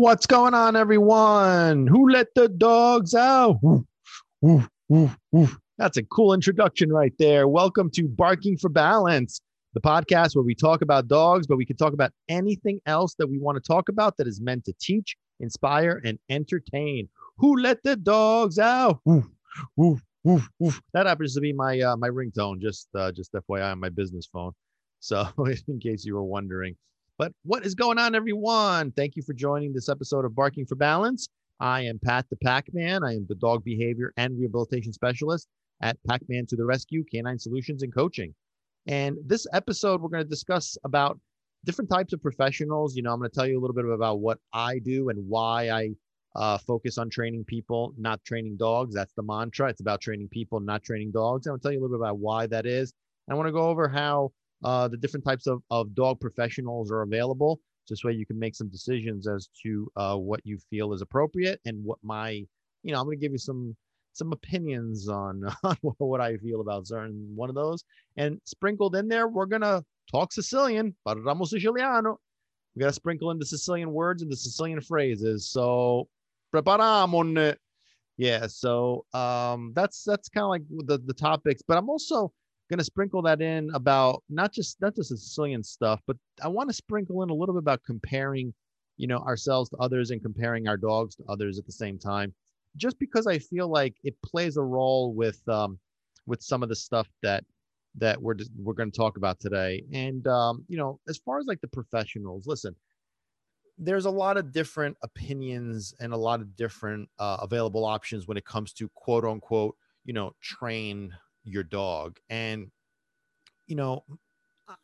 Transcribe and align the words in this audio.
What's 0.00 0.24
going 0.24 0.54
on, 0.54 0.76
everyone? 0.76 1.86
Who 1.86 2.08
let 2.08 2.28
the 2.34 2.48
dogs 2.48 3.14
out? 3.14 3.58
Woof, 3.60 3.84
woof, 4.88 5.18
woof. 5.30 5.58
That's 5.76 5.98
a 5.98 6.02
cool 6.04 6.32
introduction 6.32 6.90
right 6.90 7.12
there. 7.18 7.46
Welcome 7.46 7.90
to 7.96 8.08
Barking 8.08 8.56
for 8.56 8.70
Balance, 8.70 9.42
the 9.74 9.80
podcast 9.82 10.34
where 10.34 10.42
we 10.42 10.54
talk 10.54 10.80
about 10.80 11.06
dogs, 11.06 11.46
but 11.46 11.58
we 11.58 11.66
can 11.66 11.76
talk 11.76 11.92
about 11.92 12.12
anything 12.30 12.80
else 12.86 13.14
that 13.18 13.26
we 13.26 13.38
want 13.38 13.56
to 13.56 13.60
talk 13.60 13.90
about 13.90 14.16
that 14.16 14.26
is 14.26 14.40
meant 14.40 14.64
to 14.64 14.72
teach, 14.80 15.18
inspire, 15.38 16.00
and 16.02 16.18
entertain. 16.30 17.06
Who 17.36 17.60
let 17.60 17.82
the 17.82 17.96
dogs 17.96 18.58
out? 18.58 19.02
That 20.94 21.04
happens 21.08 21.34
to 21.34 21.42
be 21.42 21.52
my 21.52 21.78
uh, 21.78 21.96
my 21.98 22.08
ringtone. 22.08 22.58
Just 22.58 22.88
uh, 22.94 23.12
just 23.12 23.34
FYI 23.34 23.72
on 23.72 23.78
my 23.78 23.90
business 23.90 24.26
phone. 24.32 24.52
So 25.00 25.28
in 25.68 25.78
case 25.78 26.06
you 26.06 26.14
were 26.14 26.24
wondering. 26.24 26.74
But 27.20 27.34
what 27.42 27.66
is 27.66 27.74
going 27.74 27.98
on, 27.98 28.14
everyone? 28.14 28.92
Thank 28.92 29.14
you 29.14 29.22
for 29.22 29.34
joining 29.34 29.74
this 29.74 29.90
episode 29.90 30.24
of 30.24 30.34
Barking 30.34 30.64
for 30.64 30.74
Balance. 30.74 31.28
I 31.60 31.82
am 31.82 32.00
Pat 32.02 32.24
the 32.30 32.36
Pac 32.36 32.72
Man. 32.72 33.04
I 33.04 33.12
am 33.12 33.26
the 33.28 33.34
dog 33.34 33.62
behavior 33.62 34.14
and 34.16 34.38
rehabilitation 34.38 34.94
specialist 34.94 35.46
at 35.82 35.98
Pac 36.08 36.22
Man 36.30 36.46
to 36.46 36.56
the 36.56 36.64
Rescue 36.64 37.04
Canine 37.04 37.38
Solutions 37.38 37.82
and 37.82 37.94
Coaching. 37.94 38.34
And 38.86 39.18
this 39.26 39.46
episode, 39.52 40.00
we're 40.00 40.08
going 40.08 40.24
to 40.24 40.30
discuss 40.30 40.78
about 40.84 41.20
different 41.66 41.90
types 41.90 42.14
of 42.14 42.22
professionals. 42.22 42.96
You 42.96 43.02
know, 43.02 43.12
I'm 43.12 43.18
going 43.18 43.30
to 43.30 43.36
tell 43.36 43.46
you 43.46 43.58
a 43.58 43.60
little 43.60 43.76
bit 43.76 43.84
about 43.84 44.20
what 44.20 44.38
I 44.54 44.78
do 44.78 45.10
and 45.10 45.28
why 45.28 45.68
I 45.68 45.90
uh, 46.36 46.56
focus 46.56 46.96
on 46.96 47.10
training 47.10 47.44
people, 47.44 47.92
not 47.98 48.24
training 48.24 48.56
dogs. 48.56 48.94
That's 48.94 49.12
the 49.12 49.24
mantra. 49.24 49.68
It's 49.68 49.82
about 49.82 50.00
training 50.00 50.28
people, 50.30 50.58
not 50.58 50.82
training 50.82 51.10
dogs. 51.10 51.46
I'm 51.46 51.50
going 51.50 51.60
to 51.60 51.62
tell 51.64 51.72
you 51.72 51.80
a 51.80 51.82
little 51.82 51.98
bit 51.98 52.02
about 52.02 52.18
why 52.18 52.46
that 52.46 52.64
is. 52.64 52.94
I 53.30 53.34
want 53.34 53.46
to 53.46 53.52
go 53.52 53.68
over 53.68 53.88
how 53.90 54.32
uh, 54.64 54.88
the 54.88 54.96
different 54.96 55.24
types 55.24 55.46
of, 55.46 55.62
of 55.70 55.94
dog 55.94 56.20
professionals 56.20 56.90
are 56.90 57.02
available. 57.02 57.60
This 57.88 58.04
way 58.04 58.12
you 58.12 58.26
can 58.26 58.38
make 58.38 58.54
some 58.54 58.68
decisions 58.68 59.26
as 59.26 59.48
to 59.62 59.90
uh, 59.96 60.16
what 60.16 60.40
you 60.44 60.58
feel 60.70 60.92
is 60.92 61.02
appropriate 61.02 61.60
and 61.64 61.84
what 61.84 61.98
my, 62.02 62.30
you 62.30 62.92
know, 62.92 63.00
I'm 63.00 63.06
going 63.06 63.18
to 63.18 63.20
give 63.20 63.32
you 63.32 63.38
some 63.38 63.76
some 64.12 64.32
opinions 64.32 65.08
on, 65.08 65.44
on 65.64 65.76
what 65.98 66.20
I 66.20 66.36
feel 66.36 66.60
about 66.60 66.86
certain 66.86 67.32
one 67.34 67.48
of 67.48 67.54
those. 67.54 67.84
And 68.16 68.40
sprinkled 68.44 68.96
in 68.96 69.08
there, 69.08 69.28
we're 69.28 69.46
going 69.46 69.62
to 69.62 69.84
talk 70.10 70.32
Sicilian, 70.32 70.94
parliamo 71.06 71.44
siciliano. 71.44 72.18
We 72.74 72.80
got 72.80 72.88
to 72.88 72.92
sprinkle 72.92 73.30
in 73.30 73.38
the 73.38 73.46
Sicilian 73.46 73.92
words 73.92 74.22
and 74.22 74.30
the 74.30 74.36
Sicilian 74.36 74.80
phrases. 74.80 75.50
So, 75.50 76.08
preparamone. 76.54 77.56
Yeah, 78.16 78.46
so 78.48 79.06
um, 79.14 79.72
that's 79.74 80.04
that's 80.04 80.28
kind 80.28 80.44
of 80.44 80.50
like 80.50 80.62
the 80.86 80.98
the 80.98 81.14
topics, 81.14 81.62
but 81.66 81.78
I'm 81.78 81.88
also 81.88 82.32
going 82.70 82.78
to 82.78 82.84
sprinkle 82.84 83.20
that 83.20 83.42
in 83.42 83.68
about 83.74 84.22
not 84.30 84.52
just 84.52 84.80
not 84.80 84.94
just 84.94 85.10
the 85.10 85.16
Sicilian 85.16 85.62
stuff, 85.62 86.00
but 86.06 86.16
I 86.42 86.48
want 86.48 86.70
to 86.70 86.74
sprinkle 86.74 87.22
in 87.22 87.30
a 87.30 87.34
little 87.34 87.54
bit 87.54 87.62
about 87.62 87.82
comparing, 87.84 88.54
you 88.96 89.08
know, 89.08 89.18
ourselves 89.18 89.68
to 89.70 89.76
others 89.76 90.10
and 90.12 90.22
comparing 90.22 90.68
our 90.68 90.76
dogs 90.76 91.16
to 91.16 91.24
others 91.28 91.58
at 91.58 91.66
the 91.66 91.72
same 91.72 91.98
time, 91.98 92.32
just 92.76 92.98
because 93.00 93.26
I 93.26 93.38
feel 93.40 93.68
like 93.68 93.96
it 94.04 94.14
plays 94.24 94.56
a 94.56 94.62
role 94.62 95.12
with 95.12 95.46
um, 95.48 95.78
with 96.26 96.40
some 96.42 96.62
of 96.62 96.68
the 96.68 96.76
stuff 96.76 97.08
that 97.22 97.44
that 97.96 98.22
we're 98.22 98.34
just, 98.34 98.52
we're 98.56 98.74
going 98.74 98.90
to 98.90 98.96
talk 98.96 99.16
about 99.16 99.40
today. 99.40 99.82
And 99.92 100.24
um, 100.28 100.64
you 100.68 100.76
know, 100.78 101.00
as 101.08 101.18
far 101.18 101.40
as 101.40 101.46
like 101.46 101.60
the 101.60 101.68
professionals, 101.68 102.46
listen, 102.46 102.76
there's 103.78 104.04
a 104.04 104.10
lot 104.10 104.36
of 104.36 104.52
different 104.52 104.96
opinions 105.02 105.92
and 105.98 106.12
a 106.12 106.16
lot 106.16 106.40
of 106.40 106.54
different 106.54 107.08
uh, 107.18 107.38
available 107.42 107.84
options 107.84 108.28
when 108.28 108.36
it 108.36 108.44
comes 108.44 108.72
to 108.74 108.88
quote 108.94 109.24
unquote, 109.24 109.74
you 110.04 110.12
know, 110.12 110.30
train 110.40 111.12
your 111.44 111.62
dog. 111.62 112.18
And, 112.28 112.70
you 113.66 113.76
know, 113.76 114.04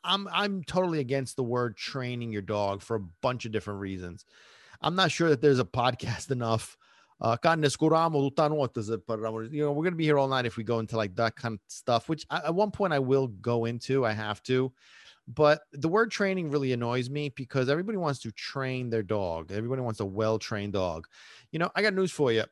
I'm 0.04 0.28
I'm 0.28 0.64
totally 0.64 1.00
against 1.00 1.36
the 1.36 1.44
word 1.44 1.76
training 1.76 2.32
your 2.32 2.42
dog 2.42 2.82
for 2.82 2.96
a 2.96 3.04
bunch 3.22 3.44
of 3.44 3.52
different 3.52 3.80
reasons. 3.80 4.24
I'm 4.80 4.94
not 4.94 5.10
sure 5.10 5.30
that 5.30 5.40
there's 5.40 5.58
a 5.58 5.64
podcast 5.64 6.30
enough. 6.30 6.76
Uh, 7.18 7.36
you 7.42 7.58
know, 7.58 9.72
we're 9.72 9.84
gonna 9.84 9.96
be 9.96 10.04
here 10.04 10.18
all 10.18 10.28
night 10.28 10.44
if 10.44 10.56
we 10.56 10.64
go 10.64 10.80
into 10.80 10.96
like 10.96 11.14
that 11.16 11.34
kind 11.34 11.54
of 11.54 11.60
stuff, 11.68 12.08
which 12.08 12.26
I, 12.28 12.42
at 12.46 12.54
one 12.54 12.70
point 12.70 12.92
I 12.92 12.98
will 12.98 13.28
go 13.28 13.64
into. 13.64 14.04
I 14.04 14.12
have 14.12 14.42
to, 14.44 14.70
but 15.26 15.62
the 15.72 15.88
word 15.88 16.10
training 16.10 16.50
really 16.50 16.72
annoys 16.72 17.08
me 17.08 17.30
because 17.30 17.70
everybody 17.70 17.96
wants 17.96 18.20
to 18.20 18.32
train 18.32 18.90
their 18.90 19.02
dog. 19.02 19.50
Everybody 19.50 19.80
wants 19.80 20.00
a 20.00 20.04
well-trained 20.04 20.74
dog. 20.74 21.06
You 21.52 21.58
know, 21.58 21.70
I 21.74 21.80
got 21.80 21.94
news 21.94 22.12
for 22.12 22.32
you 22.32 22.44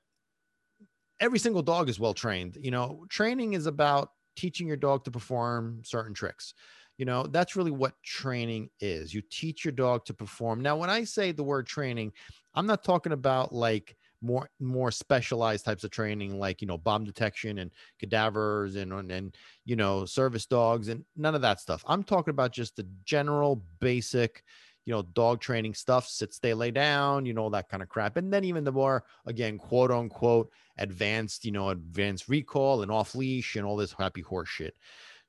every 1.20 1.38
single 1.38 1.62
dog 1.62 1.88
is 1.88 2.00
well 2.00 2.14
trained. 2.14 2.58
You 2.60 2.70
know, 2.70 3.04
training 3.08 3.54
is 3.54 3.66
about 3.66 4.10
teaching 4.36 4.66
your 4.66 4.76
dog 4.76 5.04
to 5.04 5.10
perform 5.10 5.82
certain 5.84 6.14
tricks. 6.14 6.54
You 6.98 7.04
know, 7.04 7.26
that's 7.26 7.56
really 7.56 7.72
what 7.72 8.00
training 8.04 8.70
is. 8.80 9.12
You 9.12 9.22
teach 9.30 9.64
your 9.64 9.72
dog 9.72 10.04
to 10.06 10.14
perform. 10.14 10.60
Now, 10.60 10.76
when 10.76 10.90
I 10.90 11.04
say 11.04 11.32
the 11.32 11.42
word 11.42 11.66
training, 11.66 12.12
I'm 12.54 12.66
not 12.66 12.84
talking 12.84 13.12
about 13.12 13.52
like 13.52 13.96
more 14.24 14.48
more 14.58 14.90
specialized 14.90 15.64
types 15.64 15.84
of 15.84 15.90
training 15.90 16.38
like 16.38 16.62
you 16.62 16.66
know 16.66 16.78
bomb 16.78 17.04
detection 17.04 17.58
and 17.58 17.70
cadavers 17.98 18.76
and 18.76 18.92
and 19.10 19.36
you 19.66 19.76
know 19.76 20.06
service 20.06 20.46
dogs 20.46 20.88
and 20.88 21.04
none 21.14 21.34
of 21.34 21.42
that 21.42 21.60
stuff 21.60 21.84
i'm 21.86 22.02
talking 22.02 22.30
about 22.30 22.50
just 22.50 22.74
the 22.74 22.86
general 23.04 23.62
basic 23.80 24.42
you 24.84 24.92
know, 24.92 25.02
dog 25.02 25.40
training 25.40 25.74
stuff, 25.74 26.06
sit, 26.06 26.34
stay, 26.34 26.54
lay 26.54 26.70
down, 26.70 27.24
you 27.24 27.32
know, 27.32 27.48
that 27.50 27.68
kind 27.68 27.82
of 27.82 27.88
crap. 27.88 28.16
And 28.16 28.32
then 28.32 28.44
even 28.44 28.64
the 28.64 28.72
more, 28.72 29.04
again, 29.26 29.58
quote 29.58 29.90
unquote, 29.90 30.50
advanced, 30.78 31.44
you 31.44 31.52
know, 31.52 31.70
advanced 31.70 32.28
recall 32.28 32.82
and 32.82 32.90
off 32.90 33.14
leash 33.14 33.56
and 33.56 33.64
all 33.64 33.76
this 33.76 33.92
happy 33.92 34.20
horse 34.20 34.48
shit. 34.48 34.76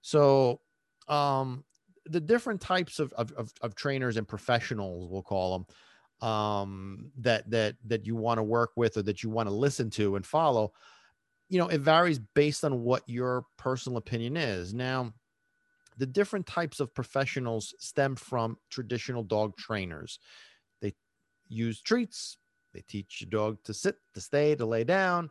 So, 0.02 0.60
um, 1.08 1.64
the 2.06 2.20
different 2.20 2.62
types 2.62 3.00
of, 3.00 3.14
of, 3.14 3.32
of, 3.32 3.52
of 3.62 3.76
trainers 3.76 4.18
and 4.18 4.28
professionals, 4.28 5.10
we'll 5.10 5.24
call 5.24 5.66
them, 6.22 6.28
um, 6.28 7.12
that, 7.20 7.50
that, 7.50 7.76
that 7.86 8.06
you 8.06 8.16
want 8.16 8.38
to 8.38 8.44
work 8.44 8.72
with 8.76 8.98
or 8.98 9.02
that 9.04 9.24
you 9.24 9.30
want 9.30 9.50
to 9.50 9.56
listen 9.56 9.90
to 9.92 10.16
and 10.16 10.26
follow, 10.26 10.74
you 11.50 11.60
know, 11.60 11.68
it 11.68 11.82
varies 11.82 12.20
based 12.20 12.64
on 12.64 12.84
what 12.84 13.04
your 13.08 13.46
personal 13.58 13.98
opinion 13.98 14.38
is. 14.38 14.74
Now, 14.74 15.14
the 15.98 16.06
different 16.06 16.46
types 16.46 16.80
of 16.80 16.94
professionals 16.94 17.74
stem 17.80 18.16
from 18.16 18.58
traditional 18.70 19.24
dog 19.24 19.56
trainers. 19.58 20.20
They 20.82 20.94
use 21.48 21.82
treats, 21.82 22.38
they 22.74 22.84
teach 22.88 23.22
your 23.22 23.30
dog 23.30 23.58
to 23.64 23.74
sit, 23.74 23.96
to 24.14 24.22
stay, 24.22 24.56
to 24.56 24.66
lay 24.66 24.84
down. 24.84 25.30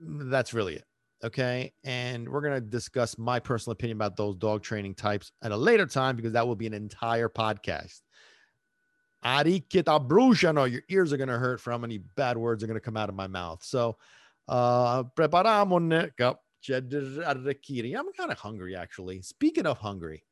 That's 0.00 0.54
really 0.54 0.76
it. 0.76 0.84
Okay. 1.24 1.72
And 1.82 2.28
we're 2.28 2.42
going 2.42 2.54
to 2.54 2.60
discuss 2.60 3.18
my 3.18 3.40
personal 3.40 3.72
opinion 3.72 3.96
about 3.96 4.16
those 4.16 4.36
dog 4.36 4.62
training 4.62 4.94
types 4.94 5.32
at 5.42 5.50
a 5.50 5.56
later 5.56 5.86
time 5.86 6.14
because 6.14 6.32
that 6.32 6.46
will 6.46 6.56
be 6.56 6.66
an 6.66 6.74
entire 6.74 7.28
podcast. 7.28 8.02
Arikita 9.24 10.06
Bruja. 10.06 10.54
No, 10.54 10.64
your 10.64 10.82
ears 10.88 11.12
are 11.12 11.16
going 11.16 11.28
to 11.28 11.38
hurt 11.38 11.60
for 11.60 11.72
how 11.72 11.78
many 11.78 11.98
bad 11.98 12.36
words 12.36 12.62
are 12.62 12.66
going 12.66 12.76
to 12.76 12.84
come 12.84 12.96
out 12.96 13.08
of 13.08 13.14
my 13.14 13.26
mouth. 13.26 13.64
So, 13.64 13.96
uh, 14.46 15.04
I'm 16.70 18.12
kind 18.12 18.32
of 18.32 18.38
hungry 18.38 18.76
actually. 18.76 19.22
Speaking 19.22 19.66
of 19.66 19.78
hungry, 19.78 20.24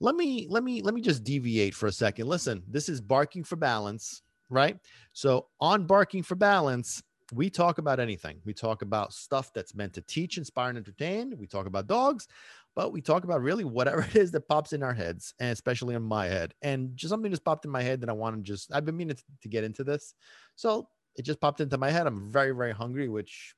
let 0.00 0.14
me 0.14 0.46
let 0.48 0.64
me 0.64 0.82
let 0.82 0.94
me 0.94 1.00
just 1.00 1.24
deviate 1.24 1.74
for 1.74 1.86
a 1.86 1.92
second. 1.92 2.26
Listen, 2.26 2.62
this 2.68 2.88
is 2.88 3.00
barking 3.00 3.44
for 3.44 3.56
balance, 3.56 4.22
right? 4.50 4.78
So 5.12 5.46
on 5.60 5.86
barking 5.86 6.22
for 6.22 6.34
balance, 6.34 7.02
we 7.32 7.48
talk 7.48 7.78
about 7.78 8.00
anything. 8.00 8.40
We 8.44 8.52
talk 8.52 8.82
about 8.82 9.12
stuff 9.12 9.52
that's 9.54 9.74
meant 9.74 9.94
to 9.94 10.02
teach, 10.02 10.36
inspire, 10.36 10.68
and 10.68 10.78
entertain. 10.78 11.34
We 11.38 11.46
talk 11.46 11.66
about 11.66 11.86
dogs, 11.86 12.28
but 12.74 12.92
we 12.92 13.00
talk 13.00 13.24
about 13.24 13.40
really 13.40 13.64
whatever 13.64 14.02
it 14.02 14.16
is 14.16 14.30
that 14.32 14.48
pops 14.48 14.72
in 14.72 14.82
our 14.82 14.92
heads, 14.92 15.34
and 15.38 15.50
especially 15.50 15.94
in 15.94 16.02
my 16.02 16.26
head. 16.26 16.54
And 16.62 16.96
just 16.96 17.10
something 17.10 17.30
just 17.30 17.44
popped 17.44 17.64
in 17.64 17.70
my 17.70 17.82
head 17.82 18.00
that 18.02 18.10
I 18.10 18.12
want 18.12 18.36
to 18.36 18.42
just, 18.42 18.72
I've 18.74 18.84
been 18.84 18.96
meaning 18.96 19.16
to 19.42 19.48
get 19.48 19.64
into 19.64 19.84
this. 19.84 20.14
So 20.56 20.88
it 21.16 21.22
just 21.22 21.40
popped 21.40 21.60
into 21.60 21.78
my 21.78 21.90
head. 21.90 22.06
I'm 22.06 22.30
very, 22.30 22.52
very 22.52 22.72
hungry, 22.72 23.08
which 23.08 23.54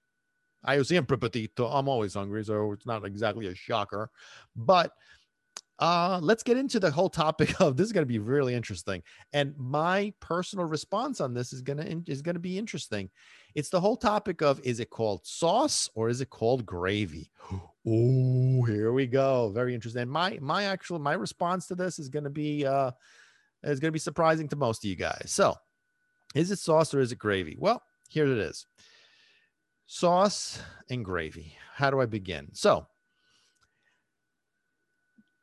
I 0.66 0.82
siempre 0.82 1.16
petito. 1.16 1.66
I'm 1.66 1.88
always 1.88 2.14
hungry, 2.14 2.44
so 2.44 2.72
it's 2.72 2.86
not 2.86 3.04
exactly 3.04 3.46
a 3.46 3.54
shocker. 3.54 4.10
But 4.54 4.92
uh, 5.78 6.18
let's 6.22 6.42
get 6.42 6.56
into 6.56 6.80
the 6.80 6.90
whole 6.90 7.10
topic 7.10 7.60
of 7.60 7.76
this 7.76 7.86
is 7.86 7.92
going 7.92 8.02
to 8.02 8.12
be 8.12 8.18
really 8.18 8.54
interesting. 8.54 9.02
And 9.32 9.54
my 9.58 10.12
personal 10.20 10.64
response 10.64 11.20
on 11.20 11.34
this 11.34 11.52
is 11.52 11.62
going 11.62 11.78
to 11.78 12.10
is 12.10 12.22
going 12.22 12.34
to 12.34 12.40
be 12.40 12.58
interesting. 12.58 13.10
It's 13.54 13.68
the 13.68 13.80
whole 13.80 13.96
topic 13.96 14.42
of 14.42 14.60
is 14.64 14.80
it 14.80 14.90
called 14.90 15.26
sauce 15.26 15.88
or 15.94 16.08
is 16.08 16.20
it 16.20 16.30
called 16.30 16.66
gravy? 16.66 17.30
Oh, 17.88 18.64
here 18.64 18.90
we 18.90 19.06
go. 19.06 19.52
Very 19.54 19.72
interesting. 19.72 20.02
And 20.02 20.10
my 20.10 20.40
my 20.42 20.64
actual 20.64 20.98
my 20.98 21.12
response 21.12 21.68
to 21.68 21.76
this 21.76 22.00
is 22.00 22.08
going 22.08 22.24
to 22.24 22.30
be 22.30 22.66
uh 22.66 22.90
is 23.62 23.78
going 23.78 23.90
to 23.90 23.92
be 23.92 24.00
surprising 24.00 24.48
to 24.48 24.56
most 24.56 24.84
of 24.84 24.90
you 24.90 24.96
guys. 24.96 25.26
So, 25.26 25.54
is 26.34 26.50
it 26.50 26.58
sauce 26.58 26.92
or 26.94 26.98
is 26.98 27.12
it 27.12 27.18
gravy? 27.20 27.56
Well, 27.56 27.80
here 28.08 28.24
it 28.24 28.38
is 28.38 28.66
sauce 29.86 30.60
and 30.90 31.04
gravy. 31.04 31.56
How 31.74 31.90
do 31.90 32.00
I 32.00 32.06
begin? 32.06 32.48
So, 32.52 32.86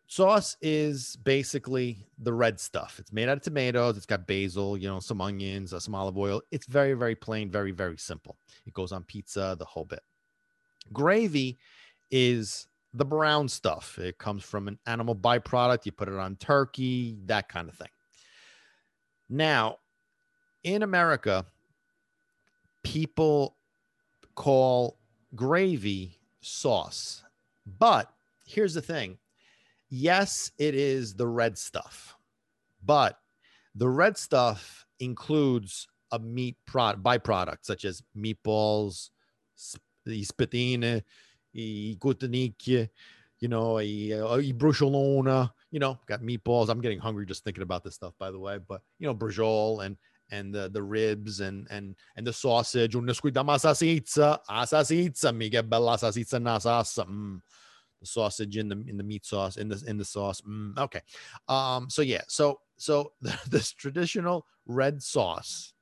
sauce 0.08 0.58
is 0.62 1.16
basically 1.24 2.06
the 2.20 2.34
red 2.34 2.60
stuff. 2.60 2.98
It's 3.00 3.12
made 3.12 3.30
out 3.30 3.38
of 3.38 3.44
tomatoes. 3.44 3.98
It's 3.98 4.06
got 4.06 4.28
basil, 4.28 4.78
you 4.78 4.88
know, 4.88 5.00
some 5.00 5.22
onions, 5.22 5.74
uh, 5.74 5.80
some 5.80 5.96
olive 5.96 6.18
oil. 6.18 6.42
It's 6.52 6.68
very, 6.68 6.94
very 6.94 7.16
plain, 7.16 7.50
very, 7.50 7.72
very 7.72 7.98
simple. 7.98 8.38
It 8.66 8.74
goes 8.74 8.92
on 8.92 9.04
pizza, 9.04 9.56
the 9.58 9.66
whole 9.66 9.86
bit. 9.86 10.02
Gravy 10.92 11.58
is 12.12 12.68
the 12.94 13.06
brown 13.06 13.48
stuff. 13.48 13.98
It 13.98 14.18
comes 14.18 14.44
from 14.44 14.68
an 14.68 14.78
animal 14.86 15.16
byproduct. 15.16 15.86
You 15.86 15.92
put 15.94 16.10
it 16.10 16.16
on 16.16 16.36
turkey, 16.36 17.18
that 17.26 17.50
kind 17.50 17.70
of 17.70 17.76
thing. 17.76 17.88
Now, 19.30 19.78
in 20.64 20.84
America, 20.84 21.46
people 22.84 23.56
call 24.36 24.98
gravy 25.36 26.20
sauce. 26.42 27.24
But 27.80 28.12
here's 28.46 28.74
the 28.74 28.82
thing 28.82 29.18
yes, 29.90 30.52
it 30.58 30.76
is 30.76 31.14
the 31.14 31.28
red 31.28 31.58
stuff, 31.58 32.16
but 32.84 33.20
the 33.76 33.90
red 33.90 34.18
stuff 34.18 34.86
includes 35.00 35.88
a 36.12 36.20
meat 36.20 36.58
product 36.66 37.04
byproduct 37.04 37.58
such 37.62 37.86
as 37.86 38.04
meatballs, 38.16 39.10
i 40.08 40.22
spetine, 40.22 41.02
i 41.56 41.98
you 43.40 43.50
know, 43.50 43.78
i, 43.78 43.82
uh, 44.14 44.38
i 44.38 44.52
bruschellona, 44.54 45.50
you 45.72 45.80
know, 45.80 46.00
got 46.06 46.22
meatballs. 46.22 46.70
I'm 46.70 46.80
getting 46.80 47.00
hungry 47.00 47.26
just 47.26 47.44
thinking 47.44 47.64
about 47.64 47.84
this 47.84 47.96
stuff, 47.96 48.14
by 48.18 48.32
the 48.32 48.40
way. 48.40 48.58
But 48.66 48.82
you 49.00 49.08
know, 49.08 49.14
brujol 49.16 49.84
and 49.84 49.98
and 50.32 50.54
the, 50.54 50.70
the 50.70 50.82
ribs 50.82 51.40
and 51.40 51.68
and 51.70 51.96
and 52.16 52.26
the 52.26 52.34
sausage. 52.34 52.96
Una 52.96 53.14
squidda 53.14 53.44
masasizza, 53.46 54.40
asasizza, 54.50 55.36
mi 55.36 55.50
che 55.50 55.62
bella 55.62 55.98
salsiccia 55.98 56.42
na. 56.42 56.58
Mm. 56.58 57.42
The 58.00 58.08
sausage 58.08 58.58
in 58.58 58.68
the 58.68 58.84
in 58.88 58.98
the 58.98 59.04
meat 59.04 59.26
sauce 59.26 59.58
in 59.58 59.70
the 59.70 59.82
in 59.88 59.98
the 59.98 60.06
sauce. 60.06 60.42
Mm. 60.42 60.78
Okay, 60.78 61.02
um, 61.48 61.90
so 61.90 62.02
yeah, 62.02 62.22
so 62.28 62.60
so 62.78 63.14
this 63.50 63.72
traditional 63.72 64.46
red 64.66 65.02
sauce 65.02 65.74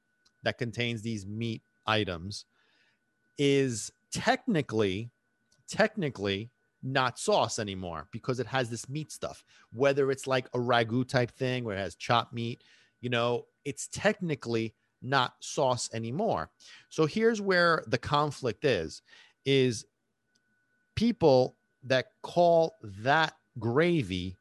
that 0.43 0.57
contains 0.57 1.01
these 1.01 1.25
meat 1.25 1.61
items 1.87 2.45
is 3.37 3.91
technically 4.11 5.09
technically 5.67 6.51
not 6.83 7.17
sauce 7.17 7.59
anymore 7.59 8.07
because 8.11 8.39
it 8.39 8.47
has 8.47 8.69
this 8.69 8.89
meat 8.89 9.11
stuff 9.11 9.43
whether 9.71 10.11
it's 10.11 10.27
like 10.27 10.47
a 10.53 10.57
ragu 10.57 11.07
type 11.07 11.31
thing 11.31 11.63
where 11.63 11.77
it 11.77 11.79
has 11.79 11.95
chopped 11.95 12.33
meat 12.33 12.63
you 13.01 13.09
know 13.09 13.45
it's 13.65 13.87
technically 13.87 14.73
not 15.01 15.33
sauce 15.39 15.89
anymore 15.93 16.49
so 16.89 17.05
here's 17.05 17.41
where 17.41 17.83
the 17.87 17.97
conflict 17.97 18.65
is 18.65 19.01
is 19.45 19.85
people 20.95 21.55
that 21.83 22.07
call 22.21 22.75
that 22.81 23.33
gravy 23.59 24.37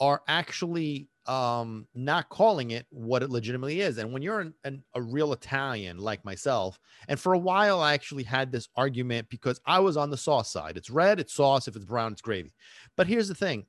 are 0.00 0.22
actually 0.28 1.08
um, 1.26 1.86
not 1.94 2.28
calling 2.28 2.72
it 2.72 2.86
what 2.90 3.22
it 3.22 3.30
legitimately 3.30 3.80
is. 3.80 3.98
And 3.98 4.12
when 4.12 4.22
you're 4.22 4.40
an, 4.40 4.54
an, 4.64 4.82
a 4.94 5.00
real 5.00 5.32
Italian 5.32 5.98
like 5.98 6.24
myself, 6.24 6.78
and 7.08 7.18
for 7.18 7.32
a 7.32 7.38
while 7.38 7.80
I 7.80 7.94
actually 7.94 8.24
had 8.24 8.52
this 8.52 8.68
argument 8.76 9.28
because 9.30 9.60
I 9.64 9.80
was 9.80 9.96
on 9.96 10.10
the 10.10 10.16
sauce 10.16 10.50
side. 10.52 10.76
It's 10.76 10.90
red, 10.90 11.20
it's 11.20 11.32
sauce. 11.32 11.66
If 11.66 11.76
it's 11.76 11.84
brown, 11.84 12.12
it's 12.12 12.20
gravy. 12.20 12.52
But 12.96 13.06
here's 13.06 13.28
the 13.28 13.34
thing: 13.34 13.64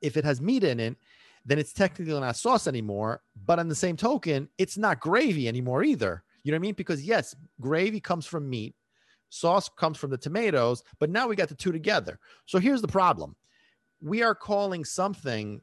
if 0.00 0.16
it 0.16 0.24
has 0.24 0.40
meat 0.40 0.62
in 0.62 0.78
it, 0.78 0.96
then 1.44 1.58
it's 1.58 1.72
technically 1.72 2.18
not 2.18 2.36
sauce 2.36 2.66
anymore. 2.66 3.22
But 3.44 3.58
on 3.58 3.68
the 3.68 3.74
same 3.74 3.96
token, 3.96 4.48
it's 4.58 4.78
not 4.78 5.00
gravy 5.00 5.48
anymore 5.48 5.84
either. 5.84 6.22
You 6.42 6.52
know 6.52 6.56
what 6.56 6.60
I 6.60 6.62
mean? 6.62 6.74
Because 6.74 7.04
yes, 7.04 7.34
gravy 7.60 8.00
comes 8.00 8.26
from 8.26 8.48
meat, 8.48 8.74
sauce 9.28 9.68
comes 9.68 9.98
from 9.98 10.10
the 10.10 10.18
tomatoes, 10.18 10.82
but 10.98 11.10
now 11.10 11.28
we 11.28 11.36
got 11.36 11.48
the 11.48 11.54
two 11.54 11.72
together. 11.72 12.18
So 12.46 12.58
here's 12.58 12.82
the 12.82 12.88
problem. 12.88 13.36
We 14.00 14.22
are 14.22 14.34
calling 14.34 14.84
something 14.84 15.60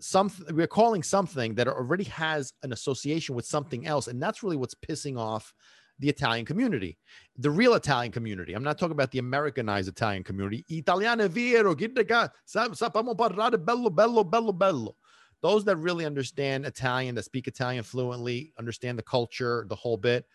something 0.00 0.54
we're 0.54 0.68
calling 0.68 1.02
something 1.02 1.56
that 1.56 1.66
already 1.66 2.04
has 2.04 2.52
an 2.62 2.72
association 2.72 3.34
with 3.34 3.44
something 3.44 3.84
else 3.84 4.06
and 4.06 4.22
that's 4.22 4.44
really 4.44 4.56
what's 4.56 4.74
pissing 4.74 5.18
off 5.18 5.52
the 5.98 6.08
Italian 6.08 6.44
community, 6.44 6.96
the 7.36 7.50
real 7.50 7.74
Italian 7.74 8.12
community. 8.12 8.54
I'm 8.54 8.62
not 8.62 8.78
talking 8.78 8.92
about 8.92 9.10
the 9.10 9.18
Americanized 9.18 9.88
Italian 9.88 10.22
community. 10.22 10.64
Italiano 10.68 11.28
vero, 11.28 11.74
sappiamo 11.74 13.16
parlare 13.16 13.64
bello, 13.64 13.90
bello, 13.90 14.24
bello, 14.24 14.52
bello. 14.52 14.96
Those 15.40 15.64
that 15.64 15.76
really 15.76 16.04
understand 16.04 16.66
Italian, 16.66 17.14
that 17.14 17.24
speak 17.24 17.46
Italian 17.46 17.84
fluently, 17.84 18.52
understand 18.58 18.98
the 18.98 19.02
culture, 19.02 19.66
the 19.68 19.76
whole 19.76 19.96
bit, 19.96 20.26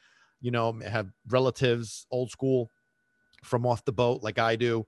you 0.42 0.52
know, 0.52 0.80
have 0.86 1.12
relatives 1.28 2.06
old 2.12 2.32
school 2.32 2.70
from 3.44 3.66
off 3.66 3.84
the 3.86 3.92
boat 3.92 4.24
like 4.24 4.40
I 4.40 4.56
do, 4.56 4.86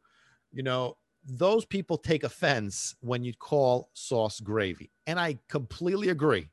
you 0.51 0.63
know, 0.63 0.98
those 1.27 1.66
people 1.66 1.98
take 1.98 2.24
offense 2.24 2.95
when 3.01 3.24
you 3.24 3.33
call 3.33 3.89
sauce 3.94 4.39
gravy. 4.39 4.92
And 5.07 5.19
I 5.19 5.38
completely 5.50 6.10
agree. 6.10 6.50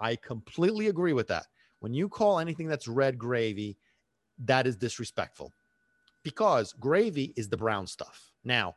I 0.00 0.16
completely 0.16 0.88
agree 0.88 1.12
with 1.12 1.28
that. 1.28 1.46
When 1.82 1.92
you 1.92 2.08
call 2.08 2.38
anything 2.38 2.68
that's 2.68 2.86
red 2.86 3.18
gravy, 3.18 3.76
that 4.44 4.68
is 4.68 4.76
disrespectful 4.76 5.52
because 6.22 6.72
gravy 6.74 7.34
is 7.36 7.48
the 7.48 7.56
brown 7.56 7.88
stuff. 7.88 8.30
Now, 8.44 8.76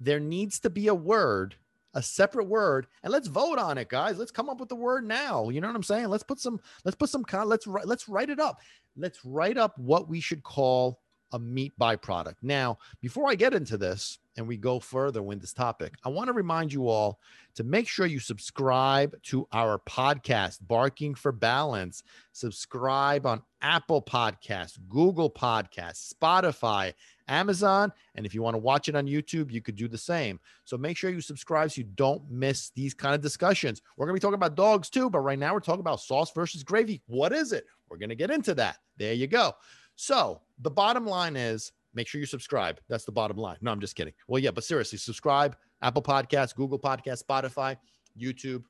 there 0.00 0.18
needs 0.18 0.58
to 0.60 0.70
be 0.70 0.88
a 0.88 0.94
word, 0.94 1.54
a 1.94 2.02
separate 2.02 2.48
word, 2.48 2.88
and 3.04 3.12
let's 3.12 3.28
vote 3.28 3.60
on 3.60 3.78
it, 3.78 3.88
guys. 3.88 4.18
Let's 4.18 4.32
come 4.32 4.48
up 4.48 4.58
with 4.58 4.68
the 4.68 4.74
word 4.74 5.06
now. 5.06 5.50
You 5.50 5.60
know 5.60 5.68
what 5.68 5.76
I'm 5.76 5.84
saying? 5.84 6.08
Let's 6.08 6.24
put 6.24 6.40
some, 6.40 6.58
let's 6.84 6.96
put 6.96 7.10
some, 7.10 7.24
let's 7.44 7.68
let's 7.68 8.08
write 8.08 8.28
it 8.30 8.40
up. 8.40 8.58
Let's 8.96 9.24
write 9.24 9.56
up 9.56 9.78
what 9.78 10.08
we 10.08 10.18
should 10.18 10.42
call 10.42 10.98
a 11.32 11.38
meat 11.38 11.72
byproduct. 11.80 12.36
Now, 12.42 12.78
before 13.00 13.28
I 13.30 13.34
get 13.34 13.54
into 13.54 13.76
this 13.76 14.18
and 14.36 14.46
we 14.46 14.56
go 14.56 14.80
further 14.80 15.22
with 15.22 15.40
this 15.40 15.52
topic, 15.52 15.94
I 16.04 16.08
want 16.08 16.28
to 16.28 16.32
remind 16.32 16.72
you 16.72 16.88
all 16.88 17.20
to 17.54 17.64
make 17.64 17.88
sure 17.88 18.06
you 18.06 18.20
subscribe 18.20 19.14
to 19.24 19.46
our 19.52 19.78
podcast, 19.78 20.58
Barking 20.66 21.14
for 21.14 21.32
Balance. 21.32 22.02
Subscribe 22.32 23.26
on 23.26 23.42
Apple 23.60 24.02
Podcasts, 24.02 24.78
Google 24.88 25.30
Podcasts, 25.30 26.12
Spotify, 26.14 26.94
Amazon. 27.28 27.92
And 28.14 28.24
if 28.26 28.34
you 28.34 28.42
want 28.42 28.54
to 28.54 28.58
watch 28.58 28.88
it 28.88 28.96
on 28.96 29.06
YouTube, 29.06 29.50
you 29.50 29.60
could 29.60 29.76
do 29.76 29.88
the 29.88 29.98
same. 29.98 30.40
So 30.64 30.76
make 30.76 30.96
sure 30.96 31.10
you 31.10 31.20
subscribe 31.20 31.70
so 31.70 31.80
you 31.80 31.88
don't 31.94 32.22
miss 32.30 32.70
these 32.70 32.94
kind 32.94 33.14
of 33.14 33.20
discussions. 33.20 33.82
We're 33.96 34.06
going 34.06 34.16
to 34.16 34.20
be 34.20 34.22
talking 34.22 34.34
about 34.34 34.56
dogs 34.56 34.90
too, 34.90 35.10
but 35.10 35.20
right 35.20 35.38
now 35.38 35.54
we're 35.54 35.60
talking 35.60 35.80
about 35.80 36.00
sauce 36.00 36.32
versus 36.32 36.62
gravy. 36.62 37.02
What 37.06 37.32
is 37.32 37.52
it? 37.52 37.64
We're 37.88 37.98
going 37.98 38.10
to 38.10 38.14
get 38.14 38.30
into 38.30 38.54
that. 38.54 38.78
There 38.96 39.12
you 39.12 39.26
go. 39.26 39.54
So 39.96 40.40
the 40.60 40.70
bottom 40.70 41.06
line 41.06 41.36
is 41.36 41.72
make 41.94 42.06
sure 42.06 42.20
you 42.20 42.26
subscribe. 42.26 42.80
That's 42.88 43.04
the 43.04 43.12
bottom 43.12 43.36
line. 43.36 43.56
No, 43.60 43.70
I'm 43.72 43.80
just 43.80 43.96
kidding. 43.96 44.12
Well, 44.28 44.42
yeah, 44.42 44.50
but 44.50 44.64
seriously, 44.64 44.98
subscribe. 44.98 45.56
Apple 45.82 46.02
Podcasts, 46.02 46.54
Google 46.54 46.78
Podcasts, 46.78 47.24
Spotify, 47.24 47.76
YouTube, 48.20 48.64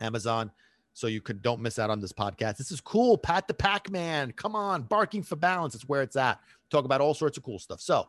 Amazon. 0.00 0.50
So 0.92 1.06
you 1.06 1.20
could 1.20 1.42
don't 1.42 1.60
miss 1.60 1.78
out 1.78 1.90
on 1.90 2.00
this 2.00 2.12
podcast. 2.12 2.56
This 2.56 2.72
is 2.72 2.80
cool. 2.80 3.16
Pat 3.16 3.46
the 3.46 3.54
Pac-Man. 3.54 4.32
Come 4.32 4.56
on, 4.56 4.82
barking 4.82 5.22
for 5.22 5.36
balance. 5.36 5.74
It's 5.74 5.88
where 5.88 6.02
it's 6.02 6.16
at. 6.16 6.40
Talk 6.70 6.84
about 6.84 7.00
all 7.00 7.14
sorts 7.14 7.36
of 7.36 7.44
cool 7.44 7.58
stuff. 7.58 7.80
So 7.80 8.08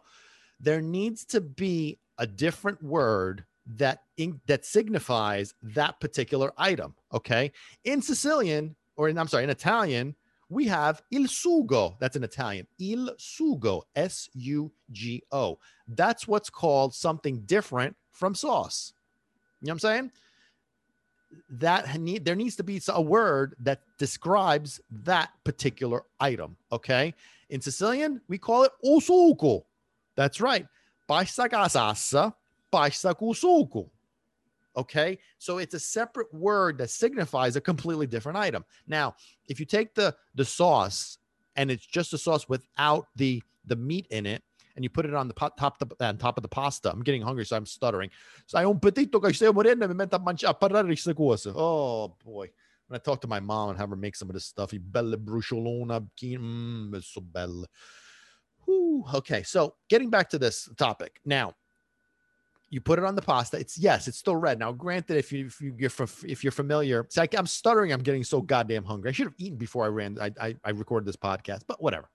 there 0.59 0.81
needs 0.81 1.25
to 1.25 1.41
be 1.41 1.99
a 2.17 2.25
different 2.25 2.81
word 2.83 3.45
that 3.65 4.03
in, 4.17 4.41
that 4.47 4.65
signifies 4.65 5.53
that 5.61 5.99
particular 5.99 6.51
item. 6.57 6.95
Okay. 7.13 7.51
In 7.83 8.01
Sicilian, 8.01 8.75
or 8.95 9.09
in, 9.09 9.17
I'm 9.17 9.27
sorry, 9.27 9.43
in 9.43 9.49
Italian, 9.49 10.15
we 10.51 10.67
have 10.67 11.01
il 11.11 11.23
sugo. 11.23 11.95
That's 11.99 12.17
in 12.17 12.23
Italian. 12.23 12.67
Il 12.77 13.09
sugo, 13.17 13.83
S 13.95 14.29
U 14.33 14.71
G 14.91 15.23
O. 15.31 15.57
That's 15.87 16.27
what's 16.27 16.49
called 16.49 16.93
something 16.93 17.39
different 17.45 17.95
from 18.11 18.35
sauce. 18.35 18.91
You 19.61 19.67
know 19.67 19.69
what 19.69 19.75
I'm 19.75 19.79
saying? 19.79 20.11
That 21.51 21.99
need 21.99 22.25
there 22.25 22.35
needs 22.35 22.57
to 22.57 22.63
be 22.63 22.81
a 22.89 23.01
word 23.01 23.55
that 23.59 23.79
describes 23.97 24.81
that 24.91 25.29
particular 25.45 26.03
item. 26.19 26.57
Okay. 26.71 27.13
In 27.49 27.61
Sicilian, 27.61 28.19
we 28.27 28.37
call 28.37 28.63
it 28.63 28.71
usuco. 28.83 29.63
That's 30.17 30.41
right. 30.41 30.67
Pasta 31.07 31.47
cusuco. 31.47 32.33
Okay. 34.75 35.19
So 35.37 35.57
it's 35.57 35.73
a 35.73 35.79
separate 35.79 36.33
word 36.33 36.77
that 36.77 36.89
signifies 36.89 37.55
a 37.55 37.61
completely 37.61 38.07
different 38.07 38.37
item. 38.37 38.63
Now, 38.87 39.15
if 39.47 39.59
you 39.59 39.65
take 39.65 39.93
the 39.93 40.15
the 40.35 40.45
sauce 40.45 41.17
and 41.55 41.69
it's 41.69 41.85
just 41.85 42.13
a 42.13 42.17
sauce 42.17 42.47
without 42.47 43.07
the 43.15 43.43
the 43.65 43.75
meat 43.75 44.07
in 44.09 44.25
it, 44.25 44.43
and 44.75 44.83
you 44.83 44.89
put 44.89 45.05
it 45.05 45.13
on 45.13 45.27
the 45.27 45.33
pot, 45.33 45.57
top 45.57 45.77
the, 45.79 46.05
on 46.05 46.17
top 46.17 46.37
of 46.37 46.41
the 46.41 46.47
pasta. 46.47 46.89
I'm 46.89 47.03
getting 47.03 47.21
hungry, 47.21 47.45
so 47.45 47.55
I'm 47.55 47.65
stuttering. 47.65 48.09
Sai 48.45 48.63
un 48.63 48.79
petito 48.79 49.19
che 49.19 49.33
stai 49.33 49.51
morendo 49.51 49.87
mi 49.87 49.93
metto 49.93 50.15
a 50.15 50.19
mangiare 50.19 50.51
a 50.51 50.53
parlare 50.53 50.87
di 50.87 50.95
queste 50.95 51.13
cose. 51.13 51.51
Oh 51.53 52.15
boy. 52.23 52.51
When 52.87 52.99
I 52.99 53.03
talk 53.03 53.21
to 53.21 53.27
my 53.27 53.39
mom 53.39 53.69
and 53.69 53.79
have 53.79 53.89
her 53.89 53.95
make 53.95 54.15
some 54.15 54.29
of 54.29 54.33
this 54.33 54.45
stuff, 54.45 54.73
belle 54.73 55.15
bruciolona, 55.15 56.05
mmm, 56.21 56.95
it's 56.95 57.07
so 57.07 57.21
belle. 57.21 57.65
Whew. 58.65 59.05
Okay, 59.15 59.43
so 59.43 59.75
getting 59.89 60.09
back 60.09 60.29
to 60.29 60.39
this 60.39 60.69
topic 60.77 61.19
now, 61.25 61.53
you 62.71 62.79
put 62.79 62.97
it 62.97 63.05
on 63.05 63.15
the 63.15 63.21
pasta. 63.21 63.59
It's 63.59 63.77
yes, 63.77 64.07
it's 64.07 64.17
still 64.17 64.35
red. 64.35 64.57
Now, 64.57 64.71
granted, 64.71 65.17
if 65.17 65.31
you 65.31 65.47
if 65.47 65.59
you 65.59 65.75
if 65.77 66.43
you're 66.43 66.51
familiar, 66.51 67.01
it's 67.01 67.17
like 67.17 67.37
I'm 67.37 67.45
stuttering. 67.45 67.91
I'm 67.91 68.01
getting 68.01 68.23
so 68.23 68.41
goddamn 68.41 68.85
hungry. 68.85 69.09
I 69.09 69.11
should 69.11 69.27
have 69.27 69.35
eaten 69.37 69.57
before 69.57 69.83
I 69.83 69.89
ran. 69.89 70.17
I, 70.19 70.31
I 70.41 70.55
I 70.63 70.69
recorded 70.71 71.05
this 71.05 71.17
podcast, 71.17 71.63
but 71.67 71.83
whatever. 71.83 72.09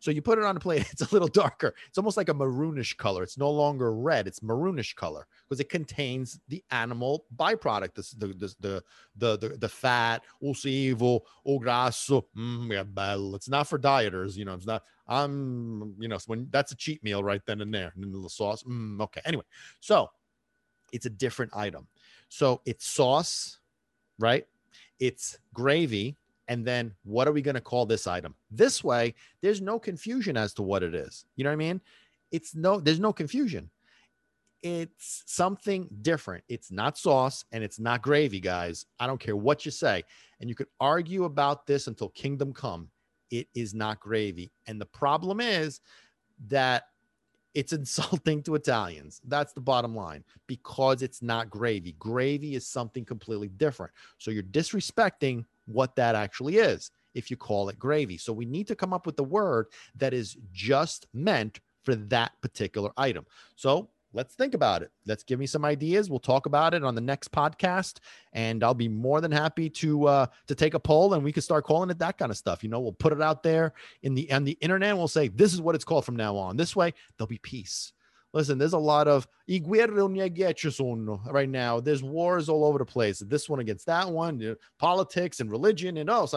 So 0.00 0.10
you 0.10 0.22
put 0.22 0.38
it 0.38 0.44
on 0.44 0.56
a 0.56 0.60
plate. 0.60 0.86
It's 0.92 1.02
a 1.02 1.12
little 1.12 1.28
darker. 1.28 1.74
It's 1.88 1.98
almost 1.98 2.16
like 2.16 2.30
a 2.30 2.34
maroonish 2.34 2.96
color. 2.96 3.22
It's 3.22 3.36
no 3.36 3.50
longer 3.50 3.92
red. 3.92 4.26
It's 4.26 4.40
maroonish 4.40 4.94
color 4.96 5.26
because 5.44 5.60
it 5.60 5.68
contains 5.68 6.40
the 6.48 6.64
animal 6.70 7.26
byproduct, 7.36 7.94
the 7.94 8.26
the 8.26 8.54
the 8.60 8.82
the 9.16 9.36
the, 9.36 9.56
the 9.58 9.68
fat, 9.68 10.24
usivo, 10.42 11.20
o 11.44 11.58
grasso. 11.58 12.26
Mm. 12.36 13.34
It's 13.34 13.48
not 13.48 13.68
for 13.68 13.78
dieters. 13.78 14.36
You 14.36 14.46
know, 14.46 14.54
it's 14.54 14.66
not. 14.66 14.82
I'm 15.08 15.94
you 15.98 16.08
know 16.08 16.18
when 16.26 16.48
that's 16.50 16.72
a 16.72 16.76
cheat 16.76 17.02
meal 17.02 17.22
right 17.24 17.42
then 17.46 17.60
and 17.60 17.72
there. 17.72 17.92
And 17.94 18.04
then 18.04 18.10
the 18.10 18.16
little 18.16 18.28
sauce. 18.28 18.62
Mm, 18.64 19.00
okay. 19.02 19.20
Anyway, 19.24 19.44
so 19.80 20.10
it's 20.92 21.06
a 21.06 21.10
different 21.10 21.54
item. 21.56 21.86
So 22.28 22.60
it's 22.66 22.86
sauce, 22.86 23.58
right? 24.18 24.46
it's 24.98 25.38
gravy. 25.54 26.16
And 26.48 26.64
then 26.64 26.94
what 27.04 27.28
are 27.28 27.32
we 27.32 27.42
going 27.42 27.56
to 27.56 27.60
call 27.60 27.84
this 27.84 28.06
item? 28.06 28.34
This 28.50 28.82
way, 28.82 29.14
there's 29.42 29.60
no 29.60 29.78
confusion 29.78 30.36
as 30.36 30.54
to 30.54 30.62
what 30.62 30.82
it 30.82 30.94
is. 30.94 31.26
You 31.36 31.44
know 31.44 31.50
what 31.50 31.54
I 31.54 31.56
mean? 31.56 31.80
It's 32.32 32.54
no, 32.54 32.80
there's 32.80 33.00
no 33.00 33.12
confusion. 33.12 33.70
It's 34.62 35.22
something 35.26 35.88
different. 36.02 36.42
It's 36.48 36.72
not 36.72 36.98
sauce 36.98 37.44
and 37.52 37.62
it's 37.62 37.78
not 37.78 38.02
gravy, 38.02 38.40
guys. 38.40 38.86
I 38.98 39.06
don't 39.06 39.20
care 39.20 39.36
what 39.36 39.64
you 39.64 39.70
say. 39.70 40.04
And 40.40 40.48
you 40.48 40.56
could 40.56 40.68
argue 40.80 41.24
about 41.24 41.66
this 41.66 41.86
until 41.86 42.08
kingdom 42.08 42.52
come. 42.52 42.88
It 43.30 43.48
is 43.54 43.74
not 43.74 44.00
gravy. 44.00 44.52
And 44.66 44.80
the 44.80 44.86
problem 44.86 45.40
is 45.40 45.80
that 46.48 46.84
it's 47.54 47.72
insulting 47.72 48.42
to 48.44 48.54
Italians. 48.54 49.20
That's 49.26 49.52
the 49.52 49.60
bottom 49.60 49.94
line 49.94 50.24
because 50.46 51.02
it's 51.02 51.22
not 51.22 51.50
gravy. 51.50 51.92
Gravy 51.98 52.54
is 52.54 52.66
something 52.66 53.04
completely 53.04 53.48
different. 53.48 53.92
So 54.18 54.30
you're 54.30 54.42
disrespecting 54.42 55.44
what 55.66 55.96
that 55.96 56.14
actually 56.14 56.56
is 56.56 56.90
if 57.14 57.30
you 57.30 57.36
call 57.36 57.68
it 57.68 57.78
gravy. 57.78 58.16
So 58.16 58.32
we 58.32 58.46
need 58.46 58.66
to 58.68 58.76
come 58.76 58.92
up 58.92 59.06
with 59.06 59.16
the 59.16 59.24
word 59.24 59.66
that 59.96 60.14
is 60.14 60.36
just 60.52 61.06
meant 61.12 61.60
for 61.82 61.94
that 61.94 62.32
particular 62.40 62.90
item. 62.96 63.26
So 63.56 63.90
let's 64.12 64.34
think 64.34 64.54
about 64.54 64.82
it. 64.82 64.90
Let's 65.06 65.22
give 65.22 65.38
me 65.38 65.46
some 65.46 65.64
ideas. 65.64 66.10
We'll 66.10 66.18
talk 66.18 66.46
about 66.46 66.74
it 66.74 66.84
on 66.84 66.94
the 66.94 67.00
next 67.00 67.32
podcast, 67.32 67.98
and 68.32 68.64
I'll 68.64 68.74
be 68.74 68.88
more 68.88 69.20
than 69.20 69.32
happy 69.32 69.68
to 69.70 70.06
uh, 70.06 70.26
to 70.46 70.54
take 70.54 70.74
a 70.74 70.80
poll, 70.80 71.14
and 71.14 71.24
we 71.24 71.32
can 71.32 71.42
start 71.42 71.64
calling 71.64 71.90
it 71.90 71.98
that 71.98 72.18
kind 72.18 72.30
of 72.30 72.36
stuff. 72.36 72.62
You 72.62 72.70
know, 72.70 72.80
we'll 72.80 72.92
put 72.92 73.12
it 73.12 73.22
out 73.22 73.42
there 73.42 73.74
in 74.02 74.14
the 74.14 74.30
on 74.32 74.44
the 74.44 74.58
internet. 74.60 74.96
We'll 74.96 75.08
say 75.08 75.28
this 75.28 75.52
is 75.52 75.60
what 75.60 75.74
it's 75.74 75.84
called 75.84 76.04
from 76.04 76.16
now 76.16 76.36
on. 76.36 76.56
This 76.56 76.76
way, 76.76 76.92
there'll 77.16 77.28
be 77.28 77.38
peace. 77.38 77.92
Listen, 78.34 78.58
there's 78.58 78.74
a 78.74 78.78
lot 78.78 79.08
of 79.08 79.26
right 79.48 81.48
now. 81.48 81.80
There's 81.80 82.02
wars 82.02 82.48
all 82.50 82.64
over 82.64 82.78
the 82.78 82.84
place. 82.84 83.20
This 83.20 83.48
one 83.48 83.60
against 83.60 83.86
that 83.86 84.10
one, 84.10 84.56
politics 84.78 85.40
and 85.40 85.50
religion, 85.50 85.96
and 85.96 86.10
oh, 86.10 86.28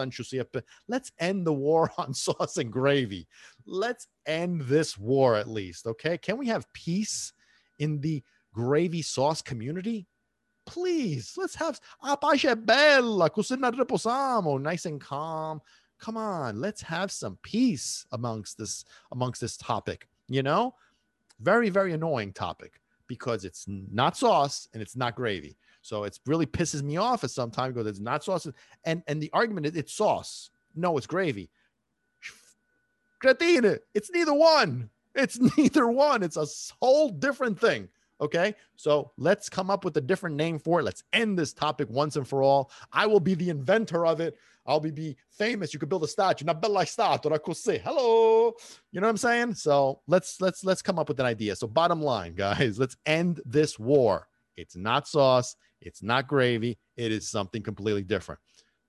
let's 0.88 1.12
end 1.18 1.46
the 1.46 1.52
war 1.52 1.92
on 1.98 2.14
sauce 2.14 2.56
and 2.56 2.72
gravy. 2.72 3.28
Let's 3.66 4.06
end 4.24 4.62
this 4.62 4.96
war 4.96 5.36
at 5.36 5.48
least. 5.48 5.86
Okay, 5.86 6.16
can 6.16 6.38
we 6.38 6.48
have 6.48 6.72
peace? 6.72 7.34
In 7.82 8.00
the 8.00 8.22
gravy 8.54 9.02
sauce 9.02 9.42
community? 9.42 10.06
Please, 10.64 11.34
let's 11.36 11.56
have 11.56 11.80
a 12.04 12.10
ah, 12.12 12.16
pace 12.16 12.54
bella, 12.54 13.28
cucina 13.28 13.72
riposamo, 13.72 14.60
nice 14.60 14.86
and 14.86 15.00
calm. 15.00 15.60
Come 15.98 16.16
on, 16.16 16.60
let's 16.60 16.80
have 16.82 17.10
some 17.10 17.36
peace 17.42 18.06
amongst 18.12 18.56
this 18.56 18.84
amongst 19.10 19.40
this 19.40 19.56
topic. 19.56 20.08
You 20.28 20.44
know, 20.44 20.74
very 21.40 21.68
very 21.68 21.92
annoying 21.92 22.32
topic 22.32 22.80
because 23.08 23.44
it's 23.44 23.66
not 23.68 24.16
sauce 24.16 24.68
and 24.72 24.80
it's 24.80 24.96
not 24.96 25.16
gravy. 25.16 25.56
So 25.82 26.04
it 26.04 26.20
really 26.26 26.46
pisses 26.46 26.82
me 26.82 26.96
off 26.96 27.24
at 27.24 27.30
some 27.30 27.50
time 27.50 27.72
because 27.72 27.88
it's 27.88 28.00
not 28.00 28.22
sauce 28.22 28.46
and 28.84 29.02
and 29.08 29.20
the 29.20 29.30
argument 29.32 29.66
is 29.66 29.76
it's 29.76 29.92
sauce. 29.92 30.50
No, 30.76 30.96
it's 30.96 31.08
gravy. 31.08 31.50
Cretine, 33.18 33.78
it's 33.94 34.10
neither 34.12 34.34
one. 34.34 34.90
It's 35.14 35.38
neither 35.58 35.88
one. 35.88 36.22
It's 36.22 36.36
a 36.36 36.46
whole 36.80 37.08
different 37.08 37.60
thing. 37.60 37.88
Okay. 38.20 38.54
So 38.76 39.10
let's 39.16 39.48
come 39.48 39.68
up 39.68 39.84
with 39.84 39.96
a 39.96 40.00
different 40.00 40.36
name 40.36 40.58
for 40.58 40.80
it. 40.80 40.84
Let's 40.84 41.02
end 41.12 41.38
this 41.38 41.52
topic 41.52 41.88
once 41.90 42.16
and 42.16 42.26
for 42.26 42.42
all. 42.42 42.70
I 42.92 43.06
will 43.06 43.20
be 43.20 43.34
the 43.34 43.50
inventor 43.50 44.06
of 44.06 44.20
it. 44.20 44.38
I'll 44.64 44.78
be, 44.80 44.92
be 44.92 45.16
famous. 45.28 45.74
You 45.74 45.80
could 45.80 45.88
build 45.88 46.04
a 46.04 46.08
statue. 46.08 46.44
Una 46.44 46.54
bella 46.54 46.84
statua 46.84 47.56
say 47.56 47.78
Hello. 47.78 48.52
You 48.92 49.00
know 49.00 49.08
what 49.08 49.10
I'm 49.10 49.16
saying? 49.16 49.54
So 49.54 50.00
let's 50.06 50.40
let's 50.40 50.64
let's 50.64 50.82
come 50.82 51.00
up 51.00 51.08
with 51.08 51.18
an 51.18 51.26
idea. 51.26 51.56
So 51.56 51.66
bottom 51.66 52.00
line, 52.00 52.34
guys, 52.36 52.78
let's 52.78 52.96
end 53.06 53.40
this 53.44 53.78
war. 53.78 54.28
It's 54.56 54.76
not 54.76 55.08
sauce. 55.08 55.56
It's 55.80 56.02
not 56.02 56.28
gravy. 56.28 56.78
It 56.96 57.10
is 57.10 57.28
something 57.28 57.62
completely 57.62 58.02
different. 58.02 58.40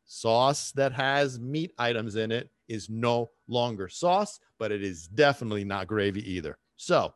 Sauce 0.05 0.72
that 0.74 0.91
has 0.93 1.39
meat 1.39 1.72
items 1.77 2.15
in 2.15 2.31
it 2.31 2.50
is 2.67 2.89
no 2.89 3.29
longer 3.48 3.88
sauce, 3.88 4.39
but 4.60 4.72
it 4.72 4.83
is 4.83 5.07
definitely 5.07 5.63
not 5.63 5.88
gravy 5.88 6.29
either. 6.31 6.57
So 6.75 7.13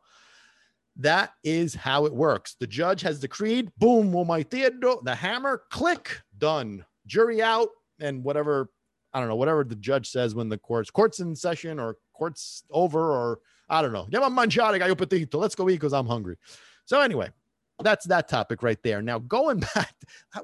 that 0.96 1.32
is 1.44 1.74
how 1.74 2.06
it 2.06 2.14
works. 2.14 2.56
The 2.58 2.66
judge 2.66 3.00
has 3.02 3.20
decreed, 3.20 3.70
boom, 3.78 4.12
my 4.26 4.42
the 4.42 5.16
hammer, 5.18 5.62
click, 5.70 6.22
done. 6.38 6.84
Jury 7.06 7.40
out, 7.40 7.68
and 8.00 8.22
whatever, 8.22 8.70
I 9.14 9.20
don't 9.20 9.28
know, 9.28 9.36
whatever 9.36 9.64
the 9.64 9.76
judge 9.76 10.10
says 10.10 10.34
when 10.34 10.48
the 10.48 10.58
court's 10.58 10.90
court's 10.90 11.20
in 11.20 11.34
session 11.34 11.80
or 11.80 11.96
court's 12.12 12.64
over, 12.70 13.12
or 13.12 13.40
I 13.68 13.80
don't 13.80 13.92
know. 13.92 14.06
Let's 14.12 15.54
go 15.54 15.68
eat 15.68 15.74
because 15.74 15.92
I'm 15.92 16.06
hungry. 16.06 16.36
So 16.84 17.00
anyway, 17.00 17.30
that's 17.80 18.06
that 18.06 18.28
topic 18.28 18.62
right 18.62 18.82
there. 18.82 19.00
Now 19.00 19.20
going 19.20 19.60
back, 19.74 19.94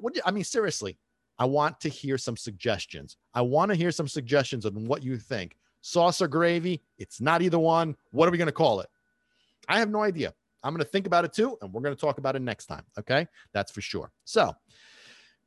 what 0.01 0.15
do 0.15 0.21
I 0.25 0.31
mean, 0.31 0.45
seriously, 0.45 0.99
I 1.39 1.45
want 1.45 1.81
to 1.81 1.89
hear 1.89 2.19
some 2.19 2.37
suggestions. 2.37 3.17
I 3.35 3.43
want 3.43 3.71
to 3.71 3.75
hear 3.75 3.91
some 3.91 4.09
suggestions 4.09 4.67
on 4.67 4.87
what 4.87 5.03
you 5.03 5.19
think. 5.19 5.57
Sauce 5.81 6.23
or 6.23 6.29
gravy? 6.29 6.83
It's 6.99 7.21
not 7.21 7.43
either 7.43 7.59
one. 7.59 7.97
What 8.13 8.29
are 8.29 8.33
we 8.33 8.39
going 8.39 8.47
to 8.47 8.53
call 8.53 8.81
it? 8.81 8.89
I 9.69 9.79
have 9.79 9.91
no 9.91 10.03
idea. 10.03 10.33
I'm 10.63 10.73
going 10.73 10.85
to 10.85 10.91
think 10.91 11.07
about 11.07 11.25
it 11.25 11.33
too, 11.33 11.59
and 11.61 11.73
we're 11.73 11.83
going 11.83 11.95
to 11.95 12.01
talk 12.01 12.19
about 12.19 12.37
it 12.37 12.43
next 12.43 12.67
time. 12.67 12.85
Okay. 12.99 13.27
That's 13.53 13.71
for 13.71 13.83
sure. 13.83 14.11
So, 14.25 14.55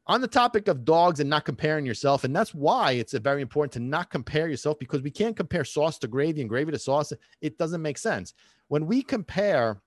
on 0.05 0.21
the 0.21 0.27
topic 0.27 0.67
of 0.69 0.85
dogs 0.85 1.19
and 1.19 1.29
not 1.29 1.43
comparing 1.43 1.85
yourself, 1.85 2.23
and 2.23 2.35
that's 2.35 2.53
why 2.53 2.93
it's 2.93 3.13
very 3.13 3.41
important 3.41 3.73
to 3.73 3.79
not 3.79 4.09
compare 4.09 4.47
yourself 4.47 4.79
because 4.79 5.01
we 5.01 5.11
can't 5.11 5.35
compare 5.35 5.65
sauce 5.65 5.97
to 5.99 6.07
gravy 6.07 6.39
and 6.39 6.49
gravy 6.49 6.71
to 6.71 6.79
sauce. 6.79 7.11
It 7.41 7.57
doesn't 7.57 7.81
make 7.81 7.97
sense. 7.97 8.33
When 8.69 8.85
we 8.85 9.01
compare 9.01 9.81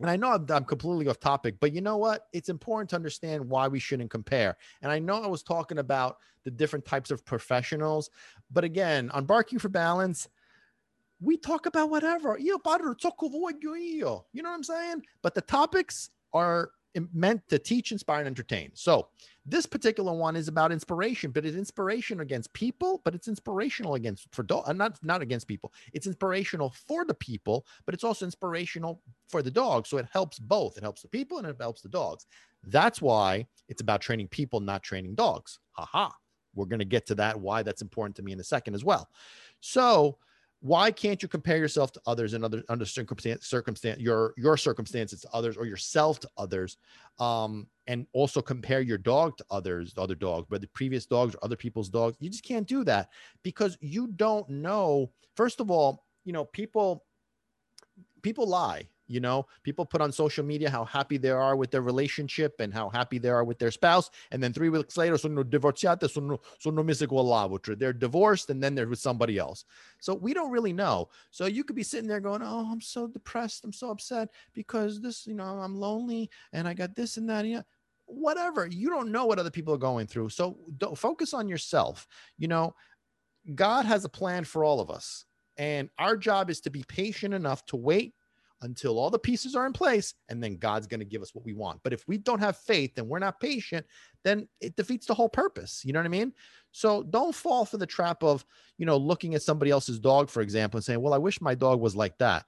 and 0.00 0.10
I 0.10 0.16
know 0.16 0.32
I'm, 0.32 0.46
I'm, 0.50 0.64
completely 0.64 1.08
off 1.08 1.20
topic, 1.20 1.56
but 1.60 1.72
you 1.72 1.80
know 1.80 1.96
what? 1.96 2.26
It's 2.32 2.48
important 2.48 2.90
to 2.90 2.96
understand 2.96 3.48
why 3.48 3.68
we 3.68 3.78
shouldn't 3.78 4.10
compare. 4.10 4.56
And 4.82 4.90
I 4.90 4.98
know 4.98 5.22
I 5.22 5.26
was 5.26 5.42
talking 5.42 5.78
about 5.78 6.16
the 6.44 6.50
different 6.50 6.84
types 6.84 7.10
of 7.10 7.24
professionals, 7.24 8.10
but 8.50 8.64
again, 8.64 9.10
on 9.10 9.26
Barking 9.26 9.58
for 9.58 9.68
Balance, 9.68 10.28
we 11.20 11.36
talk 11.36 11.66
about 11.66 11.90
whatever. 11.90 12.38
You 14.32 14.42
know 14.42 14.48
what 14.48 14.56
I'm 14.56 14.64
saying? 14.64 15.02
But 15.22 15.34
the 15.34 15.42
topics 15.42 16.10
are 16.32 16.70
meant 17.12 17.46
to 17.48 17.58
teach, 17.58 17.92
inspire, 17.92 18.20
and 18.20 18.26
entertain. 18.26 18.70
So 18.74 19.08
this 19.46 19.66
particular 19.66 20.12
one 20.12 20.36
is 20.36 20.48
about 20.48 20.72
inspiration, 20.72 21.30
but 21.30 21.46
it's 21.46 21.56
inspiration 21.56 22.20
against 22.20 22.52
people, 22.52 23.00
but 23.04 23.14
it's 23.14 23.28
inspirational 23.28 23.94
against 23.94 24.32
for 24.34 24.42
dog, 24.42 24.64
uh, 24.66 24.72
not 24.72 24.98
not 25.02 25.22
against 25.22 25.46
people. 25.48 25.72
It's 25.92 26.06
inspirational 26.06 26.70
for 26.70 27.04
the 27.04 27.14
people, 27.14 27.66
but 27.86 27.94
it's 27.94 28.04
also 28.04 28.24
inspirational 28.24 29.02
for 29.28 29.42
the 29.42 29.50
dog. 29.50 29.86
So 29.86 29.98
it 29.98 30.06
helps 30.12 30.38
both. 30.38 30.76
It 30.76 30.82
helps 30.82 31.02
the 31.02 31.08
people 31.08 31.38
and 31.38 31.46
it 31.46 31.56
helps 31.60 31.82
the 31.82 31.88
dogs. 31.88 32.26
That's 32.64 33.00
why 33.00 33.46
it's 33.68 33.80
about 33.80 34.00
training 34.00 34.28
people, 34.28 34.60
not 34.60 34.82
training 34.82 35.14
dogs. 35.14 35.58
Haha. 35.72 36.10
We're 36.54 36.66
going 36.66 36.80
to 36.80 36.84
get 36.84 37.06
to 37.06 37.14
that 37.14 37.38
why 37.38 37.62
that's 37.62 37.80
important 37.80 38.16
to 38.16 38.22
me 38.22 38.32
in 38.32 38.40
a 38.40 38.44
second 38.44 38.74
as 38.74 38.84
well. 38.84 39.08
So 39.60 40.18
why 40.60 40.90
can't 40.90 41.22
you 41.22 41.28
compare 41.28 41.56
yourself 41.56 41.90
to 41.90 42.00
others 42.06 42.34
and 42.34 42.44
other 42.44 42.62
under 42.68 42.84
circumstance 42.84 43.46
circumstance 43.46 43.98
your 43.98 44.34
your 44.36 44.56
circumstances 44.56 45.22
to 45.22 45.28
others 45.32 45.56
or 45.56 45.64
yourself 45.64 46.20
to 46.20 46.28
others 46.36 46.76
um 47.18 47.66
and 47.86 48.06
also 48.12 48.42
compare 48.42 48.82
your 48.82 48.98
dog 48.98 49.36
to 49.38 49.44
others 49.50 49.94
other 49.96 50.14
dogs 50.14 50.48
whether 50.50 50.66
previous 50.74 51.06
dogs 51.06 51.34
or 51.34 51.38
other 51.42 51.56
people's 51.56 51.88
dogs? 51.88 52.16
You 52.20 52.28
just 52.28 52.44
can't 52.44 52.66
do 52.66 52.84
that 52.84 53.08
because 53.42 53.76
you 53.80 54.08
don't 54.08 54.48
know. 54.48 55.10
First 55.34 55.60
of 55.60 55.70
all 55.70 56.04
you 56.24 56.32
know 56.32 56.44
people 56.44 57.04
people 58.22 58.46
lie 58.46 58.86
you 59.10 59.18
know, 59.18 59.44
people 59.64 59.84
put 59.84 60.00
on 60.00 60.12
social 60.12 60.44
media 60.44 60.70
how 60.70 60.84
happy 60.84 61.16
they 61.18 61.30
are 61.30 61.56
with 61.56 61.72
their 61.72 61.82
relationship 61.82 62.60
and 62.60 62.72
how 62.72 62.88
happy 62.88 63.18
they 63.18 63.28
are 63.28 63.42
with 63.42 63.58
their 63.58 63.72
spouse. 63.72 64.08
And 64.30 64.40
then 64.40 64.52
three 64.52 64.68
weeks 64.68 64.96
later, 64.96 65.18
sono 65.18 65.42
divorziate, 65.42 66.08
sono, 66.08 66.40
sono 66.60 66.84
mise. 66.84 67.00
They're 67.76 67.92
divorced 67.92 68.50
and 68.50 68.62
then 68.62 68.76
they're 68.76 68.86
with 68.86 69.00
somebody 69.00 69.36
else. 69.36 69.64
So 69.98 70.14
we 70.14 70.32
don't 70.32 70.52
really 70.52 70.72
know. 70.72 71.08
So 71.32 71.46
you 71.46 71.64
could 71.64 71.74
be 71.74 71.82
sitting 71.82 72.08
there 72.08 72.20
going, 72.20 72.40
Oh, 72.40 72.68
I'm 72.70 72.80
so 72.80 73.08
depressed. 73.08 73.64
I'm 73.64 73.72
so 73.72 73.90
upset 73.90 74.28
because 74.54 75.00
this, 75.00 75.26
you 75.26 75.34
know, 75.34 75.58
I'm 75.58 75.74
lonely 75.74 76.30
and 76.52 76.68
I 76.68 76.74
got 76.74 76.94
this 76.94 77.16
and 77.16 77.28
that. 77.28 77.44
Yeah 77.44 77.62
whatever 78.12 78.66
you 78.66 78.90
don't 78.90 79.12
know 79.12 79.24
what 79.24 79.38
other 79.38 79.52
people 79.52 79.72
are 79.72 79.78
going 79.78 80.04
through 80.04 80.28
so 80.28 80.58
focus 80.96 81.32
on 81.32 81.48
yourself 81.48 82.08
you 82.38 82.48
know 82.48 82.74
god 83.54 83.86
has 83.86 84.04
a 84.04 84.08
plan 84.08 84.42
for 84.42 84.64
all 84.64 84.80
of 84.80 84.90
us 84.90 85.26
and 85.58 85.88
our 85.96 86.16
job 86.16 86.50
is 86.50 86.60
to 86.60 86.70
be 86.70 86.82
patient 86.88 87.32
enough 87.32 87.64
to 87.66 87.76
wait 87.76 88.14
until 88.62 88.98
all 88.98 89.10
the 89.10 89.18
pieces 89.18 89.54
are 89.54 89.66
in 89.66 89.72
place 89.72 90.14
and 90.28 90.42
then 90.42 90.56
God's 90.56 90.86
going 90.86 91.00
to 91.00 91.06
give 91.06 91.22
us 91.22 91.34
what 91.34 91.44
we 91.44 91.54
want. 91.54 91.80
But 91.82 91.92
if 91.92 92.06
we 92.06 92.18
don't 92.18 92.40
have 92.40 92.56
faith 92.56 92.92
and 92.96 93.08
we're 93.08 93.18
not 93.18 93.40
patient, 93.40 93.86
then 94.22 94.48
it 94.60 94.76
defeats 94.76 95.06
the 95.06 95.14
whole 95.14 95.28
purpose. 95.28 95.82
You 95.84 95.92
know 95.92 95.98
what 95.98 96.06
I 96.06 96.10
mean? 96.10 96.32
So 96.72 97.02
don't 97.02 97.34
fall 97.34 97.64
for 97.64 97.78
the 97.78 97.86
trap 97.86 98.22
of, 98.22 98.44
you 98.78 98.86
know, 98.86 98.96
looking 98.96 99.34
at 99.34 99.42
somebody 99.42 99.70
else's 99.70 99.98
dog, 99.98 100.28
for 100.28 100.42
example, 100.42 100.78
and 100.78 100.84
saying, 100.84 101.00
well, 101.00 101.14
I 101.14 101.18
wish 101.18 101.40
my 101.40 101.54
dog 101.54 101.80
was 101.80 101.96
like 101.96 102.18
that. 102.18 102.44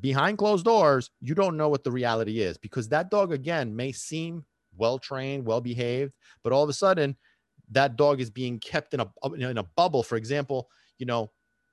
Behind 0.00 0.38
closed 0.38 0.64
doors, 0.64 1.10
you 1.20 1.34
don't 1.34 1.56
know 1.56 1.68
what 1.68 1.84
the 1.84 1.90
reality 1.90 2.40
is 2.40 2.58
because 2.58 2.88
that 2.88 3.10
dog, 3.10 3.32
again, 3.32 3.74
may 3.74 3.92
seem 3.92 4.44
well 4.76 4.98
trained, 4.98 5.44
well 5.44 5.60
behaved, 5.60 6.12
but 6.44 6.52
all 6.52 6.62
of 6.62 6.68
a 6.68 6.74
sudden, 6.74 7.16
that 7.72 7.96
dog 7.96 8.20
is 8.20 8.30
being 8.30 8.58
kept 8.58 8.94
in 8.94 9.00
a 9.00 9.08
in 9.32 9.58
a 9.58 9.62
bubble. 9.62 10.02
For 10.02 10.16
example, 10.16 10.68
you 10.98 11.06
know, 11.06 11.30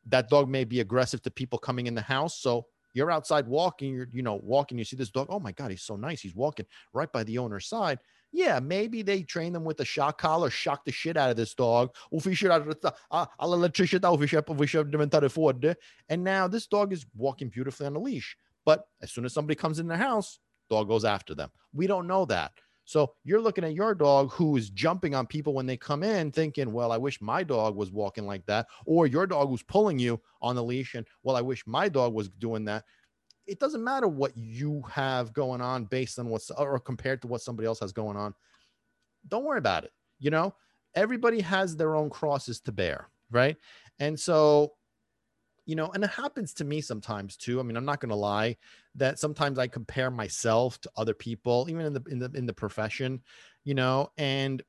that 0.07 0.29
dog 0.29 0.47
may 0.49 0.63
be 0.63 0.79
aggressive 0.79 1.21
to 1.23 1.31
people 1.31 1.59
coming 1.59 1.87
in 1.87 1.95
the 1.95 2.01
house. 2.01 2.39
So 2.39 2.67
you're 2.97 3.11
outside 3.11 3.47
walking, 3.47 3.93
you're, 3.93 4.09
you 4.11 4.23
know, 4.23 4.39
walking, 4.43 4.77
you 4.77 4.83
see 4.83 4.95
this 4.95 5.11
dog. 5.11 5.27
Oh 5.29 5.39
my 5.39 5.51
God, 5.51 5.69
he's 5.69 5.83
so 5.83 5.95
nice. 5.95 6.19
He's 6.19 6.35
walking 6.35 6.65
right 6.93 7.11
by 7.11 7.23
the 7.23 7.37
owner's 7.37 7.67
side. 7.67 7.99
Yeah, 8.33 8.59
maybe 8.59 9.03
they 9.03 9.21
train 9.23 9.53
them 9.53 9.63
with 9.63 9.79
a 9.79 9.85
shock 9.85 10.19
collar, 10.19 10.49
shock 10.49 10.83
the 10.83 10.91
shit 10.91 11.15
out 11.15 11.29
of 11.29 11.37
this 11.37 11.53
dog. 11.53 11.95
Uh, 12.11 12.59
uh, 12.83 12.89
uh, 13.11 13.25
and 16.09 16.23
now 16.23 16.47
this 16.47 16.67
dog 16.67 16.91
is 16.91 17.05
walking 17.15 17.49
beautifully 17.49 17.87
on 17.87 17.95
a 17.95 17.99
leash. 17.99 18.35
But 18.65 18.85
as 19.01 19.11
soon 19.11 19.25
as 19.25 19.33
somebody 19.33 19.55
comes 19.55 19.79
in 19.79 19.87
the 19.87 19.95
house, 19.95 20.39
dog 20.69 20.89
goes 20.89 21.05
after 21.05 21.33
them. 21.35 21.49
We 21.73 21.87
don't 21.87 22.07
know 22.07 22.25
that. 22.25 22.51
So 22.87 23.15
you're 23.25 23.41
looking 23.41 23.65
at 23.65 23.73
your 23.73 23.93
dog 23.93 24.31
who 24.31 24.55
is 24.55 24.69
jumping 24.69 25.13
on 25.13 25.27
people 25.27 25.53
when 25.53 25.65
they 25.65 25.75
come 25.75 26.03
in, 26.03 26.31
thinking, 26.31 26.71
well, 26.71 26.93
I 26.93 26.97
wish 26.97 27.19
my 27.19 27.43
dog 27.43 27.75
was 27.75 27.91
walking 27.91 28.25
like 28.25 28.45
that. 28.45 28.67
Or 28.85 29.05
your 29.05 29.27
dog 29.27 29.49
who's 29.49 29.61
pulling 29.61 29.99
you 29.99 30.21
on 30.41 30.55
the 30.55 30.63
leash 30.63 30.95
and, 30.95 31.05
well, 31.21 31.35
I 31.35 31.41
wish 31.41 31.67
my 31.67 31.89
dog 31.89 32.13
was 32.13 32.29
doing 32.29 32.63
that. 32.65 32.85
It 33.45 33.59
doesn't 33.59 33.83
matter 33.83 34.07
what 34.07 34.37
you 34.37 34.83
have 34.89 35.33
going 35.33 35.59
on 35.59 35.83
based 35.83 36.17
on 36.17 36.29
what's 36.29 36.49
or 36.49 36.79
compared 36.79 37.21
to 37.23 37.27
what 37.27 37.41
somebody 37.41 37.67
else 37.67 37.81
has 37.81 37.91
going 37.91 38.15
on. 38.15 38.33
Don't 39.27 39.43
worry 39.43 39.59
about 39.59 39.83
it. 39.83 39.91
You 40.19 40.31
know, 40.31 40.55
everybody 40.95 41.41
has 41.41 41.75
their 41.75 41.93
own 41.93 42.09
crosses 42.09 42.61
to 42.61 42.71
bear. 42.71 43.09
Right. 43.29 43.57
And 43.99 44.17
so 44.17 44.71
you 45.67 45.75
know, 45.75 45.91
and 45.93 46.03
it 46.03 46.09
happens 46.09 46.53
to 46.53 46.63
me 46.63 46.79
sometimes 46.79 47.35
too. 47.35 47.59
I 47.59 47.63
mean, 47.63 47.75
I'm 47.75 47.85
not 47.85 47.99
going 47.99 48.09
to 48.09 48.15
lie 48.15 48.55
that 48.97 49.19
sometimes 49.19 49.59
I 49.59 49.67
compare 49.67 50.11
myself 50.11 50.81
to 50.81 50.91
other 50.97 51.13
people, 51.13 51.67
even 51.69 51.85
in 51.85 51.93
the 51.93 52.03
in 52.09 52.19
the 52.19 52.31
in 52.33 52.45
the 52.45 52.53
profession, 52.53 53.21
you 53.63 53.73
know, 53.73 54.11
and 54.17 54.61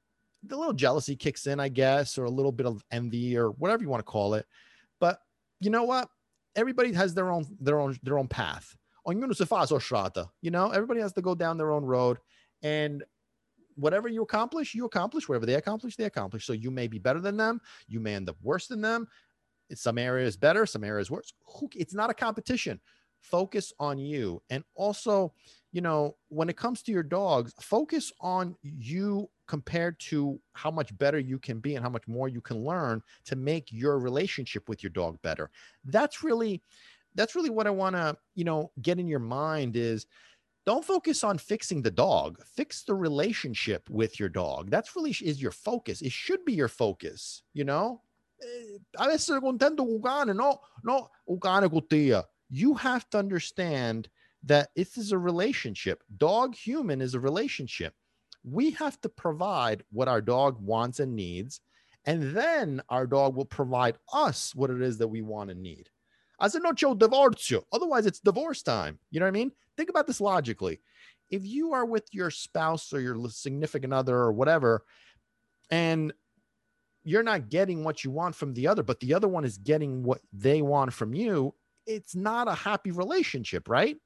the 0.44 0.56
little 0.56 0.72
jealousy 0.74 1.16
kicks 1.16 1.46
in, 1.46 1.58
I 1.58 1.68
guess, 1.68 2.16
or 2.16 2.24
a 2.24 2.30
little 2.30 2.52
bit 2.52 2.66
of 2.66 2.84
envy 2.90 3.36
or 3.36 3.50
whatever 3.50 3.82
you 3.82 3.88
want 3.88 4.00
to 4.00 4.10
call 4.10 4.34
it. 4.34 4.46
But 5.00 5.18
you 5.60 5.70
know 5.70 5.84
what? 5.84 6.08
Everybody 6.54 6.92
has 6.92 7.14
their 7.14 7.30
own 7.30 7.46
their 7.60 7.80
own 7.80 7.98
their 8.02 8.18
own 8.18 8.28
path. 8.28 8.76
You 9.06 9.14
know, 10.50 10.70
everybody 10.70 11.00
has 11.00 11.12
to 11.14 11.22
go 11.22 11.34
down 11.34 11.56
their 11.56 11.72
own 11.72 11.84
road, 11.84 12.18
and 12.62 13.02
whatever 13.76 14.08
you 14.08 14.22
accomplish, 14.22 14.74
you 14.74 14.84
accomplish. 14.84 15.28
Whatever 15.28 15.46
they 15.46 15.54
accomplish, 15.54 15.96
they 15.96 16.04
accomplish. 16.04 16.44
So 16.44 16.52
you 16.52 16.70
may 16.70 16.86
be 16.86 16.98
better 16.98 17.20
than 17.20 17.36
them. 17.36 17.60
You 17.86 18.00
may 18.00 18.14
end 18.14 18.28
up 18.28 18.36
worse 18.42 18.66
than 18.66 18.82
them 18.82 19.08
some 19.74 19.98
areas 19.98 20.36
better, 20.36 20.66
some 20.66 20.84
areas 20.84 21.10
worse. 21.10 21.32
It's 21.74 21.94
not 21.94 22.10
a 22.10 22.14
competition. 22.14 22.80
Focus 23.20 23.72
on 23.78 23.98
you. 23.98 24.42
And 24.50 24.64
also, 24.74 25.32
you 25.72 25.80
know, 25.80 26.16
when 26.28 26.48
it 26.48 26.56
comes 26.56 26.82
to 26.82 26.92
your 26.92 27.02
dogs, 27.02 27.52
focus 27.60 28.12
on 28.20 28.56
you 28.62 29.28
compared 29.46 29.98
to 29.98 30.38
how 30.52 30.70
much 30.70 30.96
better 30.98 31.18
you 31.18 31.38
can 31.38 31.58
be 31.58 31.74
and 31.74 31.82
how 31.82 31.90
much 31.90 32.06
more 32.06 32.28
you 32.28 32.40
can 32.40 32.64
learn 32.64 33.02
to 33.24 33.36
make 33.36 33.72
your 33.72 33.98
relationship 33.98 34.68
with 34.68 34.82
your 34.82 34.90
dog 34.90 35.20
better. 35.22 35.50
That's 35.84 36.22
really 36.22 36.62
that's 37.14 37.34
really 37.34 37.50
what 37.50 37.66
I 37.66 37.70
want 37.70 37.96
to, 37.96 38.16
you 38.34 38.44
know, 38.44 38.70
get 38.80 38.98
in 39.00 39.08
your 39.08 39.18
mind 39.18 39.76
is 39.76 40.06
don't 40.66 40.84
focus 40.84 41.24
on 41.24 41.38
fixing 41.38 41.82
the 41.82 41.90
dog. 41.90 42.38
Fix 42.54 42.84
the 42.84 42.94
relationship 42.94 43.88
with 43.90 44.20
your 44.20 44.28
dog. 44.28 44.70
That's 44.70 44.94
really 44.94 45.10
is 45.10 45.40
your 45.40 45.50
focus. 45.50 46.02
It 46.02 46.12
should 46.12 46.44
be 46.44 46.52
your 46.52 46.68
focus, 46.68 47.42
you 47.54 47.64
know? 47.64 48.02
eh, 48.38 48.80
ad 48.92 49.10
essere 49.10 49.40
contento 49.40 49.84
con 50.00 50.34
no, 50.34 50.60
no, 50.82 51.10
un 51.24 51.38
con 51.38 51.86
te. 51.86 52.22
You 52.50 52.74
have 52.74 53.08
to 53.10 53.18
understand 53.18 54.08
that 54.44 54.70
this 54.76 54.96
is 54.96 55.12
a 55.12 55.18
relationship. 55.18 56.02
Dog 56.16 56.54
human 56.54 57.00
is 57.00 57.14
a 57.14 57.20
relationship. 57.20 57.94
We 58.44 58.70
have 58.72 59.00
to 59.02 59.08
provide 59.08 59.82
what 59.90 60.08
our 60.08 60.20
dog 60.20 60.60
wants 60.60 61.00
and 61.00 61.14
needs, 61.14 61.60
and 62.06 62.34
then 62.34 62.80
our 62.88 63.06
dog 63.06 63.34
will 63.34 63.44
provide 63.44 63.96
us 64.12 64.54
what 64.54 64.70
it 64.70 64.80
is 64.80 64.98
that 64.98 65.08
we 65.08 65.22
want 65.22 65.50
and 65.50 65.62
need. 65.62 65.90
As 66.40 66.52
said, 66.52 66.62
no, 66.62 66.72
Joe, 66.72 66.94
divorce 66.94 67.50
you. 67.50 67.64
Otherwise, 67.72 68.06
it's 68.06 68.20
divorce 68.20 68.62
time. 68.62 68.98
You 69.10 69.18
know 69.18 69.26
what 69.26 69.30
I 69.30 69.32
mean? 69.32 69.52
Think 69.76 69.90
about 69.90 70.06
this 70.06 70.20
logically. 70.20 70.80
If 71.30 71.44
you 71.44 71.72
are 71.72 71.84
with 71.84 72.06
your 72.12 72.30
spouse 72.30 72.92
or 72.92 73.00
your 73.00 73.28
significant 73.28 73.92
other 73.92 74.16
or 74.16 74.32
whatever, 74.32 74.84
and 75.70 76.12
you're 77.02 77.22
not 77.22 77.48
getting 77.48 77.84
what 77.84 78.04
you 78.04 78.10
want 78.10 78.34
from 78.34 78.54
the 78.54 78.68
other, 78.68 78.82
but 78.82 79.00
the 79.00 79.14
other 79.14 79.28
one 79.28 79.44
is 79.44 79.58
getting 79.58 80.02
what 80.04 80.20
they 80.32 80.62
want 80.62 80.92
from 80.92 81.12
you, 81.12 81.54
it's 81.88 82.14
not 82.14 82.46
a 82.46 82.54
happy 82.54 82.90
relationship, 82.90 83.68
right? 83.68 83.96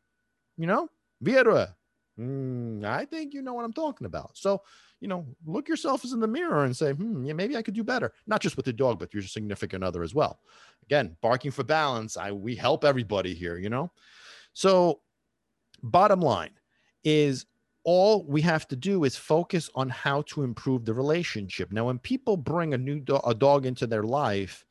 You 0.56 0.66
know, 0.66 0.88
Vera, 1.20 1.74
mm, 2.18 2.84
I 2.84 3.04
think 3.04 3.34
you 3.34 3.42
know 3.42 3.54
what 3.54 3.64
I'm 3.64 3.72
talking 3.72 4.06
about. 4.06 4.30
So, 4.34 4.62
you 5.00 5.08
know, 5.08 5.26
look 5.44 5.68
yourself 5.68 6.04
in 6.04 6.20
the 6.20 6.28
mirror 6.28 6.64
and 6.64 6.76
say, 6.76 6.92
hmm, 6.92 7.24
yeah, 7.24 7.32
maybe 7.32 7.56
I 7.56 7.62
could 7.62 7.74
do 7.74 7.84
better. 7.84 8.12
Not 8.26 8.40
just 8.40 8.56
with 8.56 8.66
the 8.66 8.72
dog, 8.72 8.98
but 8.98 9.12
your 9.12 9.22
significant 9.24 9.82
other 9.82 10.02
as 10.02 10.14
well. 10.14 10.38
Again, 10.84 11.16
barking 11.20 11.50
for 11.50 11.64
balance. 11.64 12.16
I 12.16 12.30
we 12.32 12.54
help 12.54 12.84
everybody 12.84 13.34
here, 13.34 13.58
you 13.58 13.68
know. 13.68 13.90
So, 14.52 15.00
bottom 15.82 16.20
line 16.20 16.52
is 17.04 17.46
all 17.84 18.24
we 18.26 18.40
have 18.42 18.68
to 18.68 18.76
do 18.76 19.02
is 19.02 19.16
focus 19.16 19.68
on 19.74 19.88
how 19.88 20.22
to 20.22 20.44
improve 20.44 20.84
the 20.84 20.94
relationship. 20.94 21.72
Now, 21.72 21.86
when 21.86 21.98
people 21.98 22.36
bring 22.36 22.74
a 22.74 22.78
new 22.78 23.00
do- 23.00 23.16
a 23.26 23.34
dog 23.34 23.66
into 23.66 23.88
their 23.88 24.04
life, 24.04 24.64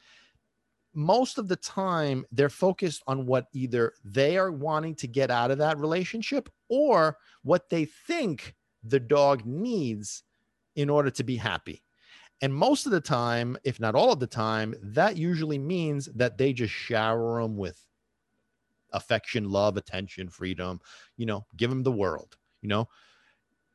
most 0.93 1.38
of 1.38 1.47
the 1.47 1.56
time 1.56 2.25
they're 2.32 2.49
focused 2.49 3.04
on 3.08 3.25
what 3.25 3.47
either 3.54 3.93
they 4.04 4.38
are 4.38 4.51
wanting 4.51 4.95
to 4.95 5.08
get 5.08 5.32
out 5.32 5.51
of 5.51 5.58
that 5.58 5.77
relationship 5.77 6.49
or 6.69 7.17
what 7.43 7.69
they 7.69 7.86
think 7.86 8.56
the 8.84 8.99
dog 8.99 9.45
needs 9.45 10.23
in 10.75 10.89
order 10.89 11.10
to 11.10 11.23
be 11.23 11.36
happy. 11.36 11.84
And 12.41 12.54
most 12.54 12.86
of 12.86 12.91
the 12.91 13.01
time, 13.01 13.56
if 13.63 13.80
not 13.80 13.95
all 13.95 14.12
of 14.12 14.19
the 14.19 14.27
time, 14.27 14.73
that 14.82 15.15
usually 15.15 15.60
means 15.60 16.10
that 16.15 16.38
they 16.38 16.54
just 16.54 16.73
shower 16.73 17.41
them 17.41 17.56
with 17.56 17.86
affection, 18.93 19.49
love, 19.49 19.77
attention, 19.77 20.27
freedom, 20.27 20.82
you 21.17 21.25
know, 21.25 21.45
give 21.56 21.69
them 21.69 21.84
the 21.84 21.91
world 21.91 22.36
you 22.62 22.69
know 22.69 22.88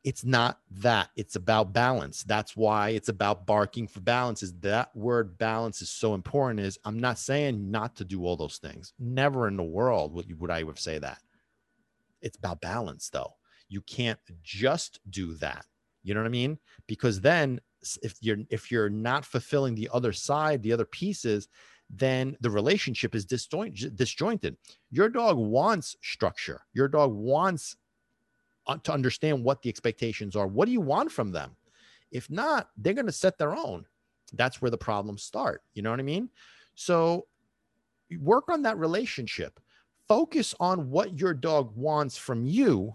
it's 0.03 0.23
not 0.23 0.59
that 0.71 1.09
it's 1.15 1.35
about 1.35 1.73
balance. 1.73 2.23
That's 2.23 2.55
why 2.55 2.89
it's 2.89 3.09
about 3.09 3.45
barking 3.45 3.87
for 3.87 3.99
balance 3.99 4.43
is 4.43 4.53
that 4.59 4.95
word 4.95 5.37
balance 5.37 5.81
is 5.81 5.89
so 5.89 6.13
important 6.13 6.59
is 6.59 6.77
i'm 6.85 6.99
not 6.99 7.17
saying 7.17 7.71
not 7.71 7.95
to 7.97 8.05
do 8.05 8.25
all 8.25 8.37
those 8.37 8.57
things. 8.57 8.93
Never 8.99 9.47
in 9.47 9.57
the 9.57 9.63
world 9.63 10.13
would, 10.13 10.39
would 10.39 10.51
i 10.51 10.63
would 10.63 10.79
say 10.79 10.97
that. 10.99 11.19
It's 12.21 12.37
about 12.37 12.61
balance 12.61 13.09
though. 13.09 13.33
You 13.69 13.81
can't 13.81 14.19
just 14.43 14.99
do 15.09 15.33
that. 15.35 15.65
You 16.03 16.13
know 16.13 16.21
what 16.21 16.27
i 16.27 16.29
mean? 16.29 16.57
Because 16.87 17.21
then 17.21 17.59
if 18.01 18.15
you're 18.21 18.37
if 18.49 18.71
you're 18.71 18.89
not 18.89 19.25
fulfilling 19.25 19.75
the 19.75 19.89
other 19.93 20.13
side 20.13 20.63
the 20.63 20.73
other 20.73 20.85
pieces 20.85 21.47
then 21.89 22.35
the 22.41 22.49
relationship 22.49 23.15
is 23.15 23.25
disjointed. 23.25 24.57
Your 24.91 25.09
dog 25.09 25.37
wants 25.37 25.95
structure. 26.01 26.61
Your 26.73 26.87
dog 26.87 27.13
wants 27.13 27.77
Uh, 28.67 28.77
to 28.83 28.91
understand 28.91 29.43
what 29.43 29.61
the 29.61 29.69
expectations 29.69 30.35
are. 30.35 30.45
What 30.45 30.65
do 30.65 30.73
you 30.73 30.81
want 30.81 31.09
from 31.11 31.31
them? 31.31 31.55
If 32.11 32.29
not, 32.29 32.69
they're 32.77 32.93
going 32.93 33.05
to 33.05 33.11
set 33.13 33.37
their 33.37 33.55
own. 33.55 33.85
That's 34.33 34.61
where 34.61 34.71
the 34.71 34.77
problems 34.77 35.23
start. 35.23 35.63
You 35.73 35.83
know 35.83 35.91
what 35.91 36.01
I 36.01 36.03
mean? 36.03 36.29
So 36.75 37.27
work 38.19 38.49
on 38.49 38.63
that 38.63 38.77
relationship. 38.77 39.59
Focus 40.07 40.53
on 40.59 40.89
what 40.89 41.19
your 41.19 41.33
dog 41.33 41.75
wants 41.75 42.17
from 42.17 42.45
you 42.45 42.93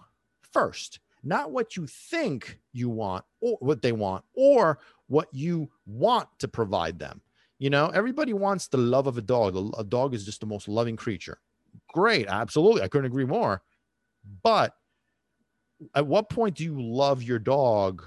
first, 0.52 1.00
not 1.22 1.52
what 1.52 1.76
you 1.76 1.86
think 1.86 2.58
you 2.72 2.90
want 2.90 3.24
or 3.40 3.56
what 3.60 3.82
they 3.82 3.92
want 3.92 4.24
or 4.34 4.78
what 5.06 5.28
you 5.32 5.70
want 5.86 6.28
to 6.38 6.48
provide 6.48 6.98
them. 6.98 7.20
You 7.58 7.70
know, 7.70 7.88
everybody 7.88 8.32
wants 8.32 8.68
the 8.68 8.78
love 8.78 9.06
of 9.06 9.18
a 9.18 9.22
dog. 9.22 9.56
A 9.78 9.84
dog 9.84 10.14
is 10.14 10.24
just 10.24 10.40
the 10.40 10.46
most 10.46 10.68
loving 10.68 10.96
creature. 10.96 11.38
Great. 11.88 12.26
Absolutely. 12.28 12.82
I 12.82 12.88
couldn't 12.88 13.06
agree 13.06 13.24
more. 13.24 13.62
But 14.42 14.74
at 15.94 16.06
what 16.06 16.30
point 16.30 16.56
do 16.56 16.64
you 16.64 16.80
love 16.80 17.22
your 17.22 17.38
dog 17.38 18.02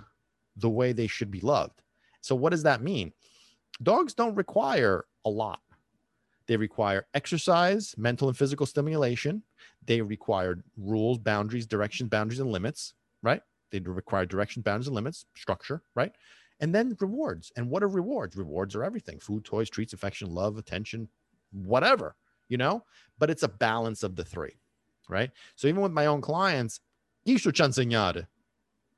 the 0.57 0.69
way 0.69 0.93
they 0.93 1.07
should 1.07 1.31
be 1.31 1.41
loved? 1.41 1.81
So, 2.21 2.35
what 2.35 2.51
does 2.51 2.63
that 2.63 2.81
mean? 2.81 3.13
Dogs 3.83 4.13
don't 4.13 4.35
require 4.35 5.05
a 5.25 5.29
lot. 5.29 5.59
They 6.47 6.57
require 6.57 7.07
exercise, 7.13 7.95
mental 7.97 8.27
and 8.27 8.37
physical 8.37 8.65
stimulation. 8.65 9.43
They 9.85 10.01
require 10.01 10.63
rules, 10.77 11.17
boundaries, 11.17 11.65
directions, 11.65 12.09
boundaries, 12.09 12.39
and 12.39 12.51
limits, 12.51 12.93
right? 13.23 13.41
They 13.71 13.79
require 13.79 14.25
direction, 14.25 14.61
boundaries, 14.61 14.87
and 14.87 14.95
limits, 14.95 15.25
structure, 15.35 15.81
right? 15.95 16.11
And 16.59 16.73
then 16.73 16.95
rewards. 16.99 17.51
And 17.57 17.69
what 17.69 17.83
are 17.83 17.87
rewards? 17.87 18.37
Rewards 18.37 18.75
are 18.75 18.83
everything 18.83 19.19
food, 19.19 19.43
toys, 19.43 19.69
treats, 19.69 19.93
affection, 19.93 20.33
love, 20.33 20.57
attention, 20.57 21.09
whatever, 21.51 22.15
you 22.47 22.57
know? 22.57 22.83
But 23.17 23.29
it's 23.29 23.43
a 23.43 23.49
balance 23.49 24.03
of 24.03 24.15
the 24.15 24.23
three, 24.23 24.57
right? 25.09 25.31
So 25.55 25.67
even 25.67 25.81
with 25.81 25.91
my 25.91 26.05
own 26.05 26.21
clients, 26.21 26.79
Isto 27.25 27.51
ci 27.51 27.63
insegnare. 27.63 28.27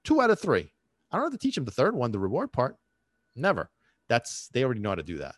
Two 0.04 0.22
out 0.22 0.30
of 0.30 0.40
three. 0.40 0.72
I 1.12 1.18
don't 1.18 1.26
have 1.26 1.32
to 1.32 1.38
teach 1.38 1.56
them 1.56 1.66
the 1.66 1.72
third 1.72 1.96
one, 1.96 2.12
the 2.12 2.20
reward 2.20 2.52
part. 2.52 2.78
Never. 3.36 3.70
That's 4.10 4.50
they 4.50 4.64
already 4.64 4.82
know 4.82 4.90
how 4.90 4.96
to 4.96 5.04
do 5.04 5.18
that. 5.18 5.36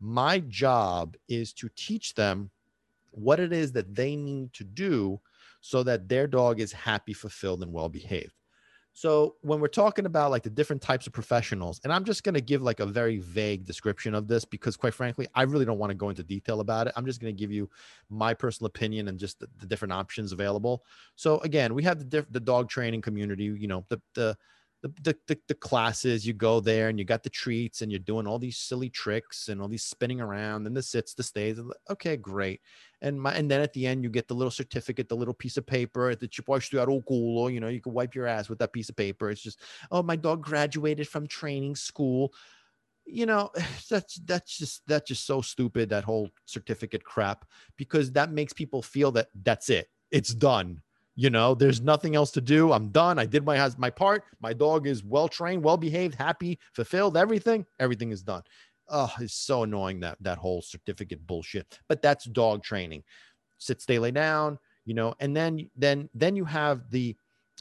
My 0.00 0.40
job 0.40 1.16
is 1.28 1.52
to 1.54 1.68
teach 1.76 2.14
them 2.14 2.50
what 3.10 3.40
it 3.40 3.52
is 3.52 3.72
that 3.72 3.94
they 3.94 4.16
need 4.16 4.52
to 4.54 4.64
do 4.64 5.20
so 5.60 5.82
that 5.82 6.08
their 6.08 6.26
dog 6.26 6.60
is 6.60 6.72
happy, 6.72 7.12
fulfilled, 7.12 7.62
and 7.62 7.72
well 7.72 7.88
behaved. 7.88 8.32
So 8.92 9.36
when 9.42 9.60
we're 9.60 9.68
talking 9.68 10.06
about 10.06 10.30
like 10.30 10.42
the 10.42 10.50
different 10.50 10.82
types 10.82 11.06
of 11.06 11.12
professionals, 11.12 11.80
and 11.84 11.92
I'm 11.92 12.04
just 12.04 12.24
going 12.24 12.34
to 12.34 12.40
give 12.40 12.60
like 12.60 12.80
a 12.80 12.86
very 12.86 13.18
vague 13.18 13.64
description 13.64 14.14
of 14.14 14.26
this 14.26 14.44
because 14.44 14.76
quite 14.76 14.94
frankly, 14.94 15.28
I 15.34 15.42
really 15.42 15.64
don't 15.64 15.78
want 15.78 15.90
to 15.90 15.94
go 15.94 16.08
into 16.08 16.22
detail 16.22 16.60
about 16.60 16.86
it. 16.86 16.92
I'm 16.96 17.06
just 17.06 17.20
going 17.20 17.34
to 17.34 17.38
give 17.38 17.52
you 17.52 17.70
my 18.08 18.34
personal 18.34 18.66
opinion 18.66 19.08
and 19.08 19.18
just 19.18 19.38
the, 19.38 19.48
the 19.58 19.66
different 19.66 19.92
options 19.92 20.32
available. 20.32 20.84
So 21.14 21.38
again, 21.40 21.74
we 21.74 21.82
have 21.84 21.98
the 21.98 22.04
diff- 22.04 22.32
the 22.32 22.40
dog 22.40 22.68
training 22.68 23.02
community, 23.02 23.44
you 23.44 23.68
know, 23.68 23.84
the 23.88 24.00
the 24.14 24.36
the, 24.82 24.88
the, 25.02 25.18
the, 25.26 25.38
the, 25.48 25.54
classes 25.54 26.26
you 26.26 26.32
go 26.32 26.58
there 26.58 26.88
and 26.88 26.98
you 26.98 27.04
got 27.04 27.22
the 27.22 27.28
treats 27.28 27.82
and 27.82 27.92
you're 27.92 27.98
doing 27.98 28.26
all 28.26 28.38
these 28.38 28.56
silly 28.56 28.88
tricks 28.88 29.48
and 29.48 29.60
all 29.60 29.68
these 29.68 29.82
spinning 29.82 30.22
around 30.22 30.66
and 30.66 30.74
the 30.74 30.82
sits 30.82 31.12
the 31.12 31.22
stays 31.22 31.60
okay 31.90 32.16
great 32.16 32.62
and 33.02 33.20
my 33.20 33.32
and 33.34 33.50
then 33.50 33.60
at 33.60 33.72
the 33.72 33.86
end 33.86 34.02
you 34.02 34.10
get 34.10 34.28
the 34.28 34.34
little 34.34 34.50
certificate 34.50 35.08
the 35.08 35.16
little 35.16 35.34
piece 35.34 35.56
of 35.56 35.66
paper 35.66 36.14
that 36.14 36.36
you 36.36 36.44
oh, 36.48 37.48
you 37.48 37.60
know 37.60 37.68
you 37.68 37.80
can 37.80 37.92
wipe 37.92 38.14
your 38.14 38.26
ass 38.26 38.48
with 38.48 38.58
that 38.58 38.72
piece 38.72 38.88
of 38.88 38.96
paper. 38.96 39.30
It's 39.30 39.42
just 39.42 39.60
oh 39.90 40.02
my 40.02 40.16
dog 40.16 40.42
graduated 40.42 41.08
from 41.08 41.26
training 41.26 41.76
school. 41.76 42.32
You 43.06 43.26
know 43.26 43.50
that's 43.90 44.16
that's 44.24 44.58
just 44.58 44.82
that's 44.86 45.08
just 45.08 45.26
so 45.26 45.40
stupid 45.40 45.88
that 45.90 46.04
whole 46.04 46.30
certificate 46.46 47.04
crap 47.04 47.44
because 47.76 48.12
that 48.12 48.32
makes 48.32 48.52
people 48.52 48.82
feel 48.82 49.12
that 49.12 49.28
that's 49.42 49.70
it. 49.70 49.88
It's 50.10 50.34
done. 50.34 50.82
You 51.16 51.28
know 51.28 51.54
there's 51.54 51.80
nothing 51.80 52.16
else 52.16 52.30
to 52.32 52.40
do. 52.40 52.72
I'm 52.72 52.88
done. 52.88 53.18
I 53.18 53.26
did 53.26 53.44
my 53.44 53.70
my 53.78 53.90
part. 53.90 54.24
My 54.40 54.52
dog 54.52 54.86
is 54.86 55.04
well 55.04 55.28
trained 55.28 55.62
well 55.62 55.76
behaved 55.76 56.14
happy 56.14 56.58
fulfilled 56.72 57.16
everything. 57.16 57.66
Everything 57.78 58.10
is 58.10 58.22
done 58.22 58.42
oh 58.90 59.12
it's 59.20 59.34
so 59.34 59.62
annoying 59.62 60.00
that 60.00 60.16
that 60.20 60.38
whole 60.38 60.62
certificate 60.62 61.26
bullshit 61.26 61.78
but 61.88 62.02
that's 62.02 62.24
dog 62.24 62.62
training 62.62 63.02
sit 63.58 63.80
stay 63.80 63.98
lay 63.98 64.10
down 64.10 64.58
you 64.84 64.94
know 64.94 65.14
and 65.20 65.36
then 65.36 65.68
then 65.76 66.08
then 66.14 66.36
you 66.36 66.44
have 66.44 66.90
the 66.90 67.16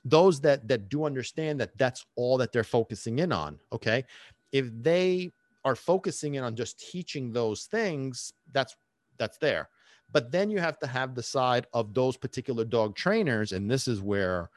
those 0.06 0.40
that 0.40 0.68
that 0.68 0.90
do 0.90 1.06
understand 1.06 1.60
that 1.60 1.78
that's 1.78 2.06
all 2.16 2.38
that 2.38 2.52
they're 2.52 2.64
focusing 2.64 3.20
in 3.20 3.32
on 3.32 3.60
okay 3.72 4.04
if 4.52 4.70
they 4.82 5.32
are 5.66 5.76
focusing 5.76 6.36
in 6.36 6.44
on 6.44 6.56
just 6.56 6.80
teaching 6.80 7.32
those 7.32 7.66
things 7.66 8.34
that's 8.54 8.76
that's 9.18 9.38
there 9.38 9.70
but 10.12 10.32
then 10.32 10.50
you 10.50 10.60
have 10.60 10.80
to 10.80 10.88
have 10.88 11.16
the 11.16 11.24
side 11.24 11.68
of 11.74 11.94
those 11.94 12.18
particular 12.18 12.66
dog 12.66 12.96
trainers. 12.96 13.52
And 13.52 13.70
this 13.70 13.88
is 13.88 14.02
where 14.02 14.50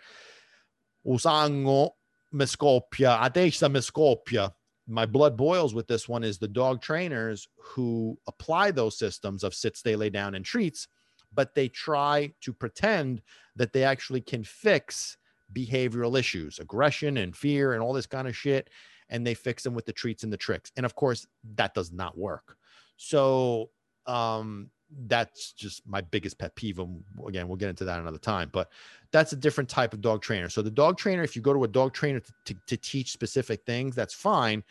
usango 1.06 1.90
mescopia, 2.32 3.20
adesha 3.20 3.70
mescopia. 3.70 4.52
My 4.86 5.06
blood 5.06 5.36
boils 5.36 5.74
with 5.74 5.86
this 5.86 6.08
one 6.08 6.24
is 6.24 6.38
the 6.38 6.48
dog 6.48 6.82
trainers 6.82 7.48
who 7.56 8.18
apply 8.26 8.72
those 8.72 8.98
systems 8.98 9.44
of 9.44 9.54
sit, 9.54 9.76
stay, 9.76 9.96
lay 9.96 10.10
down, 10.10 10.34
and 10.34 10.44
treats, 10.44 10.88
but 11.32 11.54
they 11.54 11.68
try 11.68 12.32
to 12.40 12.52
pretend 12.52 13.22
that 13.56 13.72
they 13.72 13.84
actually 13.84 14.20
can 14.20 14.42
fix 14.44 15.16
behavioral 15.52 16.18
issues, 16.18 16.58
aggression 16.58 17.18
and 17.18 17.36
fear 17.36 17.74
and 17.74 17.82
all 17.82 17.92
this 17.92 18.06
kind 18.06 18.26
of 18.26 18.36
shit. 18.36 18.70
And 19.08 19.26
they 19.26 19.34
fix 19.34 19.62
them 19.62 19.74
with 19.74 19.84
the 19.84 19.92
treats 19.92 20.24
and 20.24 20.32
the 20.32 20.38
tricks. 20.38 20.72
And 20.76 20.86
of 20.86 20.94
course, 20.94 21.26
that 21.54 21.74
does 21.74 21.92
not 21.92 22.16
work. 22.16 22.56
So 22.96 23.70
um, 24.06 24.70
that's 25.06 25.52
just 25.52 25.86
my 25.86 26.00
biggest 26.00 26.38
pet 26.38 26.54
peeve. 26.54 26.78
And 26.78 27.02
again, 27.26 27.48
we'll 27.48 27.56
get 27.56 27.70
into 27.70 27.84
that 27.84 28.00
another 28.00 28.18
time, 28.18 28.50
but 28.52 28.70
that's 29.10 29.32
a 29.32 29.36
different 29.36 29.68
type 29.68 29.92
of 29.92 30.00
dog 30.00 30.22
trainer. 30.22 30.48
So 30.48 30.62
the 30.62 30.70
dog 30.70 30.98
trainer, 30.98 31.22
if 31.22 31.36
you 31.36 31.42
go 31.42 31.52
to 31.52 31.64
a 31.64 31.68
dog 31.68 31.92
trainer 31.92 32.20
to, 32.20 32.32
to, 32.46 32.54
to, 32.66 32.76
teach 32.76 33.12
specific 33.12 33.64
things, 33.64 33.94
that's 33.94 34.14
fine, 34.14 34.62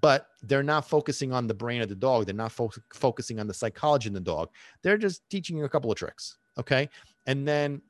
but 0.00 0.28
they're 0.42 0.62
not 0.62 0.88
focusing 0.88 1.32
on 1.32 1.46
the 1.46 1.54
brain 1.54 1.80
of 1.80 1.88
the 1.88 1.94
dog. 1.94 2.26
They're 2.26 2.34
not 2.34 2.52
fo- 2.52 2.70
focusing 2.92 3.40
on 3.40 3.46
the 3.46 3.54
psychology 3.54 4.08
in 4.08 4.14
the 4.14 4.20
dog. 4.20 4.50
They're 4.82 4.98
just 4.98 5.28
teaching 5.30 5.56
you 5.56 5.64
a 5.64 5.68
couple 5.68 5.90
of 5.90 5.96
tricks. 5.96 6.36
Okay. 6.58 6.88
And 7.26 7.46
then 7.46 7.80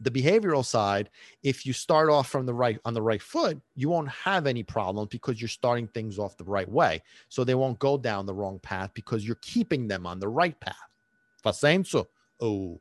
the 0.00 0.10
behavioral 0.10 0.64
side, 0.64 1.10
if 1.42 1.66
you 1.66 1.72
start 1.72 2.08
off 2.08 2.28
from 2.28 2.46
the 2.46 2.54
right 2.54 2.78
on 2.84 2.94
the 2.94 3.02
right 3.02 3.20
foot, 3.20 3.60
you 3.74 3.88
won't 3.88 4.08
have 4.08 4.46
any 4.46 4.62
problems 4.62 5.08
because 5.08 5.40
you're 5.40 5.48
starting 5.48 5.88
things 5.88 6.18
off 6.18 6.36
the 6.36 6.44
right 6.44 6.68
way. 6.68 7.02
So 7.28 7.42
they 7.44 7.56
won't 7.56 7.78
go 7.78 7.98
down 7.98 8.26
the 8.26 8.34
wrong 8.34 8.60
path 8.60 8.90
because 8.94 9.26
you're 9.26 9.38
keeping 9.42 9.88
them 9.88 10.06
on 10.06 10.20
the 10.20 10.28
right 10.28 10.58
path. 10.60 10.76
Fa 11.42 11.52
senso? 11.52 12.06
Oh. 12.40 12.80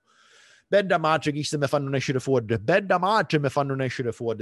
Bädda 0.69 0.99
matcher 0.99 1.31
gissar 1.31 1.57
mig 1.57 1.69
fan 1.69 1.91
när 1.91 1.99
should 1.99 2.17
afford 2.17 2.51
it. 2.51 2.61
Bädda 2.61 2.99
matcher 2.99 3.39
med 3.39 3.53
fan. 3.53 3.67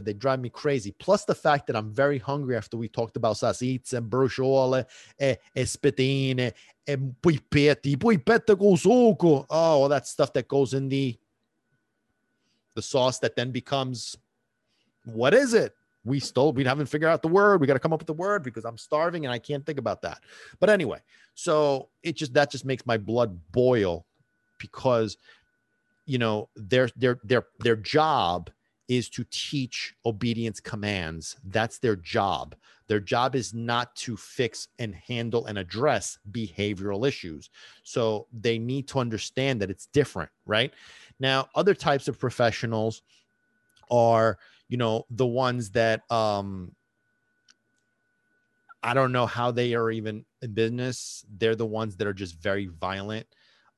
They 0.04 0.14
drive 0.14 0.40
me 0.40 0.50
crazy. 0.50 0.92
Plus 0.92 1.26
the 1.26 1.36
fact 1.36 1.68
that 1.68 1.76
I'm 1.76 1.94
very 1.94 2.18
hungry 2.18 2.58
after 2.58 2.78
we 2.78 2.88
talked 2.88 3.16
about 3.16 3.38
sassits 3.38 3.94
and 3.94 4.10
bruciole 4.10 4.82
e, 4.82 4.86
eh, 5.20 5.36
e 5.56 5.62
eh, 5.62 5.66
spetine 5.66 6.40
eh, 6.40 6.52
e 6.94 6.98
puipetti. 6.98 7.96
Puipetta 7.98 8.58
con 8.58 8.76
succo. 8.76 9.46
Oh, 9.50 9.84
all 9.84 9.90
that 9.90 10.08
stuff 10.08 10.34
that 10.34 10.48
goes 10.48 10.74
in 10.74 10.90
the 10.90 11.16
the 12.74 12.82
sauce 12.82 13.20
that 13.20 13.36
then 13.36 13.52
becomes 13.52 14.18
what 15.06 15.34
is 15.34 15.54
it? 15.54 15.74
We 16.06 16.20
still 16.20 16.54
we 16.54 16.64
haven't 16.64 16.86
figured 16.86 17.10
out 17.10 17.22
the 17.22 17.28
word. 17.28 17.60
We 17.60 17.68
got 17.68 17.74
to 17.74 17.80
come 17.80 17.92
up 17.92 18.00
with 18.00 18.08
the 18.08 18.14
word 18.14 18.44
because 18.44 18.64
I'm 18.64 18.78
starving 18.78 19.26
and 19.26 19.34
I 19.34 19.40
can't 19.40 19.66
think 19.66 19.80
about 19.80 20.02
that. 20.04 20.22
But 20.60 20.70
anyway, 20.70 21.00
so 21.34 21.90
it 22.04 22.16
just 22.16 22.34
that 22.34 22.52
just 22.52 22.64
makes 22.64 22.86
my 22.86 22.98
blood 22.98 23.40
boil 23.52 24.06
because 24.60 25.18
you 26.06 26.18
know 26.18 26.50
their 26.56 26.90
their 26.96 27.20
their 27.24 27.46
their 27.60 27.76
job 27.76 28.50
is 28.88 29.10
to 29.10 29.26
teach 29.32 29.96
obedience 30.06 30.60
commands 30.60 31.38
that's 31.46 31.80
their 31.80 31.96
job 31.96 32.56
their 32.88 33.00
job 33.00 33.36
is 33.36 33.54
not 33.54 33.96
to 33.96 34.16
fix 34.16 34.68
and 34.78 34.94
handle 34.94 35.48
and 35.48 35.58
address 35.58 36.20
behavioral 36.32 37.08
issues 37.08 37.50
so 37.84 38.28
they 38.32 38.60
need 38.60 38.88
to 38.88 39.00
understand 39.00 39.60
that 39.60 39.72
it's 39.72 39.88
different 39.88 40.30
right 40.46 40.72
now 41.20 41.48
other 41.56 41.74
types 41.74 42.08
of 42.08 42.20
professionals 42.20 43.02
are 43.90 44.38
you 44.70 44.78
know 44.78 45.06
the 45.10 45.26
ones 45.26 45.72
that 45.72 46.10
um 46.12 46.74
I 48.84 48.94
don't 48.94 49.12
know 49.12 49.26
how 49.26 49.50
they 49.50 49.74
are 49.74 49.90
even 49.90 50.26
in 50.44 50.54
business. 50.54 51.26
They're 51.38 51.56
the 51.56 51.66
ones 51.66 51.98
that 51.98 52.06
are 52.06 52.14
just 52.14 52.40
very 52.40 52.68
violent. 52.68 53.26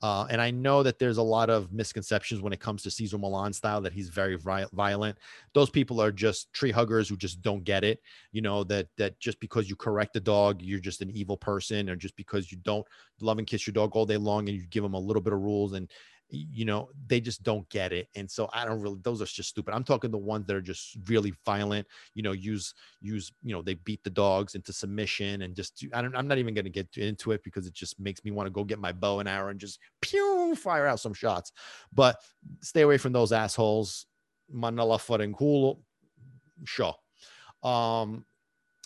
Uh, 0.02 0.28
and 0.30 0.39
I 0.39 0.52
know 0.52 0.84
that 0.84 1.00
there's 1.00 1.17
a 1.17 1.23
lot 1.23 1.50
of 1.50 1.71
misconceptions 1.71 2.41
when 2.41 2.54
it 2.54 2.60
comes 2.60 2.84
to 2.84 2.91
Cesar 2.91 3.17
Millan 3.17 3.54
style 3.54 3.82
that 3.82 3.93
he's 3.93 4.10
very 4.10 4.38
violent. 4.38 5.17
Those 5.54 5.71
people 5.71 6.00
are 6.02 6.12
just 6.12 6.54
tree 6.54 6.71
huggers 6.71 7.10
who 7.10 7.17
just 7.17 7.41
don't 7.41 7.63
get 7.63 7.84
it. 7.84 8.00
You 8.32 8.41
know 8.41 8.63
that 8.65 8.89
that 8.97 9.19
just 9.19 9.39
because 9.39 9.69
you 9.69 9.76
correct 9.76 10.15
a 10.15 10.19
dog, 10.19 10.62
you're 10.62 10.80
just 10.80 11.02
an 11.02 11.10
evil 11.10 11.38
person, 11.38 11.89
or 11.89 11.95
just 11.95 12.15
because 12.15 12.52
you 12.52 12.60
don't 12.60 12.86
love 13.21 13.39
and 13.39 13.47
kiss 13.47 13.65
your 13.65 13.73
dog 13.73 13.95
all 13.95 14.06
day 14.06 14.17
long 14.17 14.47
and 14.47 14.58
you 14.58 14.67
give 14.67 14.84
him 14.84 14.93
a 14.93 15.00
little 15.00 15.21
bit 15.21 15.34
of 15.34 15.39
rules 15.39 15.73
and 15.73 15.89
you 16.30 16.66
know 16.66 16.90
they 17.08 17.22
just 17.22 17.42
don't 17.44 17.68
get 17.70 17.94
it 17.94 18.10
and 18.16 18.30
so 18.30 18.50
i 18.52 18.66
don't 18.66 18.82
really 18.82 19.00
those 19.02 19.22
are 19.22 19.26
just 19.26 19.50
stupid. 19.50 19.74
I'm 19.74 19.86
talking 19.86 20.12
the 20.12 20.18
ones 20.18 20.46
that 20.48 20.56
are 20.58 20.62
just 20.62 20.98
really 21.08 21.34
violent 21.46 21.88
you 22.16 22.24
know 22.24 22.34
use 22.34 22.74
use 23.00 23.32
you 23.44 23.54
know 23.54 23.62
they 23.62 23.76
beat 23.76 24.04
the 24.04 24.10
dogs 24.10 24.56
into 24.56 24.74
submission 24.74 25.44
and 25.44 25.56
just 25.56 25.86
i 25.94 26.02
don't 26.02 26.16
i'm 26.18 26.28
not 26.28 26.38
even 26.38 26.54
going 26.54 26.66
to 26.66 26.72
get 26.72 26.98
into 26.98 27.32
it 27.32 27.44
because 27.44 27.66
it 27.66 27.74
just 27.74 27.98
makes 28.00 28.26
me 28.26 28.32
want 28.32 28.46
to 28.46 28.52
go 28.52 28.63
get 28.63 28.80
my 28.80 28.92
bow 28.92 29.20
and 29.20 29.30
arrow 29.30 29.52
and 29.52 29.60
just 29.60 29.80
pew 30.02 30.56
fire 30.56 30.88
out 30.88 31.00
some 31.00 31.13
shots. 31.13 31.52
But 31.94 32.18
stay 32.62 32.82
away 32.82 32.98
from 32.98 33.13
those 33.13 33.32
assholes. 33.32 34.06
Manala 34.54 35.34
cool 35.38 35.82
sure. 36.66 36.96
Um 37.63 38.26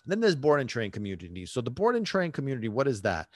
then 0.06 0.20
there's 0.20 0.36
board 0.36 0.60
and 0.60 0.70
train 0.70 0.90
community. 0.90 1.46
So 1.46 1.62
the 1.62 1.70
board 1.70 1.96
and 1.96 2.06
train 2.06 2.32
community 2.32 2.70
what 2.70 2.88
is 2.88 3.02
that 3.04 3.28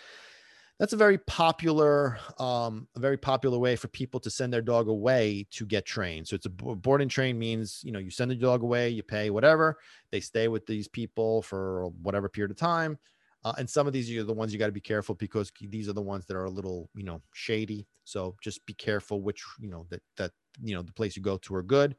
that's 0.80 0.94
a 0.94 0.98
very 0.98 1.18
popular 1.20 2.18
um, 2.38 2.88
a 2.96 3.00
very 3.00 3.18
popular 3.18 3.58
way 3.58 3.76
for 3.76 3.88
people 3.88 4.20
to 4.20 4.30
send 4.30 4.52
their 4.52 4.62
dog 4.62 4.88
away 4.88 5.48
to 5.52 5.66
get 5.66 5.86
trained. 5.86 6.28
So 6.28 6.36
it's 6.36 6.46
a 6.46 6.50
board 6.50 7.02
and 7.02 7.10
train 7.10 7.40
means 7.40 7.82
you 7.84 7.92
know 7.92 8.00
you 8.00 8.12
send 8.12 8.32
the 8.32 8.36
dog 8.36 8.64
away 8.64 8.90
you 8.90 9.04
pay 9.04 9.30
whatever 9.30 9.78
they 10.12 10.20
stay 10.20 10.48
with 10.48 10.66
these 10.66 10.88
people 10.88 11.42
for 11.42 11.88
whatever 12.02 12.28
period 12.30 12.52
of 12.52 12.58
time. 12.58 12.98
Uh, 13.44 13.54
and 13.60 13.70
some 13.70 13.86
of 13.86 13.94
these 13.94 14.10
are 14.18 14.24
the 14.24 14.34
ones 14.34 14.52
you 14.52 14.58
got 14.58 14.66
to 14.66 14.72
be 14.72 14.82
careful 14.82 15.14
because 15.16 15.52
these 15.62 15.88
are 15.88 15.94
the 15.94 16.02
ones 16.02 16.26
that 16.26 16.36
are 16.36 16.46
a 16.46 16.50
little 16.50 16.90
you 16.96 17.04
know 17.04 17.22
shady. 17.34 17.88
So 18.04 18.36
just 18.42 18.66
be 18.66 18.74
careful 18.74 19.22
which 19.22 19.44
you 19.60 19.70
know 19.70 19.86
that 19.90 20.02
that 20.18 20.32
you 20.62 20.76
know 20.76 20.82
the 20.82 20.94
place 20.94 21.16
you 21.16 21.22
go 21.22 21.38
to 21.38 21.56
are 21.56 21.64
good. 21.64 21.96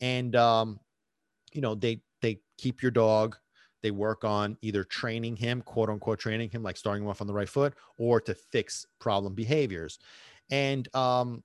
And 0.00 0.34
um 0.34 0.80
you 1.52 1.60
know 1.60 1.74
they 1.74 2.00
they 2.22 2.40
keep 2.58 2.82
your 2.82 2.90
dog 2.90 3.36
they 3.86 3.92
work 3.92 4.24
on 4.24 4.58
either 4.62 4.82
training 4.82 5.36
him, 5.36 5.62
quote 5.62 5.88
unquote, 5.88 6.18
training 6.18 6.50
him, 6.50 6.64
like 6.64 6.76
starting 6.76 7.04
him 7.04 7.08
off 7.08 7.20
on 7.20 7.28
the 7.28 7.32
right 7.32 7.48
foot, 7.48 7.72
or 7.98 8.20
to 8.20 8.34
fix 8.34 8.84
problem 8.98 9.32
behaviors. 9.32 10.00
And, 10.50 10.92
um, 10.92 11.44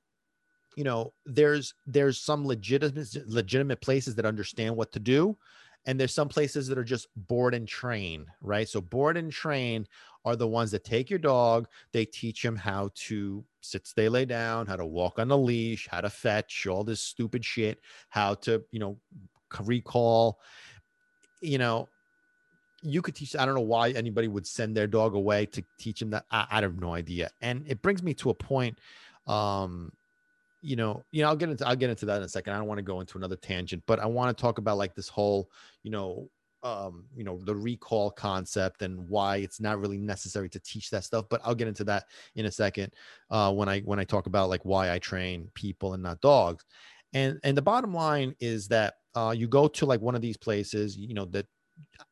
you 0.75 0.83
know, 0.83 1.13
there's 1.27 1.75
there's 1.85 2.17
some 2.17 2.47
legitimate 2.47 3.15
legitimate 3.27 3.79
places 3.79 4.15
that 4.15 4.25
understand 4.25 4.75
what 4.75 4.91
to 4.93 4.99
do, 4.99 5.37
and 5.85 5.99
there's 5.99 6.15
some 6.15 6.29
places 6.29 6.67
that 6.67 6.79
are 6.79 6.83
just 6.83 7.09
board 7.15 7.53
and 7.53 7.67
train, 7.67 8.25
right? 8.41 8.67
So 8.67 8.81
board 8.81 9.17
and 9.17 9.31
train 9.31 9.85
are 10.25 10.35
the 10.35 10.47
ones 10.47 10.71
that 10.71 10.83
take 10.83 11.11
your 11.11 11.19
dog, 11.19 11.67
they 11.91 12.05
teach 12.05 12.43
him 12.43 12.55
how 12.55 12.89
to 12.95 13.45
sit, 13.61 13.85
stay, 13.85 14.09
lay 14.09 14.25
down, 14.25 14.65
how 14.65 14.77
to 14.77 14.85
walk 14.85 15.19
on 15.19 15.27
the 15.27 15.37
leash, 15.37 15.87
how 15.87 16.01
to 16.01 16.09
fetch, 16.09 16.65
all 16.65 16.83
this 16.83 17.01
stupid 17.01 17.45
shit, 17.45 17.79
how 18.09 18.33
to, 18.33 18.63
you 18.71 18.79
know, 18.79 18.97
recall, 19.63 20.39
you 21.41 21.57
know, 21.57 21.89
you 22.81 23.01
could 23.01 23.15
teach. 23.15 23.35
I 23.35 23.45
don't 23.45 23.55
know 23.55 23.61
why 23.61 23.91
anybody 23.91 24.27
would 24.27 24.47
send 24.47 24.75
their 24.75 24.87
dog 24.87 25.15
away 25.15 25.45
to 25.47 25.63
teach 25.77 26.01
him 26.01 26.09
that. 26.11 26.25
I, 26.31 26.47
I 26.49 26.61
have 26.61 26.79
no 26.79 26.93
idea. 26.93 27.29
And 27.41 27.65
it 27.67 27.81
brings 27.81 28.01
me 28.03 28.13
to 28.15 28.29
a 28.29 28.33
point. 28.33 28.77
Um, 29.27 29.91
you 30.61 30.75
know, 30.75 31.03
you 31.11 31.23
know, 31.23 31.29
I'll 31.29 31.35
get 31.35 31.49
into 31.49 31.67
I'll 31.67 31.75
get 31.75 31.89
into 31.89 32.05
that 32.05 32.17
in 32.17 32.23
a 32.23 32.29
second. 32.29 32.53
I 32.53 32.57
don't 32.57 32.67
want 32.67 32.77
to 32.77 32.83
go 32.83 32.99
into 32.99 33.17
another 33.17 33.35
tangent, 33.35 33.83
but 33.87 33.99
I 33.99 34.05
want 34.05 34.35
to 34.35 34.41
talk 34.41 34.57
about 34.57 34.77
like 34.77 34.95
this 34.95 35.09
whole, 35.09 35.49
you 35.83 35.91
know, 35.91 36.29
um, 36.63 37.05
you 37.15 37.23
know, 37.23 37.39
the 37.43 37.55
recall 37.55 38.11
concept 38.11 38.83
and 38.83 39.09
why 39.09 39.37
it's 39.37 39.59
not 39.59 39.79
really 39.79 39.97
necessary 39.97 40.49
to 40.49 40.59
teach 40.59 40.91
that 40.91 41.03
stuff. 41.03 41.25
But 41.29 41.41
I'll 41.43 41.55
get 41.55 41.67
into 41.67 41.83
that 41.85 42.05
in 42.35 42.45
a 42.45 42.51
second 42.51 42.93
uh, 43.31 43.51
when 43.51 43.69
I 43.69 43.81
when 43.81 43.99
I 43.99 44.03
talk 44.03 44.27
about 44.27 44.49
like 44.49 44.63
why 44.63 44.91
I 44.91 44.99
train 44.99 45.49
people 45.55 45.93
and 45.93 46.03
not 46.03 46.21
dogs. 46.21 46.63
And 47.13 47.39
and 47.43 47.57
the 47.57 47.61
bottom 47.61 47.93
line 47.93 48.35
is 48.39 48.67
that 48.67 48.95
uh, 49.15 49.33
you 49.35 49.47
go 49.47 49.67
to 49.67 49.85
like 49.85 50.01
one 50.01 50.15
of 50.15 50.21
these 50.21 50.37
places, 50.37 50.95
you 50.95 51.13
know, 51.13 51.25
that 51.25 51.47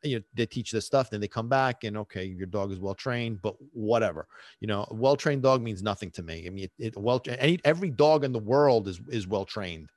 you 0.04 0.18
know, 0.18 0.24
they 0.34 0.46
teach 0.46 0.72
this 0.72 0.86
stuff, 0.86 1.10
then 1.10 1.22
they 1.22 1.28
come 1.28 1.50
back 1.50 1.84
and 1.84 1.98
okay, 1.98 2.26
your 2.26 2.48
dog 2.48 2.72
is 2.72 2.80
well 2.80 2.96
trained, 2.96 3.42
but 3.42 3.56
whatever, 3.74 4.28
you 4.60 4.68
know, 4.68 4.88
a 4.90 4.94
well 4.94 5.16
trained 5.16 5.44
dog 5.44 5.62
means 5.62 5.82
nothing 5.82 6.12
to 6.12 6.24
me. 6.24 6.46
I 6.46 6.50
mean, 6.50 6.66
it, 6.66 6.72
it 6.78 6.98
well, 6.98 7.22
any, 7.28 7.60
every 7.64 7.90
dog 7.90 8.24
in 8.24 8.32
the 8.32 8.40
world 8.40 8.88
is 8.88 9.00
is 9.10 9.28
well 9.28 9.46
trained, 9.46 9.90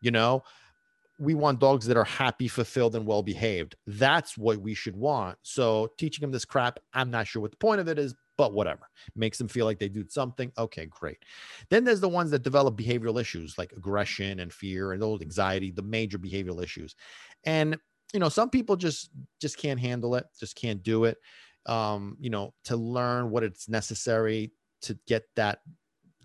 you 0.00 0.10
know. 0.10 0.42
We 1.18 1.34
want 1.34 1.60
dogs 1.60 1.84
that 1.86 1.98
are 1.98 2.04
happy, 2.04 2.48
fulfilled, 2.48 2.96
and 2.96 3.04
well 3.04 3.22
behaved. 3.22 3.76
That's 3.86 4.38
what 4.38 4.56
we 4.58 4.72
should 4.72 4.96
want. 4.96 5.36
So 5.42 5.90
teaching 5.98 6.22
them 6.22 6.30
this 6.30 6.46
crap, 6.46 6.78
I'm 6.94 7.10
not 7.10 7.26
sure 7.26 7.42
what 7.42 7.50
the 7.50 7.58
point 7.58 7.78
of 7.78 7.88
it 7.88 7.98
is, 7.98 8.14
but 8.40 8.54
whatever 8.54 8.88
makes 9.14 9.36
them 9.36 9.48
feel 9.48 9.66
like 9.66 9.78
they 9.78 9.90
do 9.90 10.02
something. 10.08 10.50
Okay, 10.56 10.86
great. 10.86 11.18
Then 11.68 11.84
there's 11.84 12.00
the 12.00 12.08
ones 12.08 12.30
that 12.30 12.42
develop 12.42 12.74
behavioral 12.74 13.20
issues 13.20 13.58
like 13.58 13.72
aggression 13.72 14.40
and 14.40 14.50
fear 14.50 14.92
and 14.92 15.02
those 15.02 15.20
anxiety, 15.20 15.70
the 15.70 15.82
major 15.82 16.18
behavioral 16.18 16.62
issues. 16.64 16.96
And 17.44 17.76
you 18.12 18.20
know, 18.20 18.28
some 18.28 18.50
people 18.50 18.76
just 18.76 19.10
just 19.40 19.56
can't 19.58 19.80
handle 19.80 20.14
it, 20.16 20.26
just 20.38 20.56
can't 20.56 20.82
do 20.82 21.04
it. 21.04 21.18
Um, 21.66 22.16
you 22.20 22.30
know, 22.30 22.54
to 22.64 22.76
learn 22.76 23.30
what 23.30 23.42
it's 23.42 23.68
necessary 23.68 24.52
to 24.82 24.98
get 25.06 25.24
that 25.36 25.60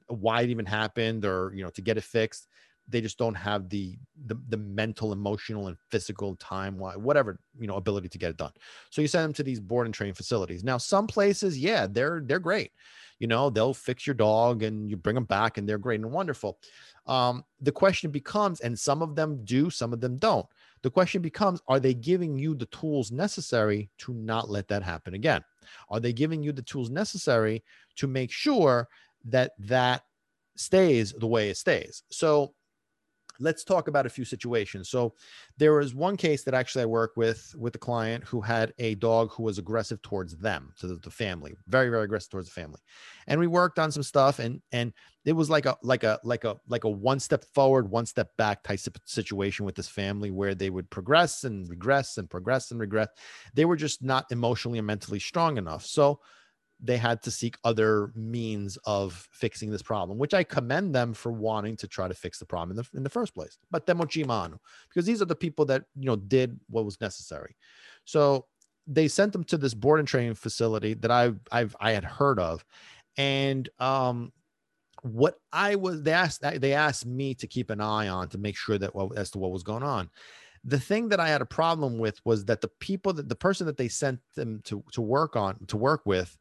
why 0.07 0.41
it 0.41 0.49
even 0.49 0.65
happened 0.65 1.25
or 1.25 1.51
you 1.55 1.63
know 1.63 1.69
to 1.71 1.81
get 1.81 1.97
it 1.97 2.03
fixed 2.03 2.47
they 2.87 3.01
just 3.01 3.17
don't 3.17 3.35
have 3.35 3.69
the 3.69 3.97
the, 4.27 4.35
the 4.49 4.57
mental 4.57 5.11
emotional 5.11 5.67
and 5.67 5.77
physical 5.89 6.35
time 6.35 6.77
whatever 6.77 7.39
you 7.59 7.67
know 7.67 7.75
ability 7.75 8.09
to 8.09 8.17
get 8.17 8.29
it 8.29 8.37
done. 8.37 8.51
So 8.89 9.01
you 9.01 9.07
send 9.07 9.25
them 9.25 9.33
to 9.33 9.43
these 9.43 9.59
board 9.59 9.87
and 9.87 9.93
training 9.93 10.13
facilities. 10.13 10.63
Now 10.63 10.77
some 10.77 11.07
places 11.07 11.57
yeah 11.57 11.87
they're 11.87 12.21
they're 12.25 12.39
great. 12.39 12.71
You 13.19 13.27
know 13.27 13.49
they'll 13.49 13.73
fix 13.73 14.05
your 14.05 14.13
dog 14.13 14.63
and 14.63 14.89
you 14.89 14.97
bring 14.97 15.15
them 15.15 15.25
back 15.25 15.57
and 15.57 15.67
they're 15.67 15.77
great 15.77 15.99
and 15.99 16.11
wonderful. 16.11 16.59
Um, 17.07 17.43
the 17.61 17.71
question 17.71 18.11
becomes 18.11 18.59
and 18.61 18.77
some 18.77 19.01
of 19.01 19.15
them 19.15 19.43
do 19.45 19.69
some 19.69 19.93
of 19.93 20.01
them 20.01 20.17
don't 20.17 20.45
the 20.85 20.91
question 20.91 21.19
becomes 21.19 21.59
are 21.67 21.79
they 21.79 21.95
giving 21.95 22.37
you 22.37 22.53
the 22.53 22.67
tools 22.67 23.11
necessary 23.11 23.89
to 23.97 24.13
not 24.13 24.51
let 24.51 24.67
that 24.67 24.83
happen 24.83 25.15
again? 25.15 25.43
Are 25.89 25.99
they 25.99 26.13
giving 26.13 26.43
you 26.43 26.51
the 26.51 26.61
tools 26.61 26.91
necessary 26.91 27.63
to 27.95 28.05
make 28.05 28.29
sure 28.29 28.87
that 29.23 29.53
that 29.57 30.03
stays 30.55 31.11
the 31.13 31.25
way 31.25 31.49
it 31.49 31.57
stays? 31.57 32.03
So 32.11 32.53
let's 33.39 33.63
talk 33.63 33.87
about 33.87 34.05
a 34.05 34.09
few 34.09 34.25
situations. 34.25 34.89
So 34.89 35.13
there 35.57 35.73
was 35.73 35.93
one 35.93 36.17
case 36.17 36.43
that 36.43 36.53
actually 36.53 36.83
I 36.83 36.87
worked 36.87 37.17
with 37.17 37.53
with 37.57 37.75
a 37.75 37.79
client 37.79 38.23
who 38.23 38.41
had 38.41 38.73
a 38.79 38.95
dog 38.95 39.31
who 39.31 39.43
was 39.43 39.57
aggressive 39.57 40.01
towards 40.01 40.37
them, 40.37 40.73
to 40.79 40.87
the, 40.87 40.95
the, 40.95 41.11
family, 41.11 41.55
very 41.67 41.89
very 41.89 42.03
aggressive 42.03 42.31
towards 42.31 42.47
the 42.47 42.59
family, 42.59 42.79
and 43.27 43.39
we 43.39 43.47
worked 43.47 43.79
on 43.79 43.91
some 43.91 44.03
stuff, 44.03 44.39
and 44.39 44.61
and 44.71 44.93
it 45.25 45.33
was 45.33 45.49
like 45.49 45.65
a 45.65 45.77
like 45.81 46.03
a 46.03 46.19
like 46.23 46.43
a 46.43 46.57
like 46.67 46.83
a 46.83 46.89
one 46.89 47.19
step 47.19 47.43
forward, 47.53 47.89
one 47.89 48.05
step 48.05 48.29
back 48.37 48.63
type 48.63 48.79
of 48.87 48.95
situation 49.05 49.65
with 49.65 49.75
this 49.75 49.87
family 49.87 50.31
where 50.31 50.55
they 50.55 50.69
would 50.69 50.89
progress 50.89 51.43
and 51.43 51.69
regress 51.69 52.17
and 52.17 52.29
progress 52.29 52.71
and 52.71 52.79
regress. 52.79 53.09
They 53.53 53.65
were 53.65 53.75
just 53.75 54.03
not 54.03 54.25
emotionally 54.31 54.77
and 54.77 54.87
mentally 54.87 55.19
strong 55.19 55.57
enough. 55.57 55.85
So 55.85 56.19
they 56.81 56.97
had 56.97 57.21
to 57.23 57.31
seek 57.31 57.57
other 57.63 58.11
means 58.15 58.77
of 58.85 59.27
fixing 59.31 59.71
this 59.71 59.81
problem, 59.81 60.17
which 60.17 60.33
I 60.33 60.43
commend 60.43 60.93
them 60.93 61.13
for 61.13 61.31
wanting 61.31 61.77
to 61.77 61.87
try 61.87 62.07
to 62.07 62.13
fix 62.13 62.39
the 62.39 62.45
problem 62.45 62.77
in 62.77 62.83
the, 62.83 62.97
in 62.97 63.03
the 63.03 63.09
first 63.09 63.33
place. 63.33 63.57
But 63.71 63.85
Demojimanu, 63.87 64.57
because 64.89 65.05
these 65.05 65.21
are 65.21 65.25
the 65.25 65.35
people 65.35 65.65
that 65.65 65.83
you 65.95 66.05
know 66.05 66.15
did 66.15 66.59
what 66.69 66.85
was 66.85 66.99
necessary. 66.99 67.55
So 68.03 68.45
they 68.87 69.07
sent 69.07 69.33
them 69.33 69.43
to 69.45 69.57
this 69.57 69.73
board 69.73 69.99
and 69.99 70.07
training 70.07 70.35
facility 70.35 70.93
that 70.95 71.11
I've 71.11 71.39
I've 71.51 71.75
I 71.79 71.91
had 71.91 72.03
heard 72.03 72.39
of, 72.39 72.65
and 73.17 73.67
um, 73.79 74.31
what 75.01 75.39
I 75.53 75.75
was 75.75 76.03
they 76.03 76.11
asked 76.11 76.41
they 76.41 76.73
asked 76.73 77.05
me 77.05 77.35
to 77.35 77.47
keep 77.47 77.69
an 77.69 77.81
eye 77.81 78.09
on 78.09 78.29
to 78.29 78.37
make 78.37 78.57
sure 78.57 78.77
that 78.77 78.93
well, 78.93 79.11
as 79.15 79.31
to 79.31 79.39
what 79.39 79.51
was 79.51 79.63
going 79.63 79.83
on. 79.83 80.09
The 80.65 80.79
thing 80.79 81.09
that 81.09 81.19
I 81.19 81.27
had 81.27 81.41
a 81.41 81.45
problem 81.45 81.97
with 81.99 82.19
was 82.25 82.45
that 82.45 82.61
the 82.61 82.71
people 82.79 83.13
that 83.13 83.29
the 83.29 83.35
person 83.35 83.67
that 83.67 83.77
they 83.77 83.87
sent 83.87 84.19
them 84.35 84.61
to 84.65 84.83
to 84.93 85.01
work 85.01 85.35
on 85.35 85.65
to 85.67 85.77
work 85.77 86.01
with 86.05 86.37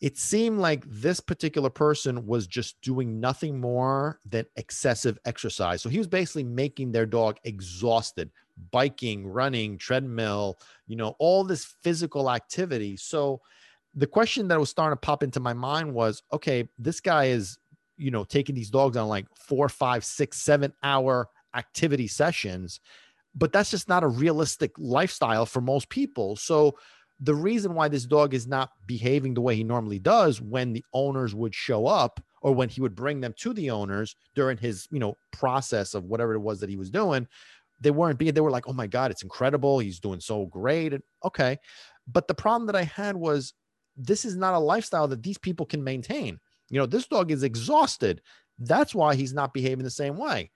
it 0.00 0.16
seemed 0.16 0.58
like 0.58 0.84
this 0.86 1.20
particular 1.20 1.68
person 1.68 2.26
was 2.26 2.46
just 2.46 2.80
doing 2.80 3.20
nothing 3.20 3.60
more 3.60 4.18
than 4.24 4.46
excessive 4.56 5.18
exercise. 5.26 5.82
So 5.82 5.90
he 5.90 5.98
was 5.98 6.06
basically 6.06 6.44
making 6.44 6.90
their 6.90 7.04
dog 7.04 7.36
exhausted, 7.44 8.30
biking, 8.70 9.26
running, 9.26 9.76
treadmill, 9.76 10.58
you 10.86 10.96
know, 10.96 11.16
all 11.18 11.44
this 11.44 11.64
physical 11.82 12.30
activity. 12.30 12.96
So 12.96 13.42
the 13.94 14.06
question 14.06 14.48
that 14.48 14.58
was 14.58 14.70
starting 14.70 14.96
to 14.96 15.00
pop 15.00 15.22
into 15.22 15.40
my 15.40 15.52
mind 15.52 15.92
was 15.92 16.22
okay, 16.32 16.66
this 16.78 17.00
guy 17.00 17.26
is, 17.26 17.58
you 17.98 18.10
know, 18.10 18.24
taking 18.24 18.54
these 18.54 18.70
dogs 18.70 18.96
on 18.96 19.06
like 19.06 19.26
four, 19.34 19.68
five, 19.68 20.02
six, 20.02 20.40
seven 20.40 20.72
hour 20.82 21.28
activity 21.54 22.06
sessions, 22.06 22.80
but 23.34 23.52
that's 23.52 23.70
just 23.70 23.88
not 23.88 24.04
a 24.04 24.08
realistic 24.08 24.72
lifestyle 24.78 25.46
for 25.46 25.60
most 25.60 25.88
people. 25.88 26.36
So, 26.36 26.76
the 27.22 27.34
reason 27.34 27.74
why 27.74 27.88
this 27.88 28.06
dog 28.06 28.32
is 28.32 28.46
not 28.46 28.70
behaving 28.86 29.34
the 29.34 29.42
way 29.42 29.54
he 29.54 29.62
normally 29.62 29.98
does 29.98 30.40
when 30.40 30.72
the 30.72 30.84
owners 30.94 31.34
would 31.34 31.54
show 31.54 31.86
up 31.86 32.18
or 32.40 32.54
when 32.54 32.70
he 32.70 32.80
would 32.80 32.94
bring 32.94 33.20
them 33.20 33.34
to 33.36 33.52
the 33.52 33.70
owners 33.70 34.16
during 34.34 34.56
his 34.56 34.88
you 34.90 34.98
know 34.98 35.14
process 35.30 35.92
of 35.92 36.04
whatever 36.04 36.32
it 36.32 36.38
was 36.40 36.60
that 36.60 36.70
he 36.70 36.76
was 36.76 36.88
doing 36.90 37.28
they 37.82 37.90
weren't 37.90 38.18
being 38.18 38.32
they 38.32 38.40
were 38.40 38.50
like 38.50 38.68
oh 38.68 38.72
my 38.72 38.86
god 38.86 39.10
it's 39.10 39.22
incredible. 39.22 39.78
He's 39.78 40.00
doing 40.00 40.20
so 40.20 40.46
great. 40.46 40.92
And 40.92 41.02
okay. 41.24 41.58
But 42.06 42.28
the 42.28 42.34
problem 42.34 42.66
that 42.66 42.76
i 42.76 42.84
had 42.84 43.16
was 43.16 43.54
this 43.96 44.24
is 44.24 44.36
not 44.36 44.54
a 44.54 44.58
lifestyle 44.58 45.08
that 45.08 45.22
these 45.22 45.38
people 45.38 45.66
can 45.66 45.82
maintain. 45.82 46.38
You 46.68 46.78
know 46.78 46.86
this 46.86 47.06
dog 47.06 47.30
is 47.30 47.42
exhausted. 47.42 48.22
That's 48.58 48.94
why 48.94 49.14
he's 49.14 49.32
not 49.32 49.54
behaving 49.54 49.84
the 49.84 49.90
same 49.90 50.16
way 50.16 50.50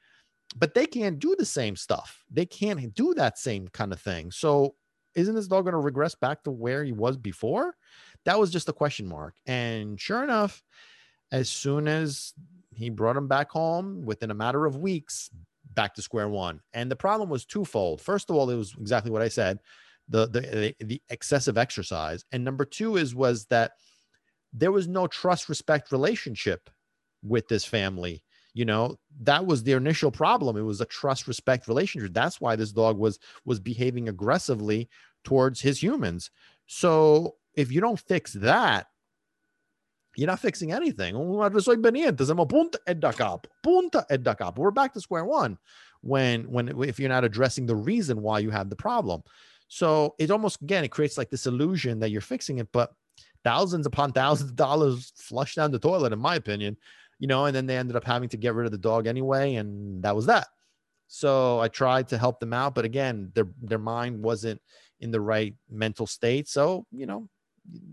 but 0.56 0.74
they 0.74 0.86
can't 0.86 1.18
do 1.18 1.34
the 1.38 1.44
same 1.44 1.76
stuff 1.76 2.24
they 2.30 2.46
can't 2.46 2.94
do 2.94 3.14
that 3.14 3.38
same 3.38 3.68
kind 3.68 3.92
of 3.92 4.00
thing 4.00 4.30
so 4.30 4.74
isn't 5.14 5.34
this 5.34 5.46
dog 5.46 5.64
going 5.64 5.72
to 5.72 5.78
regress 5.78 6.14
back 6.14 6.42
to 6.44 6.50
where 6.50 6.84
he 6.84 6.92
was 6.92 7.16
before? 7.16 7.74
That 8.24 8.38
was 8.38 8.50
just 8.50 8.68
a 8.68 8.72
question 8.72 9.06
mark. 9.06 9.34
And 9.46 10.00
sure 10.00 10.24
enough, 10.24 10.62
as 11.30 11.48
soon 11.48 11.88
as 11.88 12.32
he 12.74 12.90
brought 12.90 13.16
him 13.16 13.28
back 13.28 13.50
home 13.50 14.04
within 14.04 14.30
a 14.30 14.34
matter 14.34 14.66
of 14.66 14.76
weeks, 14.76 15.30
back 15.74 15.94
to 15.94 16.02
square 16.02 16.28
one. 16.28 16.60
And 16.72 16.90
the 16.90 16.96
problem 16.96 17.28
was 17.28 17.44
twofold. 17.44 18.00
First 18.00 18.30
of 18.30 18.36
all, 18.36 18.50
it 18.50 18.56
was 18.56 18.74
exactly 18.80 19.10
what 19.10 19.22
I 19.22 19.28
said, 19.28 19.58
the 20.08 20.26
the 20.26 20.74
the 20.84 21.00
excessive 21.08 21.58
exercise. 21.58 22.24
And 22.32 22.44
number 22.44 22.64
two 22.64 22.96
is 22.96 23.14
was 23.14 23.46
that 23.46 23.72
there 24.52 24.72
was 24.72 24.86
no 24.86 25.06
trust 25.06 25.48
respect 25.48 25.92
relationship 25.92 26.70
with 27.22 27.48
this 27.48 27.64
family 27.64 28.22
you 28.54 28.64
know 28.64 28.96
that 29.22 29.44
was 29.44 29.62
the 29.62 29.72
initial 29.72 30.10
problem. 30.10 30.56
It 30.56 30.62
was 30.62 30.80
a 30.80 30.86
trust 30.86 31.28
respect 31.28 31.68
relationship. 31.68 32.14
That's 32.14 32.40
why 32.40 32.56
this 32.56 32.72
dog 32.72 32.96
was 32.98 33.18
was 33.44 33.60
behaving 33.60 34.08
aggressively 34.08 34.88
towards 35.24 35.60
his 35.60 35.82
humans. 35.82 36.30
So 36.66 37.36
if 37.54 37.70
you 37.70 37.80
don't 37.80 38.00
fix 38.00 38.32
that 38.34 38.86
you're 40.16 40.26
not 40.26 40.40
fixing 40.40 40.72
anything. 40.72 41.16
We're 41.18 41.50
back 44.70 44.92
to 44.94 45.00
square 45.00 45.24
one 45.24 45.58
when 46.00 46.42
when 46.44 46.82
if 46.82 46.98
you're 46.98 47.08
not 47.08 47.24
addressing 47.24 47.66
the 47.66 47.76
reason 47.76 48.22
why 48.22 48.38
you 48.38 48.50
have 48.50 48.70
the 48.70 48.76
problem. 48.76 49.22
So 49.68 50.14
it 50.18 50.30
almost 50.30 50.62
again 50.62 50.84
it 50.84 50.90
creates 50.90 51.18
like 51.18 51.30
this 51.30 51.46
illusion 51.46 51.98
that 52.00 52.10
you're 52.10 52.20
fixing 52.20 52.58
it, 52.58 52.68
but 52.72 52.92
thousands 53.42 53.86
upon 53.86 54.12
thousands 54.12 54.50
of 54.50 54.56
dollars 54.56 55.12
flushed 55.16 55.56
down 55.56 55.70
the 55.70 55.78
toilet, 55.78 56.12
in 56.12 56.18
my 56.18 56.36
opinion, 56.36 56.76
you 57.18 57.26
know, 57.26 57.46
and 57.46 57.54
then 57.54 57.66
they 57.66 57.76
ended 57.76 57.96
up 57.96 58.04
having 58.04 58.28
to 58.30 58.36
get 58.36 58.54
rid 58.54 58.66
of 58.66 58.72
the 58.72 58.78
dog 58.78 59.06
anyway, 59.06 59.54
and 59.54 60.02
that 60.02 60.16
was 60.16 60.26
that. 60.26 60.48
So 61.06 61.60
I 61.60 61.68
tried 61.68 62.08
to 62.08 62.18
help 62.18 62.40
them 62.40 62.52
out, 62.52 62.74
but 62.74 62.84
again, 62.84 63.30
their 63.34 63.46
their 63.62 63.78
mind 63.78 64.22
wasn't 64.22 64.60
in 65.00 65.10
the 65.10 65.20
right 65.20 65.54
mental 65.70 66.06
state. 66.06 66.48
So 66.48 66.86
you 66.90 67.06
know, 67.06 67.28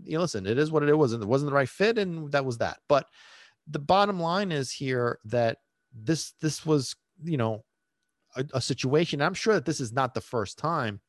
you 0.04 0.18
listen, 0.18 0.46
it 0.46 0.58
is 0.58 0.70
what 0.70 0.82
it 0.82 0.96
was, 0.96 1.12
and 1.12 1.22
it 1.22 1.28
wasn't 1.28 1.50
the 1.50 1.54
right 1.54 1.68
fit, 1.68 1.98
and 1.98 2.30
that 2.32 2.44
was 2.44 2.58
that. 2.58 2.78
But 2.88 3.06
the 3.68 3.78
bottom 3.78 4.18
line 4.18 4.50
is 4.50 4.70
here 4.70 5.18
that 5.26 5.58
this 5.94 6.32
this 6.40 6.64
was 6.66 6.96
you 7.22 7.36
know 7.36 7.64
a, 8.36 8.44
a 8.54 8.60
situation. 8.60 9.22
I'm 9.22 9.34
sure 9.34 9.54
that 9.54 9.66
this 9.66 9.80
is 9.80 9.92
not 9.92 10.14
the 10.14 10.20
first 10.20 10.58
time. 10.58 11.00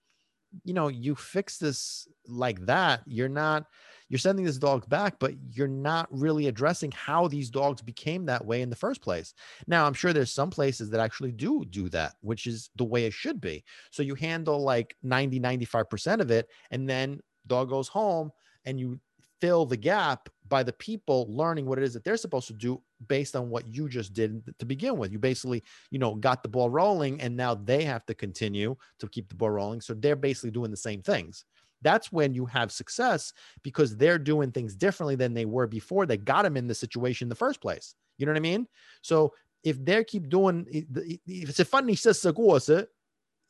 You 0.63 0.73
know, 0.73 0.88
you 0.88 1.15
fix 1.15 1.58
this 1.58 2.08
like 2.28 2.65
that. 2.67 3.02
You're 3.08 3.30
not 3.30 3.65
you're 4.13 4.19
sending 4.19 4.45
this 4.45 4.60
dog 4.60 4.88
back, 4.89 5.15
but 5.17 5.34
you're 5.49 5.67
not 5.67 6.08
really 6.12 6.45
addressing 6.45 6.91
how 6.91 7.28
these 7.28 7.49
dogs 7.49 7.82
became 7.82 8.28
that 8.28 8.45
way 8.45 8.62
in 8.62 8.69
the 8.69 8.76
first 8.76 9.02
place. 9.02 9.34
Now, 9.65 9.88
I'm 9.88 9.95
sure 9.95 10.13
there's 10.13 10.32
some 10.32 10.52
places 10.52 10.91
that 10.91 10.99
actually 10.99 11.32
do 11.32 11.65
do 11.65 11.89
that, 11.89 12.13
which 12.21 12.45
is 12.45 12.69
the 12.76 12.84
way 12.84 13.08
it 13.08 13.13
should 13.13 13.41
be. 13.41 13.63
So 13.89 14.04
you 14.04 14.13
handle 14.13 14.62
like 14.62 14.95
90, 15.02 15.39
95% 15.39 16.19
of 16.19 16.30
it, 16.30 16.47
and 16.69 16.88
then 16.88 17.21
dog 17.47 17.69
goes 17.69 17.88
home 17.88 18.32
and 18.65 18.80
you 18.80 18.99
fill 19.41 19.65
the 19.65 19.78
gap 19.78 20.30
by 20.47 20.62
the 20.62 20.73
people 20.73 21.26
learning 21.28 21.65
what 21.65 21.80
it 21.80 21.84
is 21.84 21.95
that 21.95 22.04
they're 22.04 22.15
supposed 22.15 22.45
to 22.45 22.54
do 22.54 22.80
based 23.08 23.36
on 23.36 23.49
what 23.49 23.65
you 23.67 23.89
just 23.89 24.13
did 24.13 24.43
to 24.60 24.65
begin 24.67 24.95
with. 24.95 25.12
You 25.12 25.17
basically, 25.17 25.63
you 25.89 25.97
know, 25.97 26.13
got 26.13 26.43
the 26.43 26.49
ball 26.49 26.69
rolling 26.69 27.19
and 27.19 27.36
now 27.36 27.56
they 27.56 27.84
have 27.84 28.06
to 28.06 28.13
continue 28.13 28.76
to 28.99 29.08
keep 29.08 29.28
the 29.28 29.34
ball 29.34 29.49
rolling. 29.49 29.82
So 29.82 29.95
they're 29.95 30.15
basically 30.15 30.52
doing 30.52 30.69
the 30.69 30.78
same 30.78 31.02
things 31.02 31.45
that's 31.83 32.11
when 32.11 32.33
you 32.33 32.45
have 32.45 32.71
success 32.71 33.33
because 33.61 33.95
they're 33.97 34.17
doing 34.17 34.51
things 34.51 34.75
differently 34.75 35.15
than 35.15 35.33
they 35.33 35.45
were 35.45 35.67
before 35.67 36.05
they 36.05 36.17
got 36.17 36.43
them 36.43 36.57
in 36.57 36.67
the 36.67 36.75
situation 36.75 37.25
in 37.25 37.29
the 37.29 37.35
first 37.35 37.61
place. 37.61 37.95
You 38.17 38.25
know 38.25 38.31
what 38.31 38.37
I 38.37 38.41
mean? 38.41 38.67
So 39.01 39.33
if 39.63 39.83
they 39.83 40.03
keep 40.03 40.29
doing, 40.29 40.65
if 40.69 41.49
it's 41.49 41.59
a 41.59 41.65
funny 41.65 41.95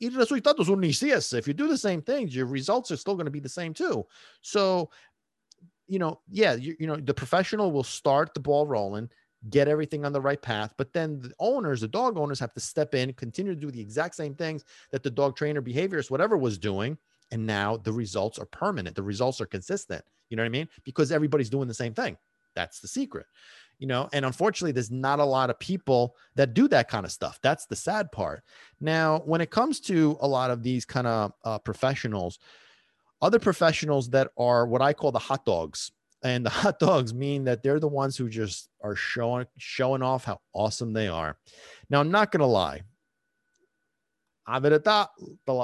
i 0.02 0.08
risultato 0.08 0.62
sono 0.64 0.80
gli 0.80 0.92
stessi. 0.92 1.38
If 1.38 1.46
you 1.46 1.54
do 1.54 1.68
the 1.68 1.78
same 1.78 2.02
things, 2.02 2.34
your 2.34 2.46
results 2.46 2.90
are 2.90 2.96
still 2.96 3.14
going 3.14 3.26
to 3.26 3.30
be 3.30 3.40
the 3.40 3.48
same 3.48 3.72
too. 3.72 4.06
So, 4.42 4.90
you 5.86 5.98
know, 5.98 6.20
yeah, 6.28 6.54
you, 6.54 6.76
you 6.78 6.86
know, 6.86 6.96
the 6.96 7.14
professional 7.14 7.70
will 7.70 7.84
start 7.84 8.34
the 8.34 8.40
ball 8.40 8.66
rolling, 8.66 9.08
get 9.50 9.68
everything 9.68 10.04
on 10.04 10.12
the 10.12 10.20
right 10.20 10.40
path, 10.40 10.74
but 10.76 10.92
then 10.92 11.20
the 11.20 11.32
owners, 11.38 11.80
the 11.82 11.88
dog 11.88 12.18
owners, 12.18 12.40
have 12.40 12.54
to 12.54 12.60
step 12.60 12.94
in, 12.94 13.12
continue 13.12 13.54
to 13.54 13.60
do 13.60 13.70
the 13.70 13.80
exact 13.80 14.14
same 14.14 14.34
things 14.34 14.64
that 14.90 15.02
the 15.02 15.10
dog 15.10 15.36
trainer, 15.36 15.62
behaviorist, 15.62 16.10
whatever 16.10 16.36
was 16.36 16.58
doing, 16.58 16.98
and 17.30 17.46
now 17.46 17.76
the 17.76 17.92
results 17.92 18.38
are 18.38 18.46
permanent. 18.46 18.96
The 18.96 19.02
results 19.02 19.40
are 19.40 19.46
consistent. 19.46 20.04
You 20.30 20.36
know 20.36 20.42
what 20.42 20.48
I 20.48 20.50
mean? 20.50 20.68
Because 20.84 21.12
everybody's 21.12 21.50
doing 21.50 21.68
the 21.68 21.74
same 21.74 21.94
thing. 21.94 22.16
That's 22.54 22.80
the 22.80 22.88
secret 22.88 23.26
you 23.78 23.86
know 23.86 24.08
and 24.12 24.24
unfortunately 24.24 24.72
there's 24.72 24.90
not 24.90 25.18
a 25.18 25.24
lot 25.24 25.50
of 25.50 25.58
people 25.58 26.16
that 26.34 26.54
do 26.54 26.68
that 26.68 26.88
kind 26.88 27.04
of 27.04 27.12
stuff 27.12 27.38
that's 27.42 27.66
the 27.66 27.76
sad 27.76 28.10
part 28.12 28.42
now 28.80 29.20
when 29.24 29.40
it 29.40 29.50
comes 29.50 29.80
to 29.80 30.16
a 30.20 30.28
lot 30.28 30.50
of 30.50 30.62
these 30.62 30.84
kind 30.84 31.06
of 31.06 31.32
uh, 31.44 31.58
professionals 31.58 32.38
other 33.22 33.38
professionals 33.38 34.08
that 34.10 34.30
are 34.38 34.66
what 34.66 34.82
i 34.82 34.92
call 34.92 35.12
the 35.12 35.18
hot 35.18 35.44
dogs 35.44 35.92
and 36.22 36.44
the 36.44 36.50
hot 36.62 36.78
dogs 36.78 37.12
mean 37.12 37.44
that 37.44 37.62
they're 37.62 37.80
the 37.80 37.88
ones 37.88 38.16
who 38.16 38.28
just 38.28 38.68
are 38.82 38.96
showing 38.96 39.46
showing 39.58 40.02
off 40.02 40.24
how 40.24 40.38
awesome 40.52 40.92
they 40.92 41.08
are 41.08 41.36
now 41.90 42.00
i'm 42.00 42.10
not 42.10 42.30
gonna 42.30 42.46
lie 42.46 42.80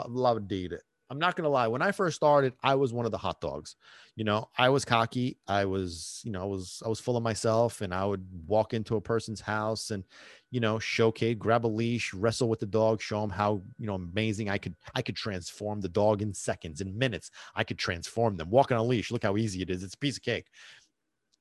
love 0.09 0.49
dire 0.49 0.83
I'm 1.11 1.19
not 1.19 1.35
going 1.35 1.43
to 1.43 1.51
lie. 1.51 1.67
When 1.67 1.83
I 1.83 1.91
first 1.91 2.15
started, 2.15 2.53
I 2.63 2.77
was 2.77 2.93
one 2.93 3.05
of 3.05 3.11
the 3.11 3.19
hot 3.19 3.41
dogs. 3.41 3.75
You 4.15 4.23
know, 4.23 4.49
I 4.57 4.69
was 4.69 4.85
cocky. 4.85 5.39
I 5.49 5.65
was, 5.65 6.21
you 6.25 6.31
know, 6.31 6.43
I 6.43 6.45
was, 6.45 6.81
I 6.87 6.89
was 6.89 7.01
full 7.01 7.17
of 7.17 7.23
myself 7.25 7.81
and 7.81 7.93
I 7.93 8.05
would 8.05 8.25
walk 8.47 8.75
into 8.75 8.95
a 8.95 9.01
person's 9.01 9.41
house 9.41 9.91
and, 9.91 10.05
you 10.53 10.61
know, 10.61 10.79
showcase, 10.79 11.37
grab 11.37 11.67
a 11.67 11.69
leash, 11.69 12.15
wrestle 12.15 12.49
with 12.49 12.61
the 12.61 12.67
dog, 12.67 13.03
show 13.03 13.21
them 13.21 13.31
how, 13.31 13.61
you 13.79 13.89
know, 13.89 13.95
amazing 13.95 14.49
I 14.51 14.59
could, 14.59 14.77
I 14.95 15.03
could 15.03 15.17
transform 15.17 15.81
the 15.81 15.89
dog 15.89 16.23
in 16.23 16.33
seconds, 16.33 16.81
in 16.81 16.97
minutes. 16.97 17.33
I 17.57 17.65
could 17.65 17.79
transform 17.79 18.37
them. 18.37 18.51
Walk 18.51 18.71
on 18.71 18.79
a 18.79 18.85
leash. 18.85 19.11
Look 19.11 19.25
how 19.25 19.37
easy 19.37 19.63
it 19.63 19.71
is. 19.71 19.83
It's 19.83 19.95
a 19.95 19.99
piece 19.99 20.17
of 20.17 20.23
cake. 20.23 20.47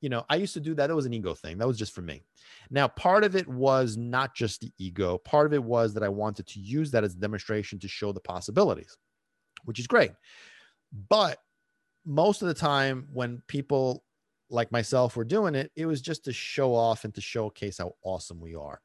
You 0.02 0.10
know, 0.10 0.26
I 0.30 0.38
used 0.38 0.54
to 0.54 0.62
do 0.62 0.74
that. 0.76 0.88
That 0.88 0.96
was 0.96 1.06
an 1.06 1.14
ego 1.14 1.36
thing. 1.36 1.60
That 1.60 1.68
was 1.68 1.78
just 1.78 1.94
for 1.94 2.02
me. 2.02 2.24
Now, 2.72 2.88
part 2.88 3.24
of 3.24 3.36
it 3.36 3.48
was 3.48 3.98
not 3.98 4.34
just 4.34 4.62
the 4.62 4.72
ego. 4.80 5.20
Part 5.20 5.46
of 5.46 5.54
it 5.54 5.64
was 5.64 5.94
that 5.94 6.04
I 6.04 6.10
wanted 6.10 6.48
to 6.48 6.60
use 6.60 6.90
that 6.92 7.04
as 7.04 7.14
a 7.14 7.20
demonstration 7.20 7.78
to 7.80 7.88
show 7.88 8.14
the 8.14 8.22
possibilities 8.22 8.98
which 9.66 9.80
is 9.80 9.88
great. 9.88 10.12
But 11.10 11.40
most 12.06 12.42
of 12.42 12.48
the 12.48 12.54
time, 12.54 13.08
when 13.12 13.42
people 13.48 14.04
like 14.50 14.72
myself 14.72 15.16
were 15.16 15.24
doing 15.24 15.56
it, 15.56 15.72
it 15.76 15.86
was 15.86 16.02
just 16.02 16.26
to 16.26 16.34
show 16.34 16.74
off 16.74 17.06
and 17.06 17.14
to 17.14 17.22
showcase 17.22 17.78
how 17.78 17.94
awesome 18.04 18.40
we 18.40 18.56
are. 18.56 18.82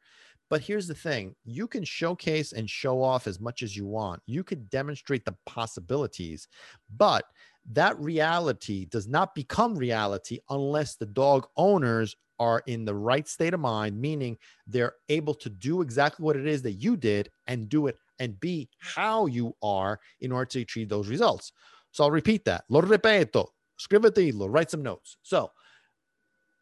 But 0.50 0.60
here's 0.60 0.86
the 0.86 0.94
thing 0.94 1.34
you 1.44 1.66
can 1.66 1.84
showcase 1.84 2.52
and 2.52 2.68
show 2.68 3.02
off 3.02 3.26
as 3.26 3.40
much 3.40 3.62
as 3.62 3.76
you 3.76 3.86
want. 3.86 4.22
You 4.26 4.44
could 4.44 4.68
demonstrate 4.70 5.24
the 5.24 5.36
possibilities, 5.46 6.48
but 6.96 7.24
that 7.72 7.98
reality 7.98 8.84
does 8.84 9.08
not 9.08 9.34
become 9.34 9.74
reality 9.74 10.38
unless 10.50 10.96
the 10.96 11.06
dog 11.06 11.46
owners 11.56 12.14
are 12.38 12.62
in 12.66 12.84
the 12.84 12.94
right 12.94 13.26
state 13.26 13.54
of 13.54 13.60
mind, 13.60 13.98
meaning 13.98 14.36
they're 14.66 14.94
able 15.08 15.34
to 15.34 15.48
do 15.48 15.80
exactly 15.80 16.24
what 16.24 16.36
it 16.36 16.46
is 16.46 16.62
that 16.62 16.72
you 16.72 16.96
did 16.96 17.30
and 17.46 17.68
do 17.68 17.86
it 17.86 17.96
and 18.18 18.38
be 18.40 18.68
how 18.78 19.26
you 19.26 19.54
are 19.62 20.00
in 20.20 20.32
order 20.32 20.46
to 20.46 20.60
achieve 20.60 20.88
those 20.88 21.08
results. 21.08 21.52
So 21.90 22.04
I'll 22.04 22.10
repeat 22.10 22.44
that. 22.46 22.64
Lo 22.68 22.80
ripeto, 22.80 23.48
scrivetelo, 23.80 24.46
write 24.48 24.70
some 24.70 24.82
notes. 24.82 25.16
So 25.22 25.50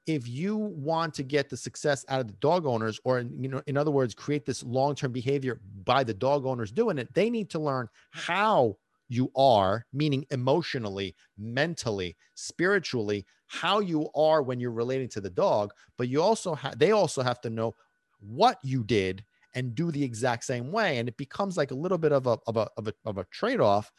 if 0.06 0.28
you 0.28 0.56
want 0.56 1.14
to 1.14 1.22
get 1.22 1.48
the 1.48 1.56
success 1.56 2.04
out 2.08 2.20
of 2.20 2.26
the 2.26 2.32
dog 2.34 2.66
owners, 2.66 3.00
or 3.04 3.20
you 3.20 3.48
know, 3.48 3.62
in 3.66 3.76
other 3.76 3.90
words, 3.90 4.14
create 4.14 4.44
this 4.44 4.62
long-term 4.62 5.12
behavior 5.12 5.60
by 5.84 6.02
the 6.02 6.14
dog 6.14 6.44
owners 6.44 6.72
doing 6.72 6.98
it, 6.98 7.12
they 7.14 7.30
need 7.30 7.50
to 7.50 7.58
learn 7.58 7.88
how 8.10 8.76
you 9.08 9.30
are, 9.36 9.86
meaning 9.92 10.24
emotionally, 10.30 11.14
mentally, 11.38 12.16
spiritually, 12.34 13.24
how 13.46 13.78
you 13.80 14.08
are 14.14 14.42
when 14.42 14.58
you're 14.58 14.72
relating 14.72 15.08
to 15.10 15.20
the 15.20 15.30
dog. 15.30 15.72
But 15.98 16.08
you 16.08 16.22
also 16.22 16.54
have, 16.54 16.78
they 16.78 16.92
also 16.92 17.22
have 17.22 17.40
to 17.42 17.50
know 17.50 17.74
what 18.20 18.58
you 18.62 18.82
did 18.84 19.24
and 19.54 19.74
do 19.74 19.90
the 19.90 20.02
exact 20.02 20.44
same 20.44 20.72
way. 20.72 20.98
And 20.98 21.08
it 21.08 21.16
becomes 21.16 21.56
like 21.56 21.70
a 21.70 21.76
little 21.76 21.98
bit 21.98 22.12
of 22.12 22.26
a, 22.26 22.38
of 22.46 22.56
a, 22.56 22.68
of 22.76 22.88
a, 22.88 22.94
of 23.04 23.18
a 23.18 23.24
trade-off. 23.30 23.90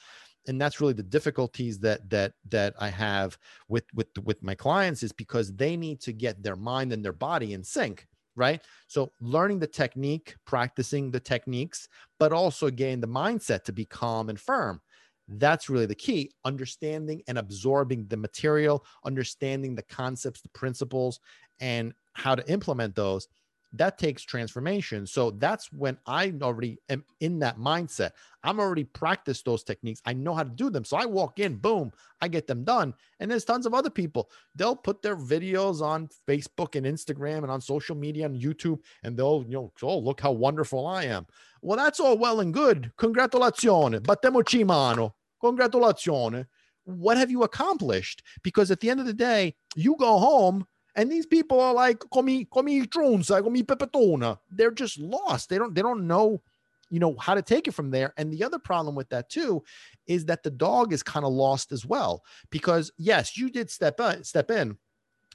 And 0.47 0.59
that's 0.59 0.81
really 0.81 0.93
the 0.93 1.03
difficulties 1.03 1.79
that, 1.79 2.09
that, 2.09 2.33
that 2.49 2.73
I 2.79 2.89
have 2.89 3.37
with, 3.69 3.85
with, 3.93 4.07
with 4.23 4.43
my 4.43 4.55
clients 4.55 5.01
is 5.03 5.13
because 5.13 5.53
they 5.53 5.77
need 5.77 6.01
to 6.01 6.11
get 6.11 6.43
their 6.43 6.57
mind 6.57 6.91
and 6.91 7.03
their 7.03 7.13
body 7.13 7.53
in 7.53 7.63
sync 7.63 8.07
right? 8.35 8.61
So 8.87 9.11
learning 9.21 9.59
the 9.59 9.67
technique, 9.67 10.35
practicing 10.45 11.11
the 11.11 11.19
techniques, 11.19 11.87
but 12.19 12.33
also 12.33 12.69
getting 12.69 12.99
the 12.99 13.07
mindset 13.07 13.63
to 13.65 13.73
be 13.73 13.85
calm 13.85 14.29
and 14.29 14.39
firm. 14.39 14.81
That's 15.27 15.69
really 15.69 15.85
the 15.85 15.95
key. 15.95 16.31
Understanding 16.43 17.21
and 17.27 17.37
absorbing 17.37 18.07
the 18.07 18.17
material, 18.17 18.83
understanding 19.05 19.75
the 19.75 19.83
concepts, 19.83 20.41
the 20.41 20.49
principles, 20.49 21.19
and 21.59 21.93
how 22.13 22.35
to 22.35 22.51
implement 22.51 22.95
those 22.95 23.27
that 23.73 23.97
takes 23.97 24.21
transformation. 24.21 25.05
So 25.07 25.31
that's 25.31 25.71
when 25.73 25.97
I 26.05 26.33
already 26.41 26.77
am 26.89 27.03
in 27.19 27.39
that 27.39 27.57
mindset. 27.57 28.11
I'm 28.43 28.59
already 28.59 28.83
practiced 28.83 29.45
those 29.45 29.63
techniques. 29.63 30.01
I 30.05 30.13
know 30.13 30.33
how 30.35 30.43
to 30.43 30.49
do 30.49 30.69
them. 30.69 30.85
So 30.85 30.97
I 30.97 31.05
walk 31.05 31.39
in, 31.39 31.55
boom, 31.55 31.91
I 32.21 32.27
get 32.27 32.45
them 32.45 32.63
done. 32.63 32.93
And 33.19 33.31
there's 33.31 33.45
tons 33.45 33.65
of 33.65 33.73
other 33.73 33.89
people. 33.89 34.29
They'll 34.55 34.75
put 34.75 35.01
their 35.01 35.15
videos 35.15 35.81
on 35.81 36.09
Facebook 36.27 36.75
and 36.75 36.85
Instagram 36.85 37.39
and 37.39 37.51
on 37.51 37.61
social 37.61 37.95
media 37.95 38.25
and 38.27 38.39
YouTube, 38.39 38.79
and 39.03 39.17
they'll, 39.17 39.43
you 39.47 39.55
know, 39.55 39.73
oh, 39.81 39.97
look 39.97 40.21
how 40.21 40.31
wonderful 40.31 40.85
I 40.85 41.05
am. 41.05 41.25
Well, 41.61 41.77
that's 41.77 41.99
all 41.99 42.17
well 42.17 42.41
and 42.41 42.53
good. 42.53 42.91
Congratulazione. 42.97 44.01
Battemoci 44.01 44.65
mano. 44.65 45.15
Congratulazione. 45.41 46.45
What 46.85 47.17
have 47.17 47.31
you 47.31 47.43
accomplished? 47.43 48.23
Because 48.43 48.69
at 48.69 48.81
the 48.81 48.89
end 48.89 48.99
of 48.99 49.05
the 49.05 49.13
day, 49.13 49.55
you 49.75 49.95
go 49.97 50.17
home 50.19 50.67
and 50.95 51.11
these 51.11 51.25
people 51.25 51.59
are 51.59 51.73
like, 51.73 51.99
come 52.13 52.45
come 52.45 52.67
tronza, 52.87 53.43
come 53.43 53.55
pepetona. 53.55 54.37
They're 54.51 54.71
just 54.71 54.99
lost. 54.99 55.49
They 55.49 55.57
don't, 55.57 55.73
they 55.73 55.81
don't 55.81 56.07
know, 56.07 56.41
you 56.89 56.99
know, 56.99 57.15
how 57.19 57.33
to 57.33 57.41
take 57.41 57.67
it 57.67 57.73
from 57.73 57.89
there. 57.89 58.13
And 58.17 58.31
the 58.31 58.43
other 58.43 58.59
problem 58.59 58.95
with 58.95 59.09
that 59.09 59.29
too 59.29 59.63
is 60.05 60.25
that 60.25 60.43
the 60.43 60.51
dog 60.51 60.93
is 60.93 61.01
kind 61.01 61.25
of 61.25 61.33
lost 61.33 61.71
as 61.71 61.85
well. 61.85 62.23
Because 62.51 62.91
yes, 62.97 63.37
you 63.37 63.49
did 63.49 63.71
step 63.71 63.99
in, 63.99 64.23
step 64.23 64.51
in. 64.51 64.77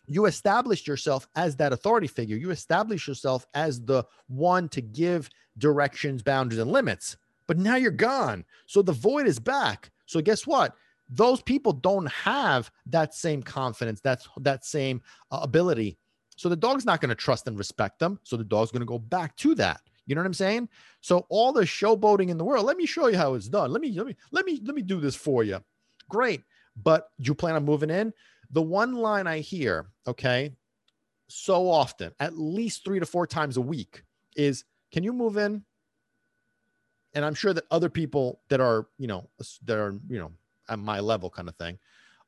You 0.07 0.25
established 0.27 0.87
yourself 0.87 1.29
as 1.35 1.57
that 1.57 1.73
authority 1.73 2.07
figure. 2.07 2.37
You 2.37 2.51
established 2.51 3.07
yourself 3.07 3.47
as 3.53 3.81
the 3.81 4.05
one 4.29 4.69
to 4.71 4.81
give 4.81 5.29
directions, 5.59 6.23
boundaries, 6.23 6.61
and 6.61 6.71
limits. 6.71 7.17
But 7.47 7.59
now 7.59 7.77
you're 7.77 7.91
gone. 7.91 8.45
So 8.67 8.81
the 8.81 8.93
void 8.93 9.27
is 9.27 9.39
back. 9.39 9.91
So 10.07 10.21
guess 10.21 10.47
what? 10.47 10.75
Those 11.09 11.41
people 11.41 11.73
don't 11.73 12.11
have 12.11 12.71
that 12.87 13.15
same 13.15 13.43
confidence 13.43 14.01
that's 14.01 14.29
that 14.41 14.65
same 14.65 15.01
uh, 15.31 15.41
ability. 15.43 15.99
So 16.37 16.49
the 16.49 16.57
dog's 16.57 16.85
not 16.85 17.01
going 17.01 17.09
to 17.09 17.15
trust 17.15 17.49
and 17.49 17.59
respect 17.59 17.99
them. 17.99 18.21
So 18.23 18.37
the 18.37 18.45
dog's 18.45 18.71
going 18.71 18.81
to 18.81 18.87
go 18.87 18.99
back 18.99 19.37
to 19.39 19.55
that. 19.57 19.81
You 20.07 20.15
know 20.15 20.23
what 20.23 20.27
i'm 20.27 20.35
saying? 20.35 20.69
So 21.03 21.27
all 21.29 21.53
the 21.53 21.63
showboating 21.63 22.31
in 22.31 22.39
the 22.39 22.45
world 22.45 22.65
let 22.65 22.79
me 22.79 22.87
show 22.87 23.09
you 23.09 23.19
how 23.19 23.35
it's 23.35 23.49
done. 23.49 23.71
Let 23.73 23.83
me 23.83 23.93
let 23.93 24.07
me 24.07 24.17
let 24.33 24.47
me 24.47 24.61
let 24.65 24.75
me 24.75 24.83
do 24.83 25.01
this 25.01 25.15
for 25.15 25.45
you. 25.45 25.63
Great. 26.09 26.43
But 26.83 27.11
you 27.19 27.35
plan 27.35 27.57
on 27.57 27.65
moving 27.65 27.91
in? 27.91 28.13
The 28.51 28.63
one 28.63 28.95
line 28.95 29.27
i 29.27 29.41
hear 29.41 29.91
okay 30.07 30.55
so 31.29 31.71
often 31.71 32.11
at 32.21 32.39
least 32.39 32.85
three 32.85 32.99
to 32.99 33.05
four 33.05 33.27
times 33.27 33.59
a 33.59 33.61
week 33.61 34.03
is 34.35 34.65
can 34.91 35.05
you 35.05 35.13
move 35.13 35.37
in? 35.37 35.63
And 37.15 37.25
i'm 37.25 37.35
sure 37.35 37.53
that 37.53 37.65
other 37.71 37.91
people 37.91 38.41
that 38.49 38.61
are 38.61 38.87
you 38.99 39.09
know 39.09 39.29
that 39.65 39.79
are 39.79 39.99
you 40.09 40.19
know 40.19 40.33
at 40.69 40.79
my 40.79 41.01
level 41.01 41.31
kind 41.31 41.49
of 41.49 41.57
thing, 41.57 41.79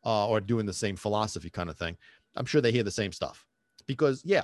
uh, 0.05 0.29
or 0.29 0.41
doing 0.41 0.67
the 0.67 0.73
same 0.73 0.97
philosophy 0.97 1.51
kind 1.51 1.71
of 1.71 1.79
thing, 1.79 1.97
I'm 2.37 2.47
sure 2.47 2.61
they 2.61 2.73
hear 2.73 2.83
the 2.83 2.91
same 2.91 3.13
stuff. 3.13 3.47
Because 3.87 4.23
yeah, 4.25 4.43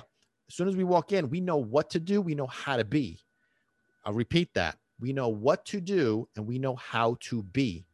as 0.49 0.55
soon 0.55 0.67
as 0.67 0.75
we 0.75 0.83
walk 0.83 1.11
in, 1.11 1.29
we 1.29 1.41
know 1.41 1.57
what 1.57 1.89
to 1.91 1.99
do, 1.99 2.21
we 2.21 2.35
know 2.35 2.47
how 2.47 2.77
to 2.77 2.85
be. 2.85 3.19
I'll 4.05 4.13
repeat 4.13 4.53
that. 4.53 4.77
We 4.99 5.13
know 5.13 5.29
what 5.29 5.65
to 5.65 5.81
do 5.81 6.27
and 6.35 6.47
we 6.47 6.57
know 6.59 6.75
how 6.75 7.17
to 7.21 7.43
be. 7.43 7.85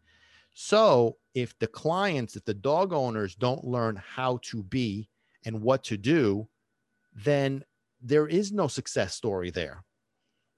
So 0.53 1.17
if 1.33 1.57
the 1.59 1.67
clients, 1.67 2.35
if 2.35 2.45
the 2.45 2.53
dog 2.53 2.93
owners 2.93 3.35
don't 3.35 3.65
learn 3.65 3.95
how 3.95 4.39
to 4.43 4.63
be 4.63 5.09
and 5.45 5.61
what 5.61 5.83
to 5.85 5.97
do, 5.97 6.47
then 7.13 7.63
there 8.01 8.27
is 8.27 8.51
no 8.51 8.67
success 8.67 9.15
story 9.15 9.49
there. 9.49 9.83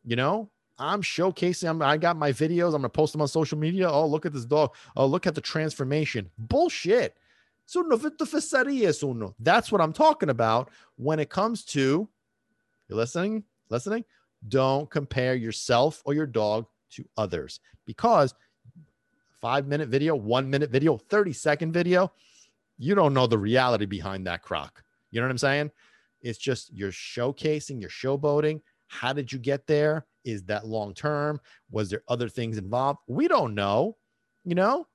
You 0.04 0.16
know, 0.16 0.52
I'm 0.78 1.02
showcasing. 1.02 1.70
I'm, 1.70 1.82
I 1.82 1.98
got 1.98 2.18
my 2.18 2.32
videos. 2.32 2.68
I'm 2.68 2.82
gonna 2.82 2.90
post 2.90 3.14
them 3.14 3.22
on 3.22 3.28
social 3.28 3.58
media. 3.58 3.90
Oh, 3.90 4.06
look 4.06 4.26
at 4.26 4.34
this 4.34 4.46
dog. 4.46 4.76
Oh, 4.96 5.06
look 5.06 5.28
at 5.28 5.36
the 5.36 5.42
transformation. 5.42 6.30
Bullshit. 6.38 7.18
That's 9.40 9.72
what 9.72 9.82
I'm 9.82 9.94
talking 9.94 10.30
about 10.30 10.70
when 10.98 11.20
it 11.20 11.30
comes 11.30 11.64
to 11.66 12.08
you 12.90 12.96
listening, 12.96 13.44
listening. 13.70 14.06
Don't 14.48 14.90
compare 14.90 15.34
yourself 15.36 16.04
or 16.06 16.14
your 16.14 16.28
dog 16.28 16.68
to 16.92 17.06
others 17.18 17.60
because 17.86 18.34
five 19.42 19.68
minute 19.68 19.90
video, 19.90 20.16
one 20.16 20.50
minute 20.50 20.70
video, 20.70 20.98
30 20.98 21.34
second 21.34 21.72
video, 21.72 22.12
you 22.78 22.94
don't 22.94 23.14
know 23.14 23.26
the 23.26 23.38
reality 23.38 23.86
behind 23.86 24.28
that 24.28 24.42
croc. 24.42 24.84
You 25.12 25.22
know 25.22 25.28
what 25.28 25.32
I'm 25.32 25.38
saying? 25.38 25.72
It's 26.22 26.38
just 26.38 26.74
you're 26.74 26.92
showcasing, 26.92 27.80
you're 27.80 27.90
showboating, 27.90 28.62
How 28.96 29.14
did 29.14 29.32
you 29.32 29.40
get 29.40 29.68
there? 29.68 30.06
Is 30.24 30.44
that 30.46 30.66
long 30.66 30.94
term? 30.94 31.40
Was 31.70 31.90
there 31.90 32.02
other 32.08 32.30
things 32.30 32.58
involved? 32.58 33.00
We 33.08 33.28
don't 33.28 33.54
know. 33.54 33.98
You 34.44 34.56
know, 34.56 34.88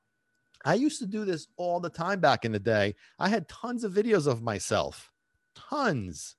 I 0.64 0.74
used 0.74 1.00
to 1.00 1.06
do 1.06 1.24
this 1.24 1.48
all 1.56 1.80
the 1.80 1.90
time 1.90 2.20
back 2.20 2.44
in 2.44 2.52
the 2.52 2.58
day. 2.58 2.94
I 3.18 3.28
had 3.28 3.48
tons 3.48 3.84
of 3.84 3.92
videos 3.92 4.26
of 4.26 4.42
myself, 4.42 5.10
tons. 5.54 6.36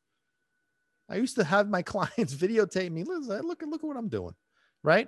I 1.09 1.15
used 1.15 1.35
to 1.35 1.43
have 1.43 1.69
my 1.69 1.81
clients 1.93 2.33
videotape 2.33 2.91
me. 2.91 3.03
Look, 3.03 3.23
look, 3.27 3.61
look 3.61 3.83
at 3.83 3.87
what 3.87 3.97
I'm 3.97 4.09
doing, 4.09 4.33
right? 4.83 5.07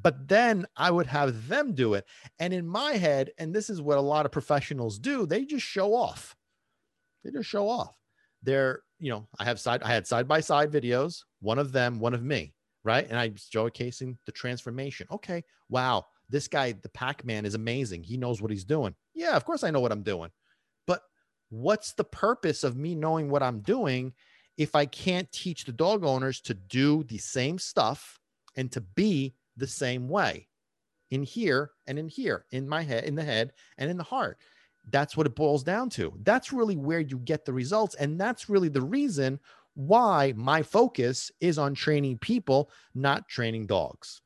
But 0.00 0.26
then 0.26 0.66
I 0.76 0.90
would 0.90 1.06
have 1.06 1.48
them 1.48 1.74
do 1.74 1.94
it. 1.94 2.06
And 2.38 2.52
in 2.52 2.66
my 2.66 2.92
head, 2.92 3.30
and 3.38 3.54
this 3.54 3.68
is 3.68 3.80
what 3.80 3.98
a 3.98 4.02
lot 4.02 4.24
of 4.24 4.32
professionals 4.32 4.98
do, 4.98 5.26
they 5.26 5.44
just 5.44 5.66
show 5.66 5.94
off. 5.94 6.34
They 7.22 7.30
just 7.30 7.48
show 7.48 7.68
off. 7.68 7.94
They're, 8.42 8.80
you 8.98 9.10
know, 9.10 9.28
I 9.38 9.44
have 9.44 9.60
side, 9.60 9.82
I 9.82 9.88
had 9.88 10.06
side 10.06 10.26
by 10.26 10.40
side 10.40 10.72
videos, 10.72 11.24
one 11.42 11.58
of 11.58 11.72
them, 11.72 11.98
one 11.98 12.14
of 12.14 12.22
me, 12.22 12.54
right? 12.84 13.06
And 13.06 13.18
I'm 13.18 13.34
showcasing 13.34 14.16
the 14.24 14.32
transformation. 14.32 15.06
Okay, 15.10 15.44
wow, 15.68 16.06
this 16.30 16.48
guy, 16.48 16.72
the 16.72 16.88
Pac 16.88 17.24
Man, 17.24 17.44
is 17.44 17.54
amazing. 17.54 18.02
He 18.02 18.16
knows 18.16 18.40
what 18.40 18.50
he's 18.50 18.64
doing. 18.64 18.94
Yeah, 19.14 19.36
of 19.36 19.44
course 19.44 19.62
I 19.62 19.70
know 19.70 19.80
what 19.80 19.92
I'm 19.92 20.02
doing. 20.02 20.30
But 20.86 21.02
what's 21.50 21.92
the 21.92 22.04
purpose 22.04 22.64
of 22.64 22.76
me 22.76 22.94
knowing 22.94 23.28
what 23.28 23.42
I'm 23.42 23.60
doing 23.60 24.14
if 24.56 24.74
I 24.74 24.86
can't 24.86 25.30
teach 25.32 25.64
the 25.64 25.72
dog 25.72 26.04
owners 26.04 26.40
to 26.42 26.54
do 26.54 27.04
the 27.04 27.18
same 27.18 27.58
stuff 27.58 28.18
and 28.56 28.70
to 28.72 28.80
be 28.80 29.34
the 29.56 29.66
same 29.66 30.08
way 30.08 30.48
in 31.10 31.22
here 31.22 31.72
and 31.86 31.98
in 31.98 32.08
here, 32.08 32.46
in 32.52 32.68
my 32.68 32.82
head, 32.82 33.04
in 33.04 33.14
the 33.14 33.24
head 33.24 33.52
and 33.78 33.90
in 33.90 33.96
the 33.96 34.02
heart? 34.02 34.38
That's 34.90 35.16
what 35.16 35.26
it 35.26 35.36
boils 35.36 35.62
down 35.62 35.90
to. 35.90 36.12
That's 36.22 36.52
really 36.52 36.76
where 36.76 37.00
you 37.00 37.18
get 37.18 37.44
the 37.44 37.52
results. 37.52 37.94
And 37.96 38.20
that's 38.20 38.48
really 38.48 38.68
the 38.68 38.82
reason 38.82 39.38
why 39.74 40.34
my 40.36 40.62
focus 40.62 41.30
is 41.40 41.58
on 41.58 41.74
training 41.74 42.18
people, 42.18 42.70
not 42.94 43.28
training 43.28 43.66
dogs. 43.66 44.20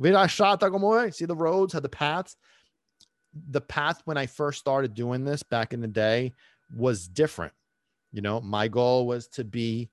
See 0.00 0.10
the 1.24 1.34
roads, 1.36 1.72
had 1.72 1.82
the 1.82 1.88
paths. 1.88 2.36
The 3.50 3.60
path 3.60 4.02
when 4.04 4.16
I 4.16 4.26
first 4.26 4.58
started 4.58 4.94
doing 4.94 5.24
this 5.24 5.42
back 5.42 5.72
in 5.72 5.80
the 5.80 5.88
day 5.88 6.32
was 6.76 7.08
different. 7.08 7.52
You 8.12 8.22
know, 8.22 8.40
my 8.40 8.68
goal 8.68 9.06
was 9.06 9.26
to 9.28 9.44
be, 9.44 9.90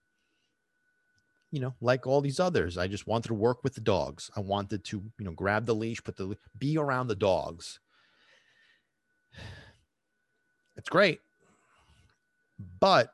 you 1.51 1.59
know, 1.59 1.73
like 1.81 2.07
all 2.07 2.21
these 2.21 2.39
others. 2.39 2.77
I 2.77 2.87
just 2.87 3.07
wanted 3.07 3.29
to 3.29 3.33
work 3.33 3.63
with 3.63 3.75
the 3.75 3.81
dogs. 3.81 4.29
I 4.35 4.39
wanted 4.39 4.83
to, 4.85 5.03
you 5.19 5.25
know, 5.25 5.31
grab 5.31 5.65
the 5.65 5.75
leash, 5.75 6.03
put 6.03 6.15
the 6.15 6.37
be 6.57 6.77
around 6.77 7.07
the 7.07 7.15
dogs. 7.15 7.79
It's 10.77 10.89
great. 10.89 11.19
But 12.79 13.13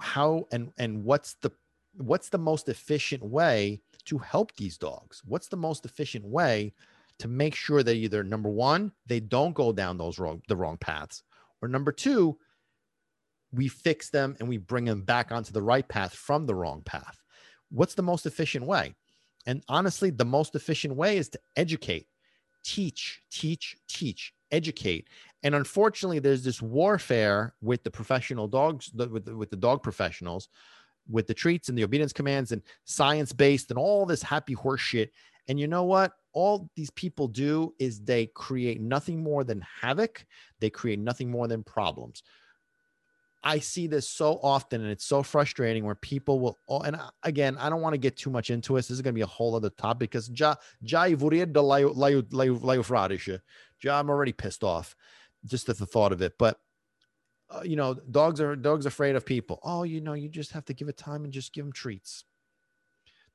how 0.00 0.46
and 0.52 0.72
and 0.78 1.04
what's 1.04 1.34
the 1.34 1.50
what's 1.96 2.28
the 2.28 2.38
most 2.38 2.68
efficient 2.68 3.22
way 3.22 3.80
to 4.06 4.18
help 4.18 4.54
these 4.56 4.76
dogs? 4.76 5.22
What's 5.24 5.48
the 5.48 5.56
most 5.56 5.84
efficient 5.84 6.24
way 6.24 6.74
to 7.18 7.28
make 7.28 7.54
sure 7.54 7.82
that 7.82 7.94
either 7.94 8.24
number 8.24 8.48
one, 8.48 8.92
they 9.06 9.20
don't 9.20 9.54
go 9.54 9.72
down 9.72 9.96
those 9.96 10.18
wrong 10.18 10.42
the 10.48 10.56
wrong 10.56 10.76
paths, 10.76 11.22
or 11.62 11.68
number 11.68 11.92
two, 11.92 12.38
we 13.52 13.68
fix 13.68 14.10
them 14.10 14.36
and 14.40 14.48
we 14.48 14.58
bring 14.58 14.84
them 14.84 15.02
back 15.02 15.30
onto 15.32 15.52
the 15.52 15.62
right 15.62 15.86
path 15.86 16.14
from 16.14 16.46
the 16.46 16.54
wrong 16.54 16.82
path. 16.82 17.22
What's 17.70 17.94
the 17.94 18.02
most 18.02 18.26
efficient 18.26 18.66
way? 18.66 18.94
And 19.46 19.62
honestly, 19.68 20.10
the 20.10 20.24
most 20.24 20.54
efficient 20.54 20.96
way 20.96 21.18
is 21.18 21.28
to 21.30 21.40
educate, 21.56 22.06
teach, 22.64 23.22
teach, 23.30 23.76
teach, 23.88 24.32
educate. 24.50 25.08
And 25.44 25.54
unfortunately, 25.54 26.18
there's 26.20 26.42
this 26.42 26.62
warfare 26.62 27.54
with 27.60 27.84
the 27.84 27.90
professional 27.90 28.48
dogs, 28.48 28.90
with 28.94 29.26
the, 29.26 29.36
with 29.36 29.50
the 29.50 29.56
dog 29.56 29.82
professionals, 29.82 30.48
with 31.08 31.26
the 31.26 31.34
treats 31.34 31.68
and 31.68 31.76
the 31.76 31.84
obedience 31.84 32.14
commands 32.14 32.50
and 32.50 32.62
science 32.84 33.32
based 33.32 33.70
and 33.70 33.78
all 33.78 34.06
this 34.06 34.22
happy 34.22 34.54
horse 34.54 34.80
shit. 34.80 35.12
And 35.46 35.60
you 35.60 35.68
know 35.68 35.84
what? 35.84 36.12
All 36.32 36.70
these 36.74 36.90
people 36.90 37.28
do 37.28 37.74
is 37.78 38.00
they 38.00 38.26
create 38.28 38.80
nothing 38.80 39.22
more 39.22 39.44
than 39.44 39.62
havoc. 39.82 40.24
They 40.60 40.70
create 40.70 40.98
nothing 40.98 41.30
more 41.30 41.46
than 41.46 41.62
problems. 41.62 42.22
I 43.46 43.58
see 43.58 43.86
this 43.86 44.08
so 44.08 44.40
often 44.42 44.80
and 44.80 44.90
it's 44.90 45.04
so 45.04 45.22
frustrating 45.22 45.84
where 45.84 45.96
people 45.96 46.40
will, 46.40 46.56
and 46.82 46.98
again, 47.22 47.58
I 47.58 47.68
don't 47.68 47.82
want 47.82 47.92
to 47.92 47.98
get 47.98 48.16
too 48.16 48.30
much 48.30 48.48
into 48.48 48.76
this. 48.76 48.88
This 48.88 48.96
is 48.96 49.02
going 49.02 49.12
to 49.12 49.18
be 49.18 49.20
a 49.20 49.26
whole 49.26 49.54
other 49.54 49.68
topic 49.68 50.10
because 50.10 50.30
I'm 53.86 54.08
already 54.08 54.32
pissed 54.32 54.64
off 54.64 54.96
just 55.46 55.68
at 55.68 55.78
the 55.78 55.86
thought 55.86 56.12
of 56.12 56.22
it. 56.22 56.34
But 56.38 56.58
uh, 57.50 57.62
you 57.62 57.76
know, 57.76 57.94
dogs 57.94 58.40
are 58.40 58.56
dogs 58.56 58.86
afraid 58.86 59.16
of 59.16 59.26
people. 59.26 59.60
Oh, 59.62 59.82
you 59.82 60.00
know, 60.00 60.14
you 60.14 60.28
just 60.28 60.52
have 60.52 60.64
to 60.66 60.74
give 60.74 60.88
it 60.88 60.96
time 60.96 61.24
and 61.24 61.32
just 61.32 61.52
give 61.52 61.64
them 61.64 61.72
treats. 61.72 62.24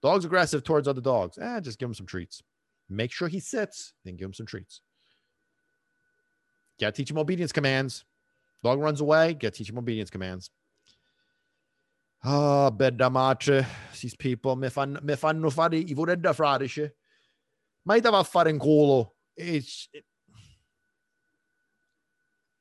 Dog's 0.01 0.25
aggressive 0.25 0.63
towards 0.63 0.87
other 0.87 1.01
dogs. 1.01 1.37
Eh, 1.37 1.59
just 1.59 1.77
give 1.77 1.89
him 1.89 1.93
some 1.93 2.05
treats. 2.05 2.41
Make 2.89 3.11
sure 3.11 3.27
he 3.27 3.39
sits, 3.39 3.93
then 4.03 4.15
give 4.15 4.25
him 4.25 4.33
some 4.33 4.45
treats. 4.45 4.81
Gotta 6.79 6.93
teach 6.93 7.11
him 7.11 7.17
obedience 7.17 7.51
commands. 7.51 8.05
Dog 8.63 8.79
runs 8.79 9.01
away, 9.01 9.33
gotta 9.33 9.51
teach 9.51 9.69
him 9.69 9.77
obedience 9.77 10.09
commands. 10.09 10.49
Ah, 12.23 12.71
bädda. 12.71 13.65
These 14.01 14.15
people, 14.15 14.55
mi 14.55 14.69
fanno, 14.69 15.49
fare 15.49 15.75
i 15.75 15.93
vorredda 15.93 16.33
fradice. 16.33 16.91
Ma 17.85 17.95
io 17.95 18.11
a 18.11 18.23
fare 18.23 18.49
in 18.49 18.59
culo. 18.59 19.11
It's, 19.35 19.87
it, 19.93 20.03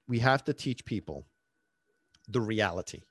we 0.09 0.19
have 0.19 0.43
to 0.45 0.55
teach 0.55 0.85
people 0.85 1.27
the 2.29 2.41
reality. 2.41 3.03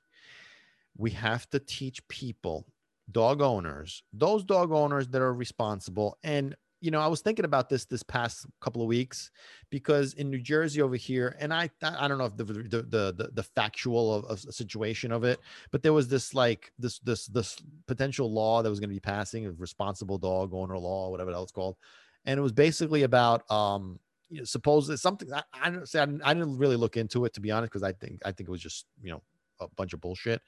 We 0.96 1.12
have 1.12 1.48
to 1.50 1.60
teach 1.60 2.06
people, 2.08 2.66
dog 3.10 3.40
owners, 3.40 4.02
those 4.12 4.44
dog 4.44 4.72
owners 4.72 5.08
that 5.08 5.22
are 5.22 5.32
responsible. 5.32 6.18
And, 6.24 6.56
you 6.80 6.90
know, 6.90 7.00
I 7.00 7.06
was 7.06 7.20
thinking 7.20 7.44
about 7.44 7.68
this 7.68 7.84
this 7.84 8.02
past 8.02 8.46
couple 8.60 8.82
of 8.82 8.88
weeks 8.88 9.30
because 9.70 10.14
in 10.14 10.30
New 10.30 10.40
Jersey 10.40 10.82
over 10.82 10.96
here, 10.96 11.36
and 11.40 11.52
I 11.52 11.70
I 11.82 12.06
don't 12.06 12.18
know 12.18 12.26
if 12.26 12.36
the 12.36 12.44
the 12.44 12.82
the, 13.16 13.30
the 13.32 13.42
factual 13.42 14.26
of, 14.26 14.40
situation 14.40 15.10
of 15.10 15.24
it, 15.24 15.40
but 15.70 15.82
there 15.82 15.92
was 15.92 16.08
this 16.08 16.34
like 16.34 16.72
this 16.78 16.98
this 17.00 17.26
this 17.26 17.56
potential 17.86 18.32
law 18.32 18.62
that 18.62 18.70
was 18.70 18.78
going 18.78 18.90
to 18.90 18.94
be 18.94 19.00
passing 19.00 19.46
of 19.46 19.60
responsible 19.60 20.18
dog 20.18 20.54
owner 20.54 20.78
law, 20.78 21.10
whatever 21.10 21.32
that 21.32 21.40
was 21.40 21.50
called, 21.50 21.76
and 22.24 22.38
it 22.38 22.42
was 22.42 22.52
basically 22.52 23.02
about 23.02 23.48
um 23.50 23.98
you 24.30 24.38
know, 24.38 24.44
supposedly 24.44 24.96
something 24.96 25.32
I, 25.32 25.42
I 25.52 25.70
don't 25.70 25.88
say 25.88 26.00
I 26.00 26.06
didn't, 26.06 26.22
I 26.22 26.34
didn't 26.34 26.58
really 26.58 26.76
look 26.76 26.96
into 26.96 27.24
it 27.24 27.34
to 27.34 27.40
be 27.40 27.50
honest 27.50 27.72
because 27.72 27.82
I 27.82 27.92
think 27.92 28.20
I 28.24 28.32
think 28.32 28.48
it 28.48 28.52
was 28.52 28.60
just 28.60 28.86
you 29.02 29.10
know 29.10 29.22
a 29.60 29.68
bunch 29.76 29.92
of 29.92 30.00
bullshit. 30.00 30.42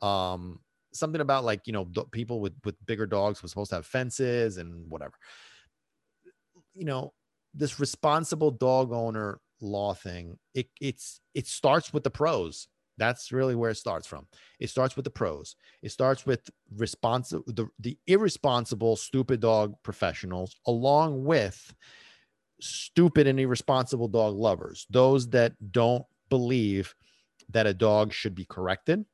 Um, 0.00 0.60
something 0.92 1.20
about 1.20 1.44
like 1.44 1.66
you 1.66 1.72
know 1.72 1.86
people 2.12 2.40
with 2.40 2.54
with 2.64 2.76
bigger 2.86 3.06
dogs 3.06 3.42
were 3.42 3.48
supposed 3.48 3.70
to 3.70 3.76
have 3.76 3.86
fences 3.86 4.56
and 4.58 4.88
whatever. 4.88 5.14
You 6.72 6.84
know, 6.84 7.12
this 7.52 7.78
responsible 7.78 8.50
dog 8.50 8.92
owner 8.92 9.40
law 9.60 9.94
thing. 9.94 10.38
It 10.54 10.68
it's 10.80 11.20
it 11.34 11.46
starts 11.46 11.92
with 11.92 12.04
the 12.04 12.10
pros. 12.10 12.68
That's 12.96 13.32
really 13.32 13.56
where 13.56 13.70
it 13.70 13.76
starts 13.76 14.06
from. 14.06 14.28
It 14.60 14.70
starts 14.70 14.94
with 14.94 15.04
the 15.04 15.10
pros. 15.10 15.56
It 15.82 15.90
starts 15.90 16.24
with 16.26 16.48
responsible 16.76 17.44
the, 17.46 17.66
the 17.80 17.98
irresponsible, 18.06 18.96
stupid 18.96 19.40
dog 19.40 19.74
professionals, 19.82 20.56
along 20.66 21.24
with 21.24 21.74
stupid 22.64 23.26
and 23.26 23.38
irresponsible 23.38 24.08
dog 24.08 24.34
lovers, 24.34 24.86
those 24.90 25.28
that 25.28 25.52
don't 25.72 26.04
believe 26.30 26.94
that 27.50 27.66
a 27.66 27.74
dog 27.74 28.12
should 28.12 28.34
be 28.34 28.46
corrected. 28.46 29.04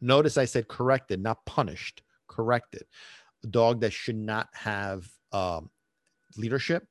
Notice 0.00 0.38
I 0.38 0.46
said 0.46 0.66
corrected, 0.66 1.22
not 1.22 1.44
punished, 1.44 2.02
corrected. 2.26 2.84
A 3.44 3.48
dog 3.48 3.80
that 3.82 3.92
should 3.92 4.16
not 4.16 4.48
have 4.52 5.06
um, 5.32 5.70
leadership, 6.36 6.86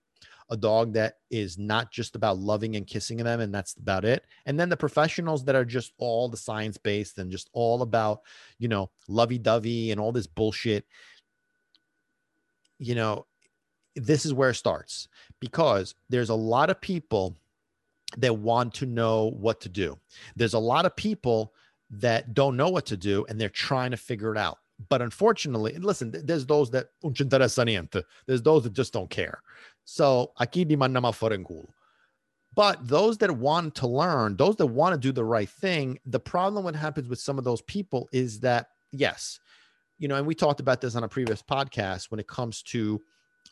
a 0.52 0.58
dog 0.58 0.94
that 0.94 1.16
is 1.32 1.58
not 1.58 1.92
just 1.92 2.16
about 2.16 2.38
loving 2.38 2.76
and 2.76 2.86
kissing 2.86 3.18
them, 3.18 3.40
and 3.40 3.54
that's 3.54 3.76
about 3.76 4.06
it. 4.06 4.24
And 4.46 4.60
then 4.60 4.70
the 4.70 4.78
professionals 4.78 5.44
that 5.46 5.56
are 5.56 5.66
just 5.66 5.94
all 5.98 6.30
the 6.30 6.38
science 6.38 6.78
based 6.78 7.18
and 7.18 7.32
just 7.32 7.50
all 7.54 7.82
about, 7.82 8.22
you 8.60 8.68
know, 8.68 8.92
lovey 9.08 9.40
dovey 9.40 9.92
and 9.92 10.00
all 10.00 10.12
this 10.12 10.28
bullshit. 10.28 10.86
You 12.78 12.96
know, 12.96 13.26
this 14.06 14.26
is 14.26 14.34
where 14.34 14.50
it 14.50 14.56
starts 14.56 15.08
because 15.40 15.96
there's 16.10 16.30
a 16.30 16.36
lot 16.36 16.70
of 16.70 16.82
people 16.82 17.36
that 18.18 18.38
want 18.38 18.74
to 18.76 18.86
know 18.86 19.32
what 19.32 19.62
to 19.62 19.70
do. 19.70 19.98
There's 20.36 20.54
a 20.54 20.60
lot 20.60 20.86
of 20.86 20.96
people 20.96 21.54
that 21.92 22.34
don't 22.34 22.58
know 22.58 22.70
what 22.70 22.86
to 22.88 22.98
do 22.98 23.26
and 23.30 23.40
they're 23.40 23.50
trying 23.50 23.92
to 23.92 23.98
figure 23.98 24.32
it 24.32 24.38
out. 24.38 24.60
But 24.88 25.02
unfortunately, 25.02 25.78
listen, 25.78 26.14
there's 26.24 26.46
those 26.46 26.72
that 26.72 26.88
there's 27.04 28.42
those 28.42 28.64
that 28.64 28.74
just 28.74 28.94
don't 28.94 29.10
care. 29.10 29.42
So 29.84 30.32
culo. 30.38 31.68
But 32.56 32.88
those 32.88 33.18
that 33.20 33.32
want 33.32 33.76
to 33.76 33.88
learn, 33.88 34.38
those 34.38 34.56
that 34.56 34.66
want 34.68 34.94
to 34.94 35.00
do 35.00 35.12
the 35.12 35.24
right 35.24 35.50
thing, 35.50 36.00
the 36.06 36.20
problem 36.20 36.64
what 36.64 36.76
happens 36.76 37.10
with 37.10 37.20
some 37.20 37.38
of 37.38 37.44
those 37.44 37.62
people 37.62 38.08
is 38.12 38.40
that 38.40 38.70
yes, 38.92 39.40
you 39.98 40.08
know, 40.08 40.16
and 40.16 40.26
we 40.26 40.34
talked 40.34 40.62
about 40.62 40.80
this 40.80 40.96
on 40.96 41.04
a 41.04 41.10
previous 41.10 41.42
podcast 41.42 42.10
when 42.10 42.20
it 42.20 42.28
comes 42.28 42.64
to 42.64 43.02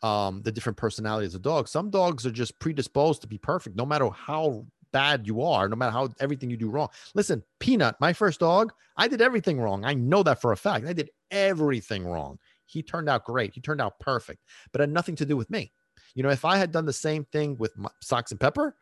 um, 0.04 0.42
the 0.44 0.52
different 0.52 0.78
personalities 0.78 1.36
of 1.36 1.42
dogs. 1.42 1.72
Some 1.72 1.90
dogs 1.90 2.26
are 2.26 2.32
just 2.32 2.58
predisposed 2.60 3.22
to 3.22 3.28
be 3.28 3.38
perfect, 3.38 3.76
no 3.76 3.86
matter 3.86 4.10
how 4.10 4.66
bad 4.92 5.28
you 5.28 5.42
are, 5.42 5.68
no 5.68 5.76
matter 5.76 5.92
how 5.92 6.10
everything 6.20 6.50
you 6.50 6.58
do 6.58 6.70
wrong. 6.70 6.90
Listen, 7.14 7.44
Peanut, 7.60 7.96
my 8.00 8.14
first 8.14 8.40
dog, 8.40 8.72
I 8.96 9.08
did 9.08 9.22
everything 9.22 9.60
wrong. 9.60 9.86
I 9.86 9.94
know 9.94 10.24
that 10.24 10.42
for 10.42 10.52
a 10.52 10.58
fact. 10.58 10.86
I 10.86 10.94
did 10.94 11.10
everything 11.32 12.06
wrong. 12.06 12.40
He 12.66 12.84
turned 12.84 13.10
out 13.10 13.26
great. 13.26 13.54
He 13.54 13.62
turned 13.62 13.82
out 13.82 14.00
perfect, 14.00 14.44
but 14.72 14.82
had 14.82 14.92
nothing 14.92 15.16
to 15.18 15.26
do 15.26 15.38
with 15.38 15.50
me. 15.50 15.72
You 16.16 16.24
know, 16.24 16.30
if 16.30 16.46
I 16.46 16.58
had 16.58 16.72
done 16.72 16.86
the 16.86 16.94
same 16.94 17.26
thing 17.26 17.58
with 17.58 17.74
Socks 18.02 18.32
and 18.32 18.40
Pepper, 18.40 18.76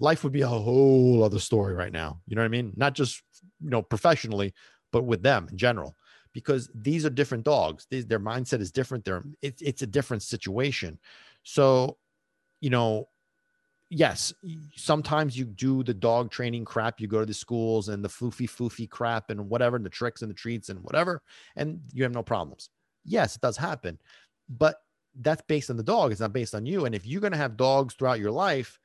life 0.00 0.24
would 0.24 0.32
be 0.32 0.42
a 0.42 0.48
whole 0.48 1.22
other 1.22 1.38
story 1.38 1.74
right 1.74 1.92
now. 1.92 2.20
You 2.26 2.36
know 2.36 2.42
what 2.42 2.46
I 2.46 2.48
mean? 2.48 2.72
Not 2.76 2.94
just, 2.94 3.22
you 3.60 3.70
know, 3.70 3.82
professionally, 3.82 4.54
but 4.92 5.04
with 5.04 5.22
them 5.22 5.48
in 5.50 5.56
general, 5.56 5.94
because 6.32 6.70
these 6.74 7.04
are 7.04 7.10
different 7.10 7.44
dogs. 7.44 7.86
These, 7.90 8.06
their 8.06 8.20
mindset 8.20 8.60
is 8.60 8.70
different. 8.70 9.04
They're, 9.04 9.24
it's, 9.42 9.62
it's 9.62 9.82
a 9.82 9.86
different 9.86 10.22
situation. 10.22 10.98
So, 11.42 11.98
you 12.60 12.70
know, 12.70 13.08
yes, 13.90 14.32
sometimes 14.74 15.36
you 15.36 15.44
do 15.44 15.82
the 15.82 15.94
dog 15.94 16.30
training 16.30 16.64
crap. 16.64 17.00
You 17.00 17.08
go 17.08 17.20
to 17.20 17.26
the 17.26 17.34
schools 17.34 17.88
and 17.88 18.04
the 18.04 18.08
floofy 18.08 18.48
floofy 18.48 18.88
crap 18.88 19.30
and 19.30 19.48
whatever, 19.48 19.76
and 19.76 19.84
the 19.84 19.90
tricks 19.90 20.22
and 20.22 20.30
the 20.30 20.34
treats 20.34 20.68
and 20.70 20.80
whatever, 20.80 21.22
and 21.56 21.80
you 21.92 22.02
have 22.02 22.12
no 22.12 22.22
problems. 22.22 22.70
Yes, 23.04 23.36
it 23.36 23.42
does 23.42 23.56
happen, 23.56 23.98
but 24.48 24.76
that's 25.20 25.42
based 25.46 25.68
on 25.68 25.76
the 25.76 25.82
dog. 25.82 26.10
It's 26.10 26.20
not 26.20 26.32
based 26.32 26.54
on 26.54 26.64
you. 26.64 26.86
And 26.86 26.94
if 26.94 27.06
you're 27.06 27.20
going 27.20 27.32
to 27.32 27.38
have 27.38 27.56
dogs 27.56 27.94
throughout 27.94 28.20
your 28.20 28.30
life, 28.30 28.78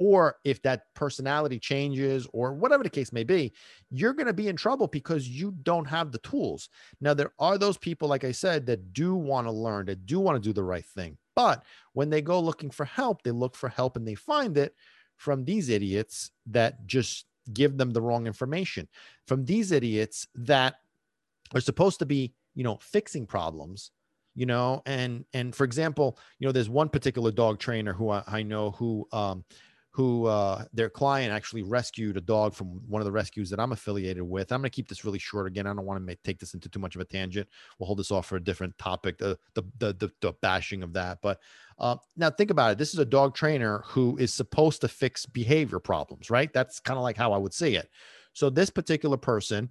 or 0.00 0.36
if 0.44 0.62
that 0.62 0.86
personality 0.94 1.58
changes 1.58 2.26
or 2.32 2.54
whatever 2.54 2.82
the 2.82 2.88
case 2.88 3.12
may 3.12 3.22
be, 3.22 3.52
you're 3.90 4.14
going 4.14 4.26
to 4.26 4.32
be 4.32 4.48
in 4.48 4.56
trouble 4.56 4.86
because 4.86 5.28
you 5.28 5.52
don't 5.62 5.84
have 5.84 6.10
the 6.10 6.18
tools. 6.18 6.70
Now, 7.02 7.12
there 7.12 7.32
are 7.38 7.58
those 7.58 7.76
people, 7.76 8.08
like 8.08 8.24
I 8.24 8.32
said, 8.32 8.64
that 8.66 8.94
do 8.94 9.14
want 9.14 9.46
to 9.46 9.52
learn, 9.52 9.86
that 9.86 10.06
do 10.06 10.18
want 10.18 10.42
to 10.42 10.48
do 10.48 10.54
the 10.54 10.64
right 10.64 10.86
thing. 10.86 11.18
But 11.36 11.64
when 11.92 12.08
they 12.08 12.22
go 12.22 12.40
looking 12.40 12.70
for 12.70 12.86
help, 12.86 13.22
they 13.22 13.30
look 13.30 13.54
for 13.54 13.68
help 13.68 13.96
and 13.96 14.08
they 14.08 14.14
find 14.14 14.56
it 14.56 14.74
from 15.18 15.44
these 15.44 15.68
idiots 15.68 16.30
that 16.46 16.86
just 16.86 17.26
give 17.52 17.76
them 17.76 17.90
the 17.90 18.00
wrong 18.00 18.26
information, 18.26 18.88
from 19.28 19.44
these 19.44 19.70
idiots 19.70 20.26
that 20.34 20.76
are 21.54 21.60
supposed 21.60 21.98
to 21.98 22.06
be, 22.06 22.32
you 22.54 22.64
know, 22.64 22.78
fixing 22.80 23.26
problems 23.26 23.90
you 24.36 24.46
know 24.46 24.80
and 24.86 25.24
and 25.34 25.56
for 25.56 25.64
example 25.64 26.16
you 26.38 26.46
know 26.46 26.52
there's 26.52 26.68
one 26.68 26.88
particular 26.88 27.32
dog 27.32 27.58
trainer 27.58 27.92
who 27.92 28.10
i, 28.10 28.22
I 28.28 28.42
know 28.44 28.70
who 28.70 29.04
um 29.10 29.44
who 29.92 30.26
uh, 30.26 30.64
their 30.72 30.88
client 30.88 31.32
actually 31.32 31.62
rescued 31.62 32.16
a 32.16 32.20
dog 32.20 32.54
from 32.54 32.80
one 32.88 33.02
of 33.02 33.06
the 33.06 33.12
rescues 33.12 33.50
that 33.50 33.58
I'm 33.58 33.72
affiliated 33.72 34.22
with. 34.22 34.52
I'm 34.52 34.60
going 34.60 34.70
to 34.70 34.74
keep 34.74 34.88
this 34.88 35.04
really 35.04 35.18
short 35.18 35.48
again. 35.48 35.66
I 35.66 35.74
don't 35.74 35.84
want 35.84 35.98
to 36.00 36.04
make, 36.04 36.22
take 36.22 36.38
this 36.38 36.54
into 36.54 36.68
too 36.68 36.78
much 36.78 36.94
of 36.94 37.00
a 37.00 37.04
tangent. 37.04 37.48
We'll 37.78 37.88
hold 37.88 37.98
this 37.98 38.12
off 38.12 38.26
for 38.26 38.36
a 38.36 38.44
different 38.44 38.76
topic, 38.78 39.18
the 39.18 39.36
the 39.54 39.62
the, 39.78 39.92
the, 39.94 40.10
the 40.20 40.32
bashing 40.40 40.82
of 40.82 40.92
that. 40.92 41.18
But 41.22 41.40
uh, 41.78 41.96
now 42.16 42.30
think 42.30 42.50
about 42.50 42.72
it. 42.72 42.78
This 42.78 42.94
is 42.94 43.00
a 43.00 43.04
dog 43.04 43.34
trainer 43.34 43.82
who 43.86 44.16
is 44.18 44.32
supposed 44.32 44.80
to 44.82 44.88
fix 44.88 45.26
behavior 45.26 45.80
problems, 45.80 46.30
right? 46.30 46.52
That's 46.52 46.78
kind 46.78 46.96
of 46.96 47.02
like 47.02 47.16
how 47.16 47.32
I 47.32 47.38
would 47.38 47.54
see 47.54 47.74
it. 47.74 47.90
So 48.32 48.48
this 48.48 48.70
particular 48.70 49.16
person 49.16 49.70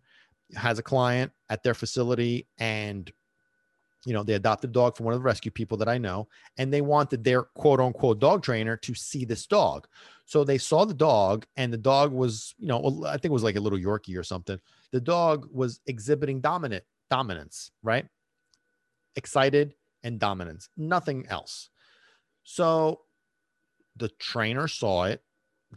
has 0.56 0.80
a 0.80 0.84
client 0.84 1.32
at 1.50 1.64
their 1.64 1.76
facility 1.76 2.48
and 2.58 3.12
you 4.06 4.14
know, 4.14 4.24
they 4.24 4.34
adopted 4.34 4.70
a 4.70 4.74
dog 4.74 4.96
from 4.96 5.06
one 5.06 5.14
of 5.14 5.20
the 5.20 5.26
rescue 5.26 5.52
people 5.52 5.78
that 5.78 5.90
I 5.90 5.98
know, 5.98 6.28
and 6.58 6.74
they 6.74 6.82
wanted 6.82 7.24
their 7.24 7.44
quote 7.44 7.80
unquote 7.80 8.20
dog 8.20 8.44
trainer 8.44 8.78
to 8.78 8.94
see 8.96 9.26
this 9.26 9.46
dog. 9.46 9.88
So 10.26 10.44
they 10.44 10.58
saw 10.58 10.86
the 10.86 10.94
dog, 10.94 11.46
and 11.58 11.74
the 11.74 11.78
dog 11.78 12.12
was, 12.12 12.54
you 12.58 12.68
know, 12.68 13.04
I 13.06 13.14
think 13.14 13.26
it 13.26 13.32
was 13.32 13.44
like 13.44 13.56
a 13.56 13.62
little 13.62 13.80
Yorkie 13.80 14.18
or 14.18 14.24
something. 14.24 14.60
The 14.92 15.02
dog 15.02 15.48
was 15.52 15.82
exhibiting 15.88 16.40
dominant 16.40 16.84
dominance, 17.10 17.72
right? 17.84 18.06
Excited 19.16 19.74
and 20.04 20.20
dominance, 20.20 20.70
nothing 20.78 21.26
else. 21.28 21.70
So 22.44 23.02
the 23.98 24.10
trainer 24.20 24.68
saw 24.68 25.06
it, 25.06 25.22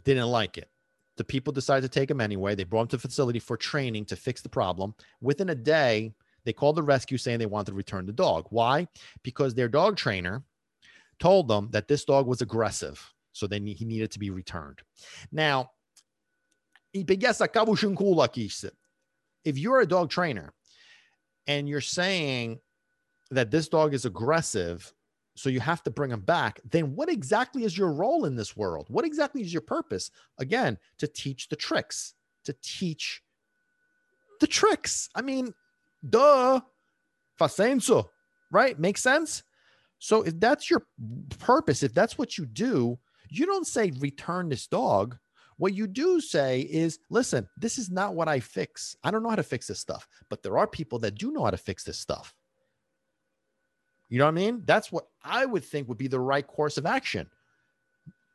didn't 0.03 0.27
like 0.27 0.57
it. 0.57 0.69
The 1.17 1.23
people 1.23 1.53
decided 1.53 1.91
to 1.91 1.99
take 1.99 2.09
him 2.09 2.21
anyway. 2.21 2.55
They 2.55 2.63
brought 2.63 2.83
him 2.83 2.87
to 2.89 2.97
the 2.97 3.01
facility 3.01 3.39
for 3.39 3.57
training 3.57 4.05
to 4.05 4.15
fix 4.15 4.41
the 4.41 4.49
problem. 4.49 4.95
Within 5.21 5.49
a 5.49 5.55
day, 5.55 6.13
they 6.45 6.53
called 6.53 6.75
the 6.75 6.83
rescue 6.83 7.17
saying 7.17 7.39
they 7.39 7.45
wanted 7.45 7.71
to 7.71 7.77
return 7.77 8.05
the 8.05 8.13
dog. 8.13 8.47
Why? 8.49 8.87
Because 9.23 9.53
their 9.53 9.69
dog 9.69 9.97
trainer 9.97 10.43
told 11.19 11.47
them 11.47 11.69
that 11.71 11.87
this 11.87 12.05
dog 12.05 12.27
was 12.27 12.41
aggressive. 12.41 13.13
So 13.31 13.47
then 13.47 13.65
he 13.65 13.85
needed 13.85 14.11
to 14.11 14.19
be 14.19 14.29
returned. 14.29 14.79
Now, 15.31 15.71
if 16.93 17.09
you're 19.57 19.81
a 19.81 19.87
dog 19.87 20.09
trainer 20.09 20.53
and 21.47 21.67
you're 21.67 21.81
saying 21.81 22.59
that 23.31 23.49
this 23.49 23.67
dog 23.67 23.93
is 23.93 24.05
aggressive, 24.05 24.93
so 25.35 25.49
you 25.49 25.59
have 25.59 25.81
to 25.83 25.89
bring 25.89 26.11
him 26.11 26.21
back, 26.21 26.61
then 26.69 26.95
what 26.95 27.09
exactly 27.09 27.63
is 27.63 27.75
your 27.75 27.91
role 27.91 28.25
in 28.25 28.35
this 28.35 28.55
world? 28.55 28.85
What 28.89 29.03
exactly 29.03 29.41
is 29.41 29.51
your 29.51 29.63
purpose? 29.63 30.11
Again, 30.37 30.77
to 30.99 31.07
teach 31.07 31.49
the 31.49 31.55
tricks, 31.55 32.13
to 32.45 32.55
teach 32.61 33.23
the 34.39 34.45
tricks. 34.45 35.09
I 35.15 35.23
mean, 35.23 35.51
Duh. 36.07 36.61
Facenso, 37.39 38.09
right? 38.51 38.79
Makes 38.79 39.01
sense? 39.01 39.43
So 39.99 40.21
if 40.21 40.39
that's 40.39 40.69
your 40.69 40.85
purpose, 41.39 41.81
if 41.81 41.93
that's 41.93 42.17
what 42.17 42.37
you 42.37 42.45
do, 42.45 42.99
you 43.29 43.45
don't 43.45 43.65
say 43.65 43.91
return 43.99 44.49
this 44.49 44.67
dog. 44.67 45.17
What 45.57 45.73
you 45.73 45.87
do 45.87 46.19
say 46.19 46.61
is, 46.61 46.99
listen, 47.09 47.47
this 47.57 47.77
is 47.77 47.89
not 47.89 48.15
what 48.15 48.27
I 48.27 48.39
fix. 48.39 48.95
I 49.03 49.11
don't 49.11 49.23
know 49.23 49.29
how 49.29 49.35
to 49.35 49.43
fix 49.43 49.67
this 49.67 49.79
stuff, 49.79 50.07
but 50.29 50.43
there 50.43 50.57
are 50.57 50.67
people 50.67 50.99
that 50.99 51.15
do 51.15 51.31
know 51.31 51.43
how 51.43 51.51
to 51.51 51.57
fix 51.57 51.83
this 51.83 51.99
stuff. 51.99 52.35
You 54.09 54.19
know 54.19 54.25
what 54.25 54.31
I 54.31 54.35
mean? 54.35 54.63
That's 54.65 54.91
what 54.91 55.07
I 55.23 55.45
would 55.45 55.63
think 55.63 55.87
would 55.87 55.97
be 55.97 56.07
the 56.07 56.19
right 56.19 56.45
course 56.45 56.77
of 56.77 56.85
action. 56.85 57.29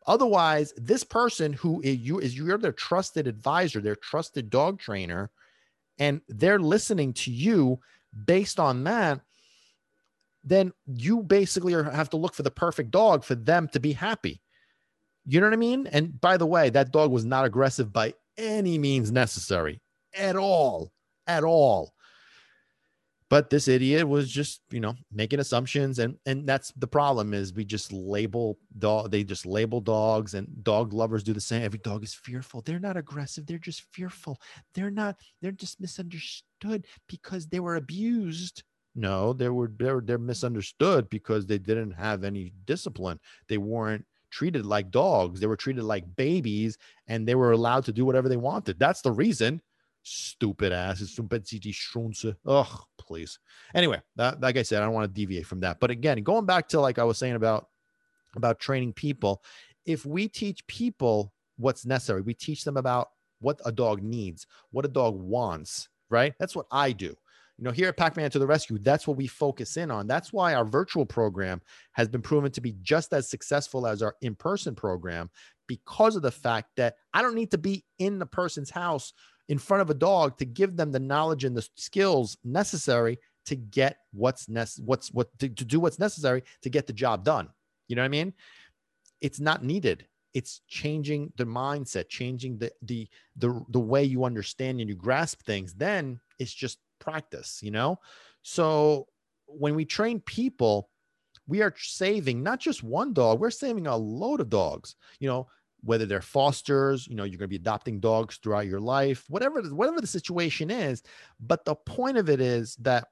Otherwise, 0.06 0.72
this 0.76 1.04
person 1.04 1.52
who 1.52 1.80
is 1.82 1.98
you 1.98 2.18
is 2.18 2.36
you're 2.36 2.58
their 2.58 2.72
trusted 2.72 3.26
advisor, 3.26 3.80
their 3.80 3.96
trusted 3.96 4.48
dog 4.48 4.80
trainer, 4.80 5.30
and 5.98 6.20
they're 6.28 6.58
listening 6.58 7.12
to 7.14 7.30
you 7.30 7.78
based 8.24 8.58
on 8.60 8.84
that, 8.84 9.20
then 10.44 10.72
you 10.86 11.22
basically 11.22 11.72
have 11.72 12.10
to 12.10 12.16
look 12.16 12.34
for 12.34 12.42
the 12.42 12.50
perfect 12.50 12.90
dog 12.90 13.24
for 13.24 13.34
them 13.34 13.68
to 13.68 13.80
be 13.80 13.92
happy. 13.92 14.40
You 15.26 15.40
know 15.40 15.46
what 15.46 15.54
I 15.54 15.58
mean? 15.58 15.86
And 15.88 16.18
by 16.20 16.36
the 16.36 16.46
way, 16.46 16.70
that 16.70 16.92
dog 16.92 17.10
was 17.10 17.24
not 17.24 17.44
aggressive 17.44 17.92
by 17.92 18.14
any 18.38 18.78
means 18.78 19.12
necessary 19.12 19.80
at 20.14 20.36
all, 20.36 20.92
at 21.26 21.44
all 21.44 21.92
but 23.30 23.50
this 23.50 23.68
idiot 23.68 24.08
was 24.08 24.30
just 24.30 24.62
you 24.70 24.80
know 24.80 24.94
making 25.12 25.40
assumptions 25.40 25.98
and 25.98 26.16
and 26.26 26.46
that's 26.46 26.72
the 26.76 26.86
problem 26.86 27.34
is 27.34 27.52
we 27.52 27.64
just 27.64 27.92
label 27.92 28.58
dog 28.78 29.10
they 29.10 29.22
just 29.22 29.46
label 29.46 29.80
dogs 29.80 30.34
and 30.34 30.48
dog 30.62 30.92
lovers 30.92 31.22
do 31.22 31.32
the 31.32 31.40
same. 31.40 31.62
Every 31.62 31.78
dog 31.80 32.02
is 32.02 32.14
fearful. 32.14 32.62
They're 32.62 32.80
not 32.80 32.96
aggressive. 32.96 33.46
They're 33.46 33.58
just 33.58 33.84
fearful. 33.92 34.40
They're 34.74 34.90
not 34.90 35.16
they're 35.42 35.52
just 35.52 35.80
misunderstood 35.80 36.86
because 37.08 37.46
they 37.46 37.60
were 37.60 37.76
abused. 37.76 38.62
No 38.94 39.32
they 39.32 39.48
were 39.48 39.70
they're, 39.78 40.00
they're 40.00 40.18
misunderstood 40.18 41.08
because 41.10 41.46
they 41.46 41.58
didn't 41.58 41.92
have 41.92 42.24
any 42.24 42.52
discipline. 42.64 43.20
They 43.48 43.58
weren't 43.58 44.04
treated 44.30 44.66
like 44.66 44.90
dogs. 44.90 45.40
They 45.40 45.46
were 45.46 45.56
treated 45.56 45.84
like 45.84 46.16
babies 46.16 46.76
and 47.06 47.26
they 47.26 47.34
were 47.34 47.52
allowed 47.52 47.84
to 47.86 47.92
do 47.92 48.04
whatever 48.04 48.28
they 48.28 48.36
wanted. 48.36 48.78
That's 48.78 49.00
the 49.00 49.12
reason 49.12 49.60
stupid 50.08 50.72
ass. 50.72 51.00
Stupid 51.00 51.44
Strunze. 51.44 52.34
Ugh, 52.46 52.82
please. 52.98 53.38
Anyway, 53.74 54.00
that, 54.16 54.40
like 54.40 54.56
I 54.56 54.62
said, 54.62 54.82
I 54.82 54.86
don't 54.86 54.94
want 54.94 55.04
to 55.12 55.20
deviate 55.20 55.46
from 55.46 55.60
that. 55.60 55.80
But 55.80 55.90
again, 55.90 56.22
going 56.22 56.46
back 56.46 56.68
to 56.68 56.80
like 56.80 56.98
I 56.98 57.04
was 57.04 57.18
saying 57.18 57.34
about 57.34 57.68
about 58.36 58.60
training 58.60 58.92
people, 58.92 59.42
if 59.86 60.04
we 60.04 60.28
teach 60.28 60.66
people 60.66 61.32
what's 61.56 61.86
necessary, 61.86 62.22
we 62.22 62.34
teach 62.34 62.64
them 62.64 62.76
about 62.76 63.08
what 63.40 63.60
a 63.64 63.72
dog 63.72 64.02
needs, 64.02 64.46
what 64.70 64.84
a 64.84 64.88
dog 64.88 65.18
wants, 65.18 65.88
right? 66.10 66.34
That's 66.38 66.56
what 66.56 66.66
I 66.70 66.92
do. 66.92 67.14
You 67.58 67.64
know, 67.64 67.72
here 67.72 67.88
at 67.88 67.96
Pac 67.96 68.16
Man 68.16 68.30
to 68.30 68.38
the 68.38 68.46
Rescue, 68.46 68.78
that's 68.78 69.08
what 69.08 69.16
we 69.16 69.26
focus 69.26 69.76
in 69.76 69.90
on. 69.90 70.06
That's 70.06 70.32
why 70.32 70.54
our 70.54 70.64
virtual 70.64 71.04
program 71.04 71.60
has 71.92 72.06
been 72.06 72.22
proven 72.22 72.52
to 72.52 72.60
be 72.60 72.76
just 72.82 73.12
as 73.12 73.28
successful 73.28 73.86
as 73.86 74.00
our 74.00 74.14
in 74.20 74.36
person 74.36 74.76
program 74.76 75.28
because 75.66 76.14
of 76.14 76.22
the 76.22 76.30
fact 76.30 76.70
that 76.76 76.94
I 77.12 77.20
don't 77.20 77.34
need 77.34 77.50
to 77.50 77.58
be 77.58 77.84
in 77.98 78.20
the 78.20 78.26
person's 78.26 78.70
house 78.70 79.12
in 79.48 79.58
front 79.58 79.80
of 79.80 79.90
a 79.90 79.94
dog 79.94 80.36
to 80.38 80.44
give 80.44 80.76
them 80.76 80.92
the 80.92 81.00
knowledge 81.00 81.44
and 81.44 81.56
the 81.56 81.66
skills 81.74 82.36
necessary 82.44 83.18
to 83.46 83.56
get 83.56 83.98
what's 84.12 84.48
nec- 84.48 84.68
what's 84.84 85.12
what 85.12 85.36
to, 85.38 85.48
to 85.48 85.64
do 85.64 85.80
what's 85.80 85.98
necessary 85.98 86.42
to 86.62 86.70
get 86.70 86.86
the 86.86 86.92
job 86.92 87.24
done. 87.24 87.48
You 87.88 87.96
know 87.96 88.02
what 88.02 88.06
I 88.06 88.08
mean? 88.08 88.34
It's 89.20 89.40
not 89.40 89.64
needed. 89.64 90.06
It's 90.34 90.60
changing 90.68 91.32
the 91.36 91.46
mindset, 91.46 92.08
changing 92.08 92.58
the 92.58 92.70
the 92.82 93.08
the 93.36 93.64
the 93.70 93.80
way 93.80 94.04
you 94.04 94.24
understand 94.24 94.80
and 94.80 94.88
you 94.88 94.94
grasp 94.94 95.42
things. 95.44 95.72
Then 95.74 96.20
it's 96.38 96.52
just 96.52 96.78
practice, 96.98 97.60
you 97.62 97.70
know? 97.70 97.98
So 98.42 99.06
when 99.46 99.74
we 99.74 99.86
train 99.86 100.20
people, 100.20 100.90
we 101.46 101.62
are 101.62 101.74
saving 101.78 102.42
not 102.42 102.60
just 102.60 102.82
one 102.82 103.14
dog, 103.14 103.40
we're 103.40 103.50
saving 103.50 103.86
a 103.86 103.96
load 103.96 104.40
of 104.40 104.50
dogs. 104.50 104.94
You 105.18 105.28
know, 105.28 105.46
whether 105.82 106.06
they're 106.06 106.20
fosters, 106.20 107.06
you 107.06 107.14
know, 107.14 107.24
you're 107.24 107.38
going 107.38 107.46
to 107.46 107.48
be 107.48 107.56
adopting 107.56 108.00
dogs 108.00 108.36
throughout 108.36 108.66
your 108.66 108.80
life, 108.80 109.24
whatever, 109.28 109.62
whatever 109.62 110.00
the 110.00 110.06
situation 110.06 110.70
is. 110.70 111.02
But 111.40 111.64
the 111.64 111.74
point 111.74 112.18
of 112.18 112.28
it 112.28 112.40
is 112.40 112.76
that 112.76 113.08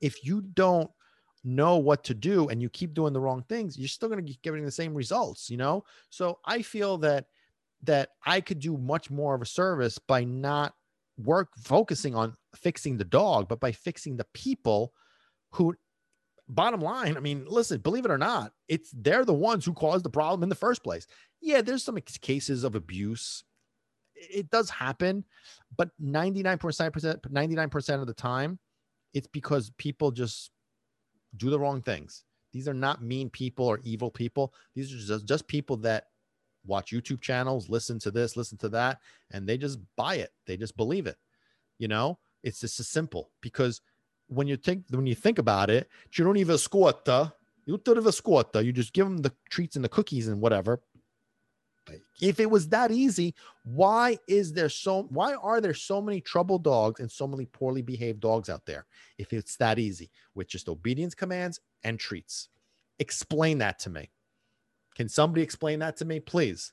if 0.00 0.24
you 0.24 0.40
don't 0.40 0.90
know 1.44 1.76
what 1.78 2.04
to 2.04 2.14
do 2.14 2.48
and 2.48 2.60
you 2.60 2.68
keep 2.68 2.92
doing 2.94 3.12
the 3.12 3.20
wrong 3.20 3.44
things, 3.48 3.78
you're 3.78 3.88
still 3.88 4.08
going 4.08 4.18
to 4.18 4.24
be 4.24 4.38
getting 4.42 4.64
the 4.64 4.70
same 4.70 4.94
results, 4.94 5.48
you 5.48 5.56
know? 5.56 5.84
So 6.10 6.38
I 6.44 6.62
feel 6.62 6.98
that, 6.98 7.26
that 7.84 8.10
I 8.26 8.40
could 8.40 8.60
do 8.60 8.76
much 8.76 9.10
more 9.10 9.34
of 9.34 9.42
a 9.42 9.46
service 9.46 9.98
by 9.98 10.24
not 10.24 10.74
work 11.18 11.50
focusing 11.62 12.14
on 12.14 12.34
fixing 12.54 12.96
the 12.96 13.04
dog, 13.04 13.48
but 13.48 13.60
by 13.60 13.72
fixing 13.72 14.16
the 14.16 14.26
people 14.34 14.92
who 15.50 15.74
bottom 16.54 16.80
line, 16.80 17.16
I 17.16 17.20
mean, 17.20 17.46
listen, 17.48 17.80
believe 17.80 18.04
it 18.04 18.10
or 18.10 18.18
not, 18.18 18.52
it's 18.68 18.90
they're 18.96 19.24
the 19.24 19.32
ones 19.32 19.64
who 19.64 19.72
caused 19.72 20.04
the 20.04 20.10
problem 20.10 20.42
in 20.42 20.48
the 20.48 20.54
first 20.54 20.82
place. 20.82 21.06
Yeah, 21.40 21.62
there's 21.62 21.84
some 21.84 21.98
cases 22.20 22.64
of 22.64 22.74
abuse. 22.74 23.44
It 24.14 24.50
does 24.50 24.68
happen, 24.68 25.24
but 25.76 25.90
99%, 26.02 26.58
99% 26.58 28.00
of 28.00 28.06
the 28.06 28.14
time, 28.14 28.58
it's 29.14 29.28
because 29.28 29.70
people 29.78 30.10
just 30.10 30.50
do 31.36 31.48
the 31.50 31.58
wrong 31.58 31.80
things. 31.80 32.24
These 32.52 32.68
are 32.68 32.74
not 32.74 33.02
mean 33.02 33.30
people 33.30 33.66
or 33.66 33.80
evil 33.82 34.10
people. 34.10 34.52
These 34.74 34.92
are 34.92 34.98
just, 34.98 35.26
just 35.26 35.46
people 35.46 35.76
that 35.78 36.04
watch 36.66 36.92
YouTube 36.92 37.20
channels, 37.20 37.68
listen 37.68 37.98
to 38.00 38.10
this, 38.10 38.36
listen 38.36 38.58
to 38.58 38.68
that, 38.70 38.98
and 39.30 39.48
they 39.48 39.56
just 39.56 39.78
buy 39.96 40.16
it. 40.16 40.30
They 40.46 40.56
just 40.56 40.76
believe 40.76 41.06
it. 41.06 41.16
You 41.78 41.88
know, 41.88 42.18
it's 42.42 42.60
just 42.60 42.80
as 42.80 42.88
simple 42.88 43.30
because 43.40 43.80
when 44.30 44.46
you 44.46 44.56
think 44.56 44.84
when 44.90 45.06
you 45.06 45.14
think 45.14 45.38
about 45.38 45.70
it, 45.70 45.88
you 46.12 46.24
don't 46.24 46.36
even 46.36 46.56
squatta, 46.56 47.08
uh, 47.08 47.28
you 47.66 47.76
don't 47.78 47.98
even 47.98 48.12
squatta, 48.12 48.56
uh, 48.56 48.60
you 48.60 48.72
just 48.72 48.92
give 48.92 49.06
them 49.06 49.18
the 49.18 49.32
treats 49.50 49.76
and 49.76 49.84
the 49.84 49.88
cookies 49.88 50.28
and 50.28 50.40
whatever. 50.40 50.80
If 52.20 52.38
it 52.38 52.48
was 52.48 52.68
that 52.68 52.92
easy, 52.92 53.34
why 53.64 54.18
is 54.28 54.52
there 54.52 54.68
so 54.68 55.08
why 55.10 55.34
are 55.34 55.60
there 55.60 55.74
so 55.74 56.00
many 56.00 56.20
trouble 56.20 56.58
dogs 56.58 57.00
and 57.00 57.10
so 57.10 57.26
many 57.26 57.46
poorly 57.46 57.82
behaved 57.82 58.20
dogs 58.20 58.48
out 58.48 58.64
there? 58.64 58.86
If 59.18 59.32
it's 59.32 59.56
that 59.56 59.78
easy 59.78 60.10
with 60.34 60.46
just 60.46 60.68
obedience 60.68 61.14
commands 61.14 61.60
and 61.82 61.98
treats. 61.98 62.48
Explain 63.00 63.58
that 63.58 63.80
to 63.80 63.90
me. 63.90 64.10
Can 64.94 65.08
somebody 65.08 65.42
explain 65.42 65.80
that 65.80 65.96
to 65.96 66.04
me, 66.04 66.20
please? 66.20 66.72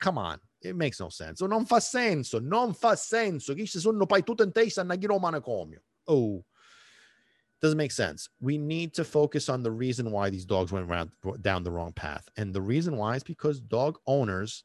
Come 0.00 0.18
on. 0.18 0.40
It 0.60 0.74
makes 0.74 0.98
no 0.98 1.08
sense. 1.08 1.40
Non 1.40 1.64
fa 1.64 1.76
senso, 1.76 2.40
non 2.40 2.74
fa 2.74 2.96
senso. 2.96 3.54
Chi 3.54 3.64
ci 3.64 3.78
sono 3.78 4.06
pai 4.06 4.24
tutto 4.24 4.42
in 4.42 4.52
testa 4.52 4.82
na 4.82 4.96
manicomio. 4.96 5.80
Oh, 6.08 6.44
doesn't 7.60 7.78
make 7.78 7.92
sense. 7.92 8.28
We 8.40 8.56
need 8.56 8.94
to 8.94 9.04
focus 9.04 9.48
on 9.48 9.62
the 9.62 9.70
reason 9.70 10.10
why 10.10 10.30
these 10.30 10.44
dogs 10.44 10.70
went 10.72 10.88
around 10.88 11.10
down 11.42 11.64
the 11.64 11.70
wrong 11.70 11.92
path. 11.92 12.28
And 12.36 12.54
the 12.54 12.62
reason 12.62 12.96
why 12.96 13.16
is 13.16 13.24
because 13.24 13.60
dog 13.60 13.98
owners, 14.06 14.64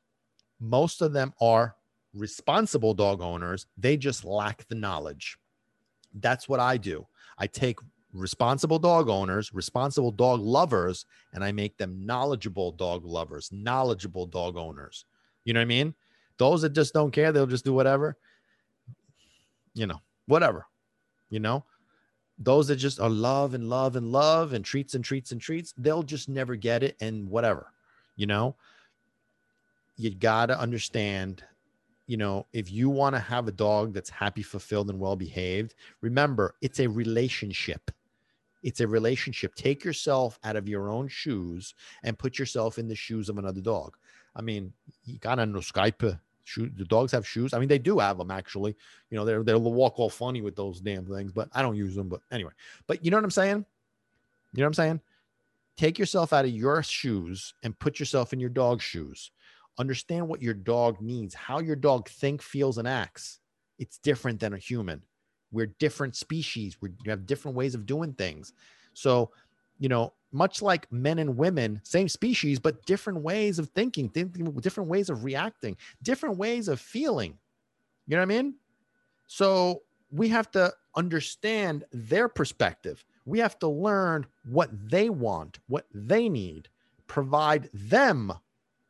most 0.59 1.01
of 1.01 1.11
them 1.11 1.33
are 1.41 1.75
responsible 2.13 2.93
dog 2.93 3.21
owners. 3.21 3.65
They 3.77 3.97
just 3.97 4.23
lack 4.23 4.67
the 4.67 4.75
knowledge. 4.75 5.37
That's 6.13 6.47
what 6.47 6.59
I 6.59 6.77
do. 6.77 7.07
I 7.37 7.47
take 7.47 7.79
responsible 8.13 8.77
dog 8.77 9.09
owners, 9.09 9.51
responsible 9.53 10.11
dog 10.11 10.41
lovers, 10.41 11.05
and 11.33 11.43
I 11.43 11.51
make 11.51 11.77
them 11.77 12.05
knowledgeable 12.05 12.71
dog 12.71 13.05
lovers, 13.05 13.49
knowledgeable 13.51 14.27
dog 14.27 14.55
owners. 14.55 15.05
You 15.45 15.53
know 15.53 15.59
what 15.59 15.65
I 15.65 15.65
mean? 15.65 15.95
Those 16.37 16.61
that 16.61 16.73
just 16.73 16.93
don't 16.93 17.11
care, 17.11 17.31
they'll 17.31 17.47
just 17.47 17.65
do 17.65 17.73
whatever. 17.73 18.17
You 19.73 19.87
know, 19.87 19.99
whatever. 20.27 20.67
You 21.33 21.39
know, 21.39 21.63
those 22.37 22.67
that 22.67 22.75
just 22.75 22.99
are 22.99 23.09
love 23.09 23.55
and 23.55 23.67
love 23.67 23.95
and 23.95 24.11
love 24.11 24.53
and 24.53 24.63
treats 24.63 24.93
and 24.93 25.03
treats 25.03 25.31
and 25.31 25.41
treats, 25.41 25.73
they'll 25.79 26.03
just 26.03 26.29
never 26.29 26.55
get 26.55 26.83
it 26.83 26.95
and 27.01 27.27
whatever, 27.27 27.73
you 28.15 28.27
know. 28.27 28.55
You 29.97 30.13
got 30.13 30.47
to 30.47 30.59
understand, 30.59 31.43
you 32.05 32.17
know, 32.17 32.45
if 32.53 32.71
you 32.71 32.87
want 32.87 33.15
to 33.15 33.19
have 33.19 33.47
a 33.47 33.51
dog 33.51 33.95
that's 33.95 34.11
happy, 34.11 34.43
fulfilled, 34.43 34.91
and 34.91 34.99
well 34.99 35.15
behaved, 35.15 35.73
remember 36.01 36.53
it's 36.61 36.79
a 36.79 36.87
relationship. 36.87 37.89
It's 38.61 38.81
a 38.81 38.87
relationship. 38.87 39.55
Take 39.55 39.83
yourself 39.83 40.37
out 40.43 40.55
of 40.55 40.69
your 40.69 40.91
own 40.91 41.07
shoes 41.07 41.73
and 42.03 42.15
put 42.15 42.37
yourself 42.37 42.77
in 42.77 42.87
the 42.87 42.95
shoes 42.95 43.27
of 43.27 43.39
another 43.39 43.61
dog. 43.61 43.97
I 44.35 44.43
mean, 44.43 44.71
you 45.03 45.17
gotta 45.17 45.47
know 45.47 45.61
Skype 45.61 46.19
Shoe, 46.43 46.69
the 46.75 46.85
dogs 46.85 47.11
have 47.11 47.27
shoes. 47.27 47.53
I 47.53 47.59
mean, 47.59 47.69
they 47.69 47.79
do 47.79 47.99
have 47.99 48.17
them 48.17 48.31
actually. 48.31 48.75
You 49.09 49.17
know, 49.17 49.25
they're 49.25 49.43
they'll 49.43 49.61
walk 49.61 49.99
all 49.99 50.09
funny 50.09 50.41
with 50.41 50.55
those 50.55 50.81
damn 50.81 51.05
things, 51.05 51.31
but 51.31 51.49
I 51.53 51.61
don't 51.61 51.75
use 51.75 51.95
them. 51.95 52.09
But 52.09 52.21
anyway, 52.31 52.51
but 52.87 53.03
you 53.03 53.11
know 53.11 53.17
what 53.17 53.23
I'm 53.23 53.31
saying? 53.31 53.65
You 54.53 54.61
know 54.61 54.65
what 54.65 54.67
I'm 54.67 54.73
saying? 54.73 55.01
Take 55.77 55.97
yourself 55.97 56.33
out 56.33 56.45
of 56.45 56.51
your 56.51 56.83
shoes 56.83 57.53
and 57.63 57.77
put 57.79 57.99
yourself 57.99 58.33
in 58.33 58.39
your 58.39 58.49
dog's 58.49 58.83
shoes. 58.83 59.31
Understand 59.79 60.27
what 60.27 60.41
your 60.41 60.53
dog 60.53 61.01
needs, 61.01 61.33
how 61.33 61.59
your 61.59 61.75
dog 61.75 62.07
think, 62.07 62.41
feels, 62.41 62.77
and 62.77 62.87
acts. 62.87 63.39
It's 63.79 63.97
different 63.97 64.39
than 64.39 64.53
a 64.53 64.57
human. 64.57 65.01
We're 65.51 65.73
different 65.79 66.15
species. 66.15 66.77
We 66.79 66.89
have 67.07 67.25
different 67.25 67.57
ways 67.57 67.73
of 67.73 67.85
doing 67.85 68.13
things. 68.13 68.53
So, 68.93 69.31
you 69.79 69.89
know, 69.89 70.13
much 70.31 70.61
like 70.61 70.91
men 70.91 71.19
and 71.19 71.37
women, 71.37 71.79
same 71.83 72.09
species, 72.09 72.59
but 72.59 72.85
different 72.85 73.21
ways 73.21 73.59
of 73.59 73.69
thinking, 73.69 74.07
different 74.59 74.89
ways 74.89 75.09
of 75.09 75.23
reacting, 75.23 75.77
different 76.01 76.37
ways 76.37 76.67
of 76.67 76.79
feeling. 76.79 77.37
You 78.07 78.15
know 78.15 78.21
what 78.21 78.33
I 78.33 78.41
mean? 78.41 78.55
So 79.27 79.83
we 80.11 80.29
have 80.29 80.49
to 80.51 80.73
understand 80.95 81.85
their 81.91 82.27
perspective. 82.27 83.05
We 83.25 83.39
have 83.39 83.57
to 83.59 83.67
learn 83.67 84.25
what 84.45 84.69
they 84.89 85.09
want, 85.09 85.59
what 85.67 85.85
they 85.93 86.29
need, 86.29 86.67
provide 87.07 87.69
them 87.73 88.33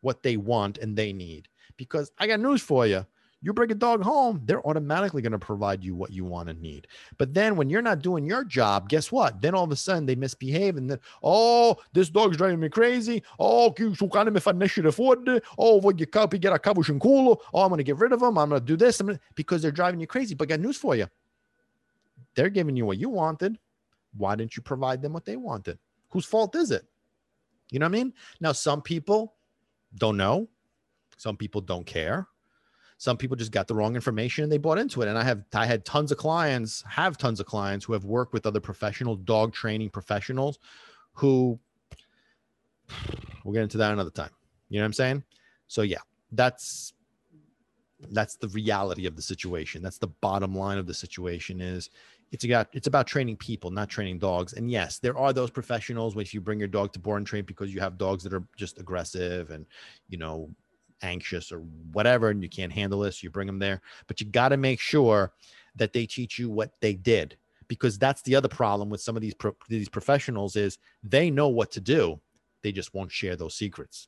what 0.02 0.24
they 0.24 0.38
want 0.38 0.78
and 0.78 0.98
they 0.98 1.14
need. 1.14 1.48
Because 1.78 2.12
I 2.20 2.28
got 2.28 2.40
news 2.40 2.62
for 2.62 2.86
you 2.88 3.06
you 3.44 3.52
bring 3.52 3.72
a 3.72 3.76
dog 3.76 4.02
home, 4.02 4.42
they're 4.46 4.66
automatically 4.66 5.22
going 5.22 5.34
to 5.34 5.40
provide 5.40 5.84
you 5.84 5.96
what 5.96 6.14
you 6.14 6.24
want 6.24 6.48
and 6.50 6.62
need. 6.62 6.88
But 7.18 7.34
then 7.34 7.58
when 7.58 7.70
you're 7.70 7.82
not 7.82 8.00
doing 8.00 8.26
your 8.26 8.46
job, 8.46 8.88
guess 8.88 9.12
what? 9.12 9.42
Then 9.42 9.54
all 9.54 9.66
of 9.66 9.72
a 9.72 9.76
sudden 9.76 10.06
they 10.06 10.16
misbehave 10.16 10.78
and 10.78 10.90
then, 10.90 11.00
oh, 11.22 11.76
this 11.92 12.10
dog's 12.10 12.38
driving 12.38 12.62
me 12.62 12.70
crazy. 12.70 13.22
Oh, 13.38 13.76
Oh, 15.58 15.76
what 15.76 16.00
you 16.00 16.06
copy 16.06 16.40
get 16.40 16.54
a 16.54 16.58
kabush 16.58 17.02
cool. 17.02 17.42
Oh, 17.54 17.62
I'm 17.64 17.68
going 17.68 17.80
to 17.80 17.84
get 17.84 17.98
rid 17.98 18.14
of 18.14 18.22
them. 18.22 18.38
I'm 18.38 18.48
going 18.48 18.62
to 18.62 18.66
do 18.66 18.78
this 18.78 19.02
because 19.36 19.62
they're 19.62 19.72
driving 19.72 20.00
you 20.00 20.08
crazy. 20.08 20.36
But 20.36 20.48
I 20.48 20.56
got 20.56 20.62
news 20.62 20.78
for 20.78 20.96
you. 20.96 21.08
They're 22.36 22.50
giving 22.50 22.78
you 22.78 22.86
what 22.86 22.98
you 22.98 23.10
wanted. 23.10 23.60
Why 24.16 24.38
didn't 24.38 24.56
you 24.56 24.64
provide 24.64 25.02
them 25.02 25.12
what 25.12 25.26
they 25.26 25.36
wanted? 25.36 25.80
Whose 26.12 26.26
fault 26.26 26.56
is 26.56 26.72
it? 26.72 26.84
You 27.72 27.80
know 27.80 27.88
what 27.88 27.96
I 27.96 28.04
mean? 28.04 28.14
Now, 28.40 28.54
some 28.54 28.82
people 28.82 29.34
don't 29.96 30.16
know. 30.16 30.48
Some 31.18 31.36
people 31.36 31.60
don't 31.60 31.86
care 31.86 32.28
some 32.98 33.18
people 33.18 33.36
just 33.36 33.52
got 33.52 33.68
the 33.68 33.76
wrong 33.76 33.96
information 33.96 34.44
and 34.44 34.52
they 34.52 34.58
bought 34.58 34.78
into 34.78 35.02
it. 35.02 35.08
And 35.08 35.18
i 35.18 35.24
have 35.24 35.44
i 35.54 35.66
had 35.66 35.86
tons 35.86 36.12
of 36.12 36.18
clients 36.18 36.84
have 36.88 37.18
tons 37.18 37.40
of 37.40 37.46
clients 37.46 37.86
who 37.86 37.94
have 37.94 38.06
worked 38.06 38.34
with 38.34 38.46
other 38.46 38.60
professional 38.60 39.16
dog 39.16 39.54
training 39.54 39.90
professionals 39.90 40.60
who 41.14 41.60
we'll 43.44 43.54
get 43.54 43.64
into 43.64 43.78
that 43.78 43.92
another 43.92 44.10
time. 44.10 44.32
You 44.70 44.80
know 44.80 44.84
what 44.84 44.88
i'm 44.88 44.94
saying? 44.94 45.24
So 45.68 45.82
yeah 45.82 46.00
that's 46.32 46.94
that's 48.12 48.36
the 48.36 48.50
reality 48.50 49.06
of 49.06 49.16
the 49.16 49.22
situation. 49.22 49.82
That's 49.82 49.98
the 49.98 50.08
bottom 50.08 50.54
line 50.54 50.78
of 50.78 50.88
the 50.88 50.94
situation 50.94 51.62
is 51.62 51.90
it's 52.32 52.44
about 52.44 52.68
it's 52.74 52.88
about 52.88 53.08
training 53.08 53.38
people 53.38 53.70
not 53.72 53.90
training 53.90 54.20
dogs. 54.20 54.54
And 54.54 54.70
yes 54.70 55.00
there 55.00 55.18
are 55.18 55.34
those 55.34 55.52
professionals 55.52 56.16
if 56.18 56.34
you 56.34 56.42
bring 56.42 56.60
your 56.60 56.68
dog 56.68 56.94
to 56.94 57.00
board 57.00 57.20
and 57.20 57.28
train 57.28 57.46
because 57.46 57.74
you 57.74 57.80
have 57.80 57.98
dogs 57.98 58.24
that 58.24 58.34
are 58.34 58.44
just 58.58 58.80
aggressive 58.80 59.52
and 59.52 59.66
you 60.10 60.18
know 60.18 60.50
anxious 61.02 61.52
or 61.52 61.60
whatever 61.92 62.30
and 62.30 62.44
you 62.44 62.50
can't 62.50 62.72
handle 62.72 63.00
this 63.00 63.24
you 63.24 63.30
bring 63.30 63.48
them 63.48 63.60
there. 63.60 63.82
But 64.08 64.20
you 64.20 64.28
got 64.28 64.50
to 64.50 64.58
make 64.58 64.80
sure 64.80 65.34
that 65.76 65.94
they 65.94 66.06
teach 66.06 66.38
you 66.38 66.50
what 66.50 66.74
they 66.82 66.94
did 66.94 67.38
because 67.68 67.98
that's 67.98 68.22
the 68.24 68.36
other 68.36 68.48
problem 68.48 68.90
with 68.90 69.02
some 69.02 69.16
of 69.16 69.22
these 69.22 69.34
pro- 69.34 69.56
these 69.70 69.90
professionals 69.90 70.56
is 70.56 70.78
they 71.04 71.30
know 71.30 71.48
what 71.48 71.72
to 71.72 71.82
do 71.82 72.20
they 72.62 72.72
just 72.72 72.94
won't 72.94 73.12
share 73.12 73.36
those 73.36 73.56
secrets. 73.56 74.08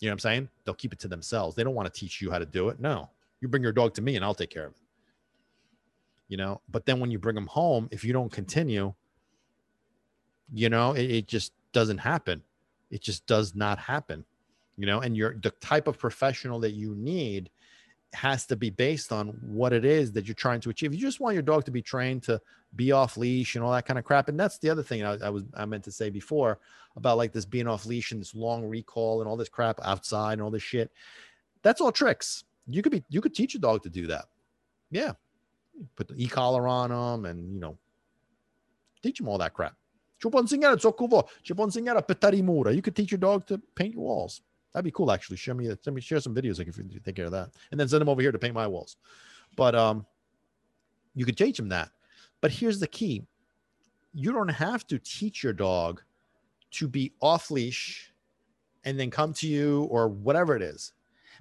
You 0.00 0.08
know 0.08 0.12
what 0.12 0.14
i'm 0.14 0.18
saying? 0.20 0.48
They'll 0.64 0.74
keep 0.74 0.92
it 0.92 0.98
to 1.00 1.08
themselves. 1.08 1.54
They 1.54 1.64
don't 1.64 1.74
want 1.74 1.92
to 1.92 2.00
teach 2.00 2.20
you 2.20 2.30
how 2.30 2.38
to 2.38 2.46
do 2.46 2.68
it. 2.68 2.80
No 2.80 3.10
you 3.40 3.48
bring 3.48 3.62
your 3.62 3.72
dog 3.72 3.94
to 3.94 4.02
me 4.02 4.16
and 4.16 4.24
i'll 4.24 4.34
take 4.34 4.50
care 4.50 4.66
of 4.66 4.72
it. 4.72 4.80
You 6.28 6.36
know 6.36 6.60
but 6.70 6.86
then 6.86 7.00
when 7.00 7.10
you 7.10 7.18
bring 7.18 7.34
them 7.34 7.46
home 7.46 7.88
if 7.90 8.04
you 8.04 8.12
don't 8.12 8.30
continue 8.30 8.94
you 10.52 10.68
know 10.68 10.92
it, 10.92 11.10
it 11.10 11.26
just 11.26 11.52
doesn't 11.72 11.98
happen. 11.98 12.42
It 12.90 13.02
just 13.02 13.26
does 13.26 13.54
not 13.54 13.78
happen 13.78 14.24
you 14.76 14.86
know 14.86 15.00
and 15.00 15.16
you're 15.16 15.36
the 15.42 15.50
type 15.50 15.86
of 15.86 15.98
professional 15.98 16.58
that 16.60 16.72
you 16.72 16.94
need 16.94 17.50
has 18.14 18.46
to 18.46 18.56
be 18.56 18.70
based 18.70 19.12
on 19.12 19.28
what 19.42 19.72
it 19.72 19.84
is 19.84 20.12
that 20.12 20.26
you're 20.26 20.34
trying 20.34 20.60
to 20.60 20.70
achieve. 20.70 20.94
You 20.94 21.00
just 21.00 21.20
want 21.20 21.34
your 21.34 21.42
dog 21.42 21.64
to 21.64 21.70
be 21.70 21.82
trained 21.82 22.22
to 22.24 22.40
be 22.76 22.92
off 22.92 23.16
leash 23.16 23.54
and 23.54 23.64
all 23.64 23.72
that 23.72 23.86
kind 23.86 23.98
of 23.98 24.04
crap. 24.04 24.28
And 24.28 24.38
that's 24.38 24.58
the 24.58 24.70
other 24.70 24.82
thing 24.82 25.04
I, 25.04 25.14
I, 25.26 25.30
was 25.30 25.44
I 25.54 25.64
meant 25.64 25.84
to 25.84 25.92
say 25.92 26.10
before 26.10 26.58
about 26.96 27.18
like 27.18 27.32
this 27.32 27.44
being 27.44 27.66
off 27.66 27.86
leash 27.86 28.12
and 28.12 28.20
this 28.20 28.34
long 28.34 28.64
recall 28.64 29.20
and 29.20 29.28
all 29.28 29.36
this 29.36 29.48
crap 29.48 29.80
outside 29.82 30.34
and 30.34 30.42
all 30.42 30.50
this 30.50 30.62
shit. 30.62 30.90
That's 31.62 31.80
all 31.80 31.92
tricks. 31.92 32.44
You 32.66 32.82
could 32.82 32.92
be 32.92 33.04
you 33.10 33.20
could 33.20 33.34
teach 33.34 33.54
a 33.54 33.58
dog 33.58 33.82
to 33.82 33.90
do 33.90 34.06
that. 34.06 34.26
Yeah, 34.90 35.12
put 35.96 36.08
the 36.08 36.14
e 36.16 36.28
collar 36.28 36.66
on 36.66 36.90
them 36.90 37.30
and 37.30 37.52
you 37.52 37.60
know 37.60 37.76
teach 39.02 39.18
them 39.18 39.28
all 39.28 39.38
that 39.38 39.54
crap. 39.54 39.76
You 42.72 42.80
could 42.80 42.96
teach 42.96 43.10
your 43.10 43.18
dog 43.18 43.46
to 43.46 43.60
paint 43.74 43.94
your 43.94 44.04
walls. 44.04 44.40
That'd 44.74 44.84
be 44.84 44.90
cool, 44.90 45.12
actually. 45.12 45.36
Show 45.36 45.54
me, 45.54 45.70
send 45.82 45.94
me, 45.94 46.00
share 46.00 46.20
some 46.20 46.34
videos 46.34 46.58
like 46.58 46.66
if 46.66 46.76
you 46.76 47.00
take 47.04 47.14
care 47.14 47.26
of 47.26 47.32
that, 47.32 47.50
and 47.70 47.78
then 47.78 47.88
send 47.88 48.00
them 48.00 48.08
over 48.08 48.20
here 48.20 48.32
to 48.32 48.38
paint 48.38 48.54
my 48.54 48.66
walls. 48.66 48.96
But 49.56 49.76
um, 49.76 50.04
you 51.14 51.24
could 51.24 51.36
teach 51.36 51.56
them 51.56 51.68
that. 51.68 51.90
But 52.40 52.50
here's 52.50 52.80
the 52.80 52.88
key: 52.88 53.24
you 54.12 54.32
don't 54.32 54.48
have 54.48 54.84
to 54.88 54.98
teach 54.98 55.44
your 55.44 55.52
dog 55.52 56.02
to 56.72 56.88
be 56.88 57.12
off 57.22 57.52
leash 57.52 58.12
and 58.84 58.98
then 58.98 59.10
come 59.10 59.32
to 59.34 59.46
you 59.46 59.84
or 59.84 60.08
whatever 60.08 60.56
it 60.56 60.62
is, 60.62 60.92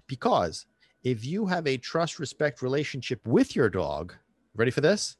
because 0.07 0.67
if 1.03 1.25
you 1.25 1.47
have 1.47 1.65
a 1.65 1.77
trust 1.77 2.19
respect 2.19 2.61
relationship 2.61 3.25
with 3.25 3.55
your 3.55 3.69
dog, 3.69 4.13
ready 4.55 4.71
for 4.71 4.81
this? 4.81 5.17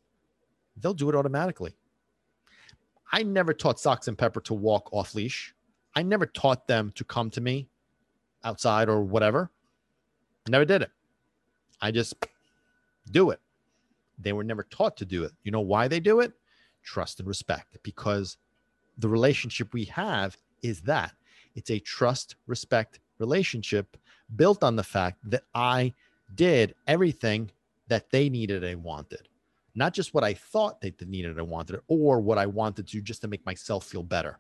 They'll 0.78 0.94
do 0.94 1.10
it 1.10 1.16
automatically. 1.16 1.76
I 3.12 3.24
never 3.24 3.54
taught 3.54 3.80
Socks 3.80 4.08
and 4.08 4.18
Pepper 4.18 4.42
to 4.42 4.54
walk 4.54 4.90
off 4.92 5.14
leash. 5.14 5.54
I 5.96 6.04
never 6.04 6.26
taught 6.26 6.68
them 6.68 6.92
to 6.96 7.04
come 7.04 7.30
to 7.32 7.42
me 7.42 7.70
outside 8.44 8.90
or 8.90 9.02
whatever. 9.02 9.52
Never 10.48 10.66
did 10.66 10.82
it. 10.82 10.92
I 11.82 11.92
just 11.92 12.16
do 13.12 13.30
it. 13.30 13.40
They 14.20 14.34
were 14.34 14.44
never 14.44 14.64
taught 14.64 14.98
to 14.98 15.06
do 15.06 15.24
it. 15.24 15.32
You 15.44 15.52
know 15.52 15.62
why 15.62 15.88
they 15.88 16.00
do 16.00 16.20
it? 16.20 16.34
Trust 16.84 17.20
and 17.20 17.28
respect, 17.28 17.78
because 17.84 18.38
the 18.98 19.10
relationship 19.10 19.74
we 19.74 19.86
have 19.86 20.38
is 20.62 20.82
that 20.82 21.14
it's 21.56 21.72
a 21.72 21.80
trust 21.80 22.36
respect 22.48 23.00
relationship 23.20 23.98
built 24.36 24.64
on 24.64 24.76
the 24.76 24.84
fact 24.84 25.20
that 25.30 25.44
I 25.54 25.94
did 26.36 26.76
everything 26.88 27.52
that 27.88 28.10
they 28.12 28.30
needed 28.30 28.64
and 28.64 28.84
wanted, 28.84 29.28
not 29.76 29.94
just 29.94 30.14
what 30.14 30.24
I 30.24 30.34
thought 30.34 30.82
they 30.82 30.94
needed 31.06 31.38
and 31.38 31.48
wanted, 31.48 31.80
or 31.88 32.22
what 32.22 32.38
I 32.38 32.46
wanted 32.46 32.88
to 32.88 33.02
just 33.02 33.22
to 33.22 33.28
make 33.28 33.46
myself 33.46 33.86
feel 33.86 34.04
better. 34.04 34.40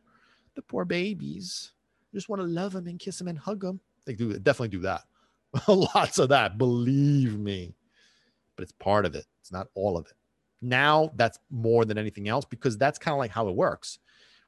The 0.55 0.61
poor 0.61 0.85
babies 0.85 1.71
just 2.13 2.29
want 2.29 2.41
to 2.41 2.47
love 2.47 2.73
them 2.73 2.87
and 2.87 2.99
kiss 2.99 3.17
them 3.17 3.27
and 3.27 3.37
hug 3.37 3.61
them. 3.61 3.79
They 4.05 4.13
do 4.13 4.37
definitely 4.39 4.69
do 4.69 4.81
that. 4.81 5.03
Lots 5.67 6.19
of 6.19 6.29
that, 6.29 6.57
believe 6.57 7.37
me. 7.37 7.75
But 8.55 8.63
it's 8.63 8.71
part 8.73 9.05
of 9.05 9.15
it. 9.15 9.25
It's 9.41 9.51
not 9.51 9.67
all 9.75 9.97
of 9.97 10.05
it. 10.05 10.13
Now 10.61 11.11
that's 11.15 11.39
more 11.49 11.85
than 11.85 11.97
anything 11.97 12.29
else 12.29 12.45
because 12.45 12.77
that's 12.77 12.99
kind 12.99 13.13
of 13.13 13.19
like 13.19 13.31
how 13.31 13.47
it 13.47 13.55
works. 13.55 13.99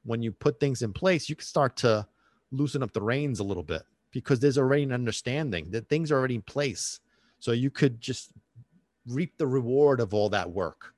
When 0.04 0.22
you 0.22 0.32
put 0.32 0.60
things 0.60 0.82
in 0.82 0.92
place, 0.92 1.28
you 1.28 1.36
can 1.36 1.46
start 1.46 1.76
to 1.78 2.06
loosen 2.52 2.82
up 2.82 2.92
the 2.92 3.02
reins 3.02 3.40
a 3.40 3.44
little 3.44 3.62
bit 3.62 3.82
because 4.12 4.40
there's 4.40 4.58
already 4.58 4.84
an 4.84 4.92
understanding 4.92 5.70
that 5.72 5.88
things 5.88 6.10
are 6.10 6.16
already 6.16 6.36
in 6.36 6.42
place. 6.42 7.00
So 7.38 7.52
you 7.52 7.70
could 7.70 8.00
just 8.00 8.32
reap 9.06 9.36
the 9.36 9.46
reward 9.46 10.00
of 10.00 10.14
all 10.14 10.28
that 10.30 10.50
work. 10.50 10.94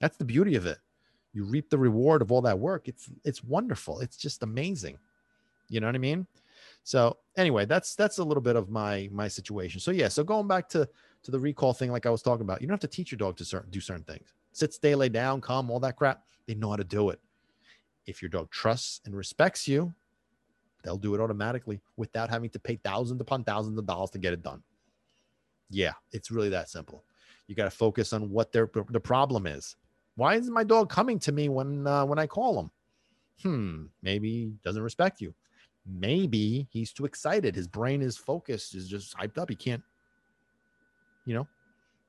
That's 0.00 0.16
the 0.16 0.24
beauty 0.24 0.56
of 0.56 0.66
it. 0.66 0.78
You 1.32 1.44
reap 1.44 1.70
the 1.70 1.78
reward 1.78 2.22
of 2.22 2.32
all 2.32 2.42
that 2.42 2.58
work. 2.58 2.88
It's 2.88 3.08
it's 3.24 3.44
wonderful. 3.44 4.00
It's 4.00 4.16
just 4.16 4.42
amazing. 4.42 4.98
You 5.68 5.80
know 5.80 5.86
what 5.86 5.94
I 5.94 5.98
mean? 5.98 6.26
So 6.86 7.16
anyway, 7.36 7.64
that's 7.66 7.96
that's 7.96 8.18
a 8.18 8.24
little 8.24 8.40
bit 8.40 8.54
of 8.54 8.70
my 8.70 9.08
my 9.10 9.26
situation. 9.26 9.80
So 9.80 9.90
yeah, 9.90 10.06
so 10.06 10.22
going 10.22 10.46
back 10.46 10.68
to 10.68 10.88
to 11.24 11.30
the 11.32 11.38
recall 11.40 11.72
thing, 11.72 11.90
like 11.90 12.06
I 12.06 12.10
was 12.10 12.22
talking 12.22 12.42
about, 12.42 12.60
you 12.60 12.68
don't 12.68 12.74
have 12.74 12.88
to 12.88 12.96
teach 12.96 13.10
your 13.10 13.16
dog 13.16 13.36
to 13.38 13.44
certain, 13.44 13.68
do 13.70 13.80
certain 13.80 14.04
things. 14.04 14.34
Sit, 14.52 14.72
stay, 14.72 14.94
lay 14.94 15.08
down, 15.08 15.40
come, 15.40 15.68
all 15.68 15.80
that 15.80 15.96
crap. 15.96 16.22
They 16.46 16.54
know 16.54 16.70
how 16.70 16.76
to 16.76 16.84
do 16.84 17.10
it. 17.10 17.18
If 18.06 18.22
your 18.22 18.28
dog 18.28 18.52
trusts 18.52 19.00
and 19.04 19.16
respects 19.16 19.66
you, 19.66 19.92
they'll 20.84 20.96
do 20.96 21.16
it 21.16 21.20
automatically 21.20 21.80
without 21.96 22.30
having 22.30 22.50
to 22.50 22.60
pay 22.60 22.76
thousands 22.76 23.20
upon 23.20 23.42
thousands 23.42 23.80
of 23.80 23.84
dollars 23.84 24.10
to 24.10 24.18
get 24.20 24.32
it 24.32 24.44
done. 24.44 24.62
Yeah, 25.70 25.94
it's 26.12 26.30
really 26.30 26.50
that 26.50 26.70
simple. 26.70 27.02
You 27.48 27.56
got 27.56 27.64
to 27.64 27.70
focus 27.70 28.12
on 28.12 28.30
what 28.30 28.52
their 28.52 28.70
the 28.90 29.00
problem 29.00 29.48
is. 29.48 29.74
Why 30.14 30.36
isn't 30.36 30.54
my 30.54 30.62
dog 30.62 30.88
coming 30.88 31.18
to 31.18 31.32
me 31.32 31.48
when 31.48 31.84
uh, 31.84 32.04
when 32.06 32.20
I 32.20 32.28
call 32.28 32.60
him? 32.60 32.70
Hmm, 33.42 33.86
maybe 34.02 34.52
doesn't 34.62 34.82
respect 34.82 35.20
you. 35.20 35.34
Maybe 35.86 36.66
he's 36.70 36.92
too 36.92 37.04
excited. 37.04 37.54
His 37.54 37.68
brain 37.68 38.02
is 38.02 38.16
focused, 38.16 38.74
is 38.74 38.88
just 38.88 39.16
hyped 39.16 39.38
up. 39.38 39.48
He 39.48 39.56
can't 39.56 39.82
you 41.26 41.34
know, 41.34 41.46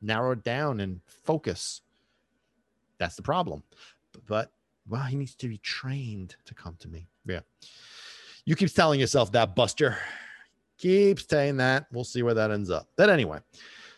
narrow 0.01 0.32
it 0.32 0.43
down 0.43 0.80
and 0.80 1.01
focus. 1.25 1.82
That's 2.99 3.15
the 3.15 3.21
problem. 3.21 3.63
But 4.25 4.51
well, 4.88 5.03
he 5.03 5.17
needs 5.17 5.36
to 5.36 5.49
be 5.49 5.57
trained 5.57 6.38
to 6.45 6.53
come 6.53 6.78
to 6.80 6.88
me. 6.88 7.09
Yeah. 7.25 7.41
You 8.45 8.55
keep 8.55 8.73
telling 8.73 9.01
yourself 9.01 9.34
that, 9.34 9.55
Buster. 9.55 9.97
Keep 10.78 11.19
saying 11.19 11.57
that. 11.57 11.88
We'll 11.91 12.05
see 12.05 12.23
where 12.23 12.36
that 12.36 12.51
ends 12.51 12.69
up. 12.69 12.88
But 12.95 13.09
anyway, 13.09 13.39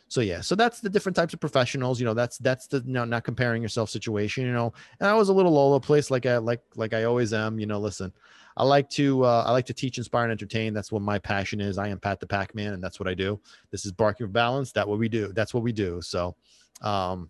so 0.10 0.22
yeah, 0.22 0.42
so 0.42 0.56
that's 0.56 0.82
the 0.82 0.90
different 0.90 1.16
types 1.16 1.36
of 1.36 1.40
professionals. 1.40 2.00
You 2.00 2.06
know, 2.06 2.16
that's 2.16 2.40
that's 2.40 2.66
the 2.66 2.84
you 2.86 2.94
know, 2.94 3.06
not 3.06 3.24
comparing 3.24 3.62
yourself 3.62 3.92
situation. 3.92 4.44
You 4.44 4.52
know, 4.52 4.74
and 5.00 5.08
I 5.08 5.14
was 5.14 5.30
a 5.30 5.34
little 5.34 5.56
all 5.56 5.74
over 5.74 5.80
place, 5.80 6.10
like 6.10 6.26
I 6.26 6.38
like 6.38 6.62
like 6.76 6.94
I 6.96 7.04
always 7.04 7.32
am. 7.32 7.60
You 7.60 7.68
know, 7.68 7.80
listen, 7.80 8.12
I 8.58 8.64
like 8.64 8.90
to 8.92 9.24
uh, 9.24 9.44
I 9.46 9.52
like 9.52 9.68
to 9.68 9.74
teach, 9.74 10.00
inspire, 10.00 10.24
and 10.24 10.32
entertain. 10.32 10.74
That's 10.74 10.92
what 10.92 11.04
my 11.04 11.20
passion 11.20 11.62
is. 11.62 11.78
I 11.78 11.90
am 11.90 12.00
Pat 12.00 12.20
the 12.20 12.26
Pac 12.26 12.56
Man, 12.56 12.74
and 12.74 12.84
that's 12.84 13.00
what 13.00 13.08
I 13.08 13.14
do. 13.14 13.40
This 13.70 13.86
is 13.86 13.92
Barking 13.92 14.26
for 14.26 14.32
Balance. 14.32 14.72
That's 14.72 14.88
what 14.88 14.98
we 14.98 15.10
do. 15.10 15.32
That's 15.32 15.54
what 15.54 15.62
we 15.62 15.72
do. 15.72 16.02
So, 16.02 16.36
um, 16.82 17.30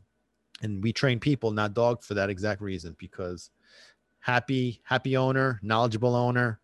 and 0.62 0.82
we 0.82 0.94
train 0.94 1.20
people, 1.20 1.52
not 1.52 1.74
dogs, 1.74 2.08
for 2.08 2.14
that 2.14 2.30
exact 2.30 2.62
reason. 2.62 2.96
Because 2.98 3.50
happy, 4.20 4.82
happy 4.86 5.18
owner, 5.18 5.60
knowledgeable 5.62 6.16
owner. 6.16 6.62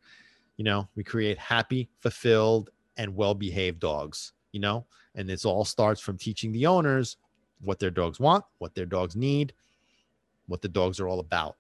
You 0.56 0.64
know, 0.64 0.88
we 0.96 1.04
create 1.04 1.38
happy, 1.38 1.90
fulfilled, 2.00 2.70
and 2.96 3.14
well-behaved 3.14 3.82
dogs. 3.82 4.32
You 4.54 4.62
know, 4.62 4.86
and 5.16 5.28
this 5.28 5.46
all 5.46 5.66
starts 5.66 6.02
from 6.02 6.18
teaching 6.18 6.52
the 6.52 6.66
owners 6.66 7.18
what 7.62 7.80
their 7.80 7.92
dogs 7.92 8.20
want, 8.20 8.44
what 8.60 8.76
their 8.76 8.86
dogs 8.86 9.16
need, 9.16 9.54
what 10.48 10.62
the 10.62 10.68
dogs 10.68 11.00
are 11.00 11.08
all 11.08 11.20
about 11.20 11.56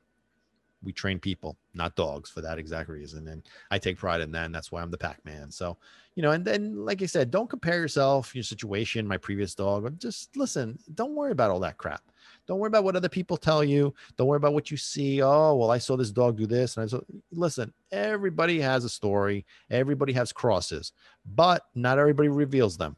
we 0.85 0.93
train 0.93 1.19
people, 1.19 1.57
not 1.73 1.95
dogs, 1.95 2.29
for 2.29 2.41
that 2.41 2.59
exact 2.59 2.89
reason. 2.89 3.27
And 3.27 3.43
I 3.71 3.79
take 3.79 3.97
pride 3.97 4.21
in 4.21 4.31
that. 4.31 4.45
And 4.45 4.55
that's 4.55 4.71
why 4.71 4.81
I'm 4.81 4.91
the 4.91 4.97
Pac 4.97 5.23
Man. 5.25 5.51
So, 5.51 5.77
you 6.13 6.21
know, 6.21 6.31
and 6.31 6.45
then, 6.45 6.85
like 6.85 7.01
I 7.01 7.07
said, 7.07 7.31
don't 7.31 7.49
compare 7.49 7.79
yourself, 7.79 8.33
your 8.35 8.43
situation, 8.43 9.07
my 9.07 9.17
previous 9.17 9.55
dog. 9.55 9.99
Just 9.99 10.37
listen, 10.37 10.77
don't 10.93 11.15
worry 11.15 11.31
about 11.31 11.51
all 11.51 11.59
that 11.61 11.77
crap. 11.77 12.03
Don't 12.47 12.59
worry 12.59 12.67
about 12.67 12.83
what 12.83 12.95
other 12.95 13.09
people 13.09 13.35
tell 13.35 13.63
you. 13.63 13.93
Don't 14.15 14.27
worry 14.27 14.37
about 14.37 14.53
what 14.53 14.69
you 14.69 14.77
see. 14.77 15.21
Oh, 15.21 15.55
well, 15.55 15.71
I 15.71 15.79
saw 15.79 15.97
this 15.97 16.11
dog 16.11 16.37
do 16.37 16.45
this. 16.45 16.77
And 16.77 16.83
I 16.85 16.87
saw, 16.87 17.01
listen, 17.31 17.73
everybody 17.91 18.61
has 18.61 18.85
a 18.85 18.89
story, 18.89 19.45
everybody 19.71 20.13
has 20.13 20.31
crosses, 20.31 20.93
but 21.25 21.65
not 21.73 21.99
everybody 21.99 22.29
reveals 22.29 22.77
them. 22.77 22.95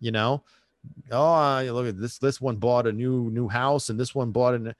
You 0.00 0.12
know, 0.12 0.42
oh, 1.12 1.62
look 1.72 1.86
at 1.86 1.98
this. 1.98 2.18
This 2.18 2.40
one 2.40 2.56
bought 2.56 2.86
a 2.86 2.92
new 2.92 3.30
new 3.30 3.48
house, 3.48 3.90
and 3.90 4.00
this 4.00 4.14
one 4.14 4.32
bought 4.32 4.54
an 4.54 4.74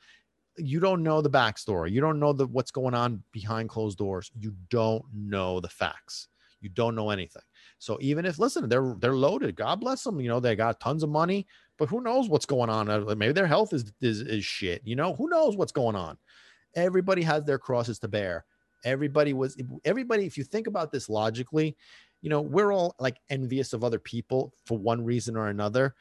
you 0.56 0.80
don't 0.80 1.02
know 1.02 1.20
the 1.20 1.30
backstory. 1.30 1.90
You 1.90 2.00
don't 2.00 2.18
know 2.18 2.32
the 2.32 2.46
what's 2.46 2.70
going 2.70 2.94
on 2.94 3.22
behind 3.32 3.68
closed 3.68 3.98
doors. 3.98 4.30
You 4.38 4.54
don't 4.68 5.04
know 5.14 5.60
the 5.60 5.68
facts. 5.68 6.28
You 6.60 6.68
don't 6.68 6.94
know 6.94 7.10
anything. 7.10 7.42
So 7.78 7.96
even 8.00 8.26
if 8.26 8.38
listen, 8.38 8.68
they're 8.68 8.94
they're 8.98 9.14
loaded. 9.14 9.56
God 9.56 9.80
bless 9.80 10.04
them. 10.04 10.20
You 10.20 10.28
know 10.28 10.40
they 10.40 10.56
got 10.56 10.80
tons 10.80 11.02
of 11.02 11.08
money, 11.08 11.46
but 11.78 11.88
who 11.88 12.02
knows 12.02 12.28
what's 12.28 12.46
going 12.46 12.70
on? 12.70 12.90
Uh, 12.90 13.14
maybe 13.16 13.32
their 13.32 13.46
health 13.46 13.72
is 13.72 13.92
is, 14.00 14.20
is 14.20 14.44
shit. 14.44 14.82
You 14.84 14.96
know 14.96 15.14
who 15.14 15.28
knows 15.28 15.56
what's 15.56 15.72
going 15.72 15.96
on. 15.96 16.18
Everybody 16.74 17.22
has 17.22 17.44
their 17.44 17.58
crosses 17.58 17.98
to 18.00 18.08
bear. 18.08 18.44
Everybody 18.84 19.32
was 19.32 19.60
everybody. 19.84 20.26
If 20.26 20.36
you 20.36 20.44
think 20.44 20.66
about 20.66 20.92
this 20.92 21.08
logically, 21.08 21.76
you 22.22 22.30
know 22.30 22.40
we're 22.40 22.72
all 22.72 22.94
like 22.98 23.16
envious 23.28 23.72
of 23.72 23.84
other 23.84 23.98
people 23.98 24.52
for 24.64 24.78
one 24.78 25.04
reason 25.04 25.36
or 25.36 25.48
another 25.48 25.94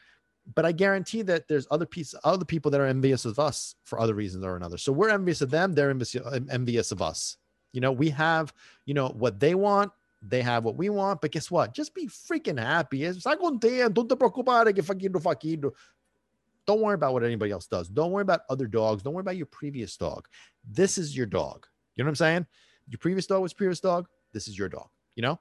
but 0.55 0.65
I 0.65 0.71
guarantee 0.71 1.21
that 1.23 1.47
there's 1.47 1.67
other 1.69 1.85
piece, 1.85 2.15
other 2.23 2.45
people 2.45 2.71
that 2.71 2.81
are 2.81 2.85
envious 2.85 3.25
of 3.25 3.39
us 3.39 3.75
for 3.83 3.99
other 3.99 4.15
reasons 4.15 4.43
or 4.43 4.55
another. 4.55 4.77
So 4.77 4.91
we're 4.91 5.09
envious 5.09 5.41
of 5.41 5.51
them; 5.51 5.73
they're 5.73 5.89
envious, 5.89 6.15
envious 6.49 6.91
of 6.91 7.01
us. 7.01 7.37
You 7.71 7.81
know, 7.81 7.91
we 7.91 8.09
have, 8.09 8.53
you 8.85 8.93
know, 8.93 9.09
what 9.09 9.39
they 9.39 9.53
want, 9.53 9.91
they 10.21 10.41
have 10.41 10.63
what 10.63 10.75
we 10.75 10.89
want. 10.89 11.21
But 11.21 11.31
guess 11.31 11.51
what? 11.51 11.73
Just 11.73 11.93
be 11.93 12.07
freaking 12.07 12.59
happy. 12.59 13.03
Don't 16.65 16.81
worry 16.81 16.95
about 16.95 17.13
what 17.13 17.23
anybody 17.23 17.51
else 17.51 17.67
does. 17.67 17.87
Don't 17.87 18.11
worry 18.11 18.21
about 18.21 18.41
other 18.49 18.67
dogs. 18.67 19.03
Don't 19.03 19.13
worry 19.13 19.21
about 19.21 19.37
your 19.37 19.45
previous 19.47 19.97
dog. 19.97 20.27
This 20.67 20.97
is 20.97 21.15
your 21.15 21.25
dog. 21.25 21.67
You 21.95 22.03
know 22.03 22.07
what 22.07 22.11
I'm 22.11 22.15
saying? 22.15 22.47
Your 22.87 22.99
previous 22.99 23.27
dog 23.27 23.41
was 23.41 23.53
previous 23.53 23.79
dog. 23.79 24.07
This 24.33 24.47
is 24.47 24.57
your 24.57 24.69
dog. 24.69 24.89
You 25.15 25.23
know, 25.23 25.39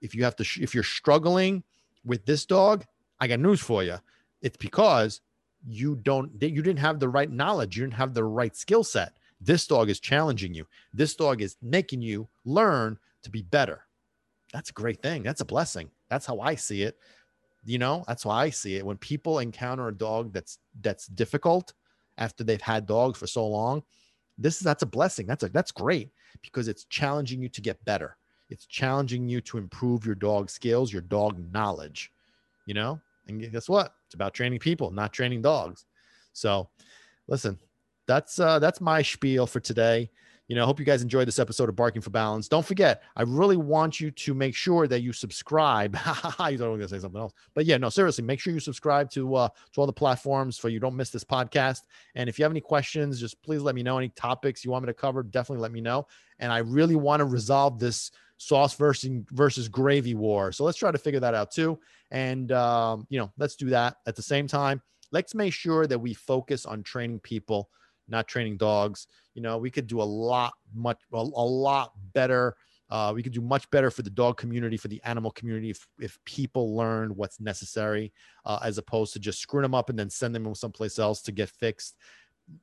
if 0.00 0.14
you 0.14 0.24
have 0.24 0.36
to, 0.36 0.44
if 0.60 0.74
you're 0.74 0.84
struggling 0.84 1.62
with 2.04 2.24
this 2.26 2.46
dog, 2.46 2.84
I 3.20 3.26
got 3.26 3.40
news 3.40 3.60
for 3.60 3.82
you 3.82 3.98
it's 4.42 4.56
because 4.56 5.20
you 5.66 5.96
don't 5.96 6.30
you 6.40 6.62
didn't 6.62 6.78
have 6.78 7.00
the 7.00 7.08
right 7.08 7.30
knowledge. 7.30 7.76
You 7.76 7.84
didn't 7.84 7.94
have 7.94 8.14
the 8.14 8.24
right 8.24 8.54
skill 8.56 8.84
set. 8.84 9.14
This 9.40 9.66
dog 9.66 9.90
is 9.90 10.00
challenging 10.00 10.54
you. 10.54 10.66
This 10.92 11.14
dog 11.14 11.42
is 11.42 11.56
making 11.62 12.02
you 12.02 12.28
learn 12.44 12.98
to 13.22 13.30
be 13.30 13.42
better. 13.42 13.84
That's 14.52 14.70
a 14.70 14.74
great 14.74 15.02
thing. 15.02 15.22
That's 15.22 15.40
a 15.40 15.44
blessing. 15.44 15.90
That's 16.08 16.26
how 16.26 16.40
i 16.40 16.54
see 16.54 16.82
it. 16.82 16.96
You 17.64 17.78
know 17.78 18.04
that's 18.06 18.24
why 18.24 18.44
i 18.44 18.50
see 18.50 18.76
it. 18.76 18.86
When 18.86 18.96
people 18.96 19.40
encounter 19.40 19.88
a 19.88 19.94
dog 19.94 20.32
that's 20.32 20.58
that's 20.80 21.06
difficult 21.06 21.74
after 22.16 22.44
they've 22.44 22.60
had 22.60 22.86
dogs 22.86 23.18
for 23.18 23.26
so 23.26 23.46
long 23.46 23.82
this 24.40 24.56
is 24.56 24.60
that's 24.60 24.84
a 24.84 24.86
blessing. 24.86 25.26
That's 25.26 25.42
a 25.42 25.48
that's 25.48 25.72
great 25.72 26.10
because 26.42 26.68
it's 26.68 26.84
challenging 26.84 27.42
you 27.42 27.48
to 27.48 27.60
get 27.60 27.84
better 27.84 28.16
it's 28.50 28.66
challenging 28.66 29.28
you 29.28 29.40
to 29.40 29.58
improve 29.58 30.04
your 30.04 30.14
dog 30.14 30.50
skills 30.50 30.92
your 30.92 31.02
dog 31.02 31.38
knowledge 31.52 32.12
you 32.66 32.74
know 32.74 33.00
and 33.28 33.52
guess 33.52 33.68
what? 33.68 33.94
It's 34.06 34.14
about 34.14 34.34
training 34.34 34.58
people, 34.58 34.90
not 34.90 35.12
training 35.12 35.42
dogs. 35.42 35.84
So, 36.32 36.68
listen, 37.26 37.58
that's 38.06 38.38
uh, 38.40 38.58
that's 38.58 38.80
my 38.80 39.02
spiel 39.02 39.46
for 39.46 39.60
today. 39.60 40.10
You 40.46 40.56
know, 40.56 40.62
I 40.62 40.66
hope 40.66 40.78
you 40.78 40.86
guys 40.86 41.02
enjoyed 41.02 41.28
this 41.28 41.38
episode 41.38 41.68
of 41.68 41.76
Barking 41.76 42.00
for 42.00 42.08
Balance. 42.08 42.48
Don't 42.48 42.64
forget, 42.64 43.02
I 43.14 43.22
really 43.22 43.58
want 43.58 44.00
you 44.00 44.10
to 44.10 44.32
make 44.32 44.54
sure 44.54 44.88
that 44.88 45.02
you 45.02 45.12
subscribe. 45.12 45.94
you 45.96 46.00
thought 46.00 46.40
I 46.40 46.52
was 46.52 46.58
gonna 46.58 46.88
say 46.88 46.98
something 46.98 47.20
else, 47.20 47.34
but 47.52 47.66
yeah, 47.66 47.76
no, 47.76 47.90
seriously, 47.90 48.24
make 48.24 48.40
sure 48.40 48.54
you 48.54 48.60
subscribe 48.60 49.10
to 49.10 49.34
uh, 49.34 49.48
to 49.72 49.80
all 49.80 49.86
the 49.86 49.92
platforms 49.92 50.58
so 50.58 50.68
you 50.68 50.80
don't 50.80 50.96
miss 50.96 51.10
this 51.10 51.24
podcast. 51.24 51.82
And 52.14 52.30
if 52.30 52.38
you 52.38 52.44
have 52.44 52.52
any 52.52 52.62
questions, 52.62 53.20
just 53.20 53.42
please 53.42 53.60
let 53.60 53.74
me 53.74 53.82
know. 53.82 53.98
Any 53.98 54.08
topics 54.10 54.64
you 54.64 54.70
want 54.70 54.84
me 54.84 54.86
to 54.86 54.94
cover, 54.94 55.22
definitely 55.22 55.60
let 55.60 55.72
me 55.72 55.82
know. 55.82 56.06
And 56.38 56.50
I 56.50 56.58
really 56.58 56.96
want 56.96 57.20
to 57.20 57.26
resolve 57.26 57.78
this 57.78 58.10
sauce 58.38 58.74
versus 58.74 59.10
versus 59.30 59.68
gravy 59.68 60.14
war. 60.14 60.52
So 60.52 60.64
let's 60.64 60.78
try 60.78 60.90
to 60.90 60.98
figure 60.98 61.20
that 61.20 61.34
out 61.34 61.50
too. 61.50 61.78
And 62.10 62.50
um, 62.52 63.06
you 63.10 63.18
know, 63.18 63.30
let's 63.36 63.56
do 63.56 63.68
that 63.70 63.96
at 64.06 64.16
the 64.16 64.22
same 64.22 64.46
time. 64.46 64.80
Let's 65.10 65.34
make 65.34 65.52
sure 65.52 65.86
that 65.86 65.98
we 65.98 66.14
focus 66.14 66.64
on 66.64 66.82
training 66.82 67.20
people, 67.20 67.68
not 68.08 68.28
training 68.28 68.56
dogs. 68.56 69.06
You 69.34 69.42
know, 69.42 69.58
we 69.58 69.70
could 69.70 69.86
do 69.86 70.00
a 70.00 70.04
lot, 70.04 70.54
much, 70.74 70.98
a, 71.12 71.16
a 71.16 71.18
lot 71.18 71.92
better. 72.12 72.56
Uh, 72.90 73.12
we 73.14 73.22
could 73.22 73.32
do 73.32 73.40
much 73.40 73.70
better 73.70 73.90
for 73.90 74.02
the 74.02 74.10
dog 74.10 74.36
community, 74.38 74.76
for 74.76 74.88
the 74.88 75.00
animal 75.04 75.30
community, 75.30 75.70
if, 75.70 75.86
if 75.98 76.18
people 76.24 76.74
learn 76.74 77.10
what's 77.16 77.38
necessary, 77.38 78.12
uh, 78.46 78.58
as 78.62 78.78
opposed 78.78 79.12
to 79.12 79.18
just 79.18 79.40
screwing 79.40 79.62
them 79.62 79.74
up 79.74 79.90
and 79.90 79.98
then 79.98 80.08
send 80.08 80.34
them 80.34 80.54
someplace 80.54 80.98
else 80.98 81.20
to 81.22 81.32
get 81.32 81.50
fixed. 81.50 81.96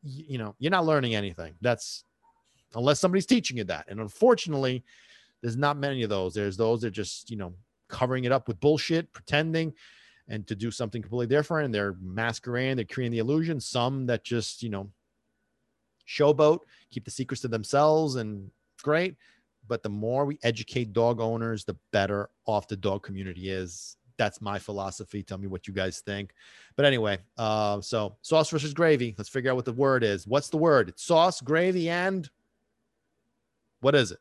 Y- 0.04 0.26
you 0.28 0.38
know, 0.38 0.56
you're 0.58 0.72
not 0.72 0.86
learning 0.86 1.14
anything. 1.14 1.54
That's 1.62 2.04
unless 2.74 3.00
somebody's 3.00 3.28
teaching 3.28 3.58
you 3.58 3.64
that. 3.66 3.86
And 3.88 4.00
unfortunately, 4.00 4.84
there's 5.42 5.58
not 5.58 5.78
many 5.78 6.04
of 6.04 6.10
those. 6.10 6.34
There's 6.34 6.58
those 6.58 6.82
that 6.82 6.92
just, 6.92 7.30
you 7.30 7.38
know, 7.38 7.54
covering 7.88 8.24
it 8.24 8.32
up 8.32 8.48
with 8.48 8.60
bullshit, 8.60 9.12
pretending 9.14 9.74
and 10.28 10.48
to 10.48 10.56
do 10.56 10.72
something 10.72 11.02
completely 11.02 11.28
different. 11.28 11.66
And 11.66 11.74
they're 11.74 11.96
masquerading, 12.02 12.78
they're 12.78 12.86
creating 12.86 13.12
the 13.12 13.20
illusion. 13.20 13.60
Some 13.60 14.08
that 14.08 14.24
just, 14.24 14.64
you 14.64 14.70
know, 14.70 14.90
showboat, 16.08 16.60
keep 16.90 17.06
the 17.06 17.12
secrets 17.12 17.42
to 17.42 17.48
themselves 17.48 18.16
and 18.16 18.50
great. 18.82 19.16
But 19.68 19.84
the 19.84 19.90
more 19.90 20.26
we 20.26 20.40
educate 20.44 20.94
dog 20.94 21.20
owners, 21.20 21.66
the 21.66 21.76
better 21.92 22.30
off 22.46 22.68
the 22.68 22.76
dog 22.76 23.04
community 23.04 23.50
is. 23.50 23.98
That's 24.18 24.40
my 24.40 24.60
philosophy. 24.60 25.24
Tell 25.24 25.38
me 25.38 25.48
what 25.48 25.68
you 25.68 25.74
guys 25.74 26.00
think. 26.00 26.32
But 26.78 26.86
anyway, 26.86 27.18
uh, 27.38 27.82
so 27.82 28.16
sauce 28.22 28.50
versus 28.50 28.74
gravy. 28.74 29.14
Let's 29.18 29.30
figure 29.30 29.52
out 29.52 29.58
what 29.58 29.66
the 29.66 29.74
word 29.74 30.06
is. 30.06 30.26
What's 30.26 30.48
the 30.48 30.58
word? 30.58 30.88
It's 30.88 31.04
sauce, 31.04 31.42
gravy, 31.42 31.90
and 31.90 32.30
what 33.82 33.94
is 33.94 34.12
it? 34.12 34.20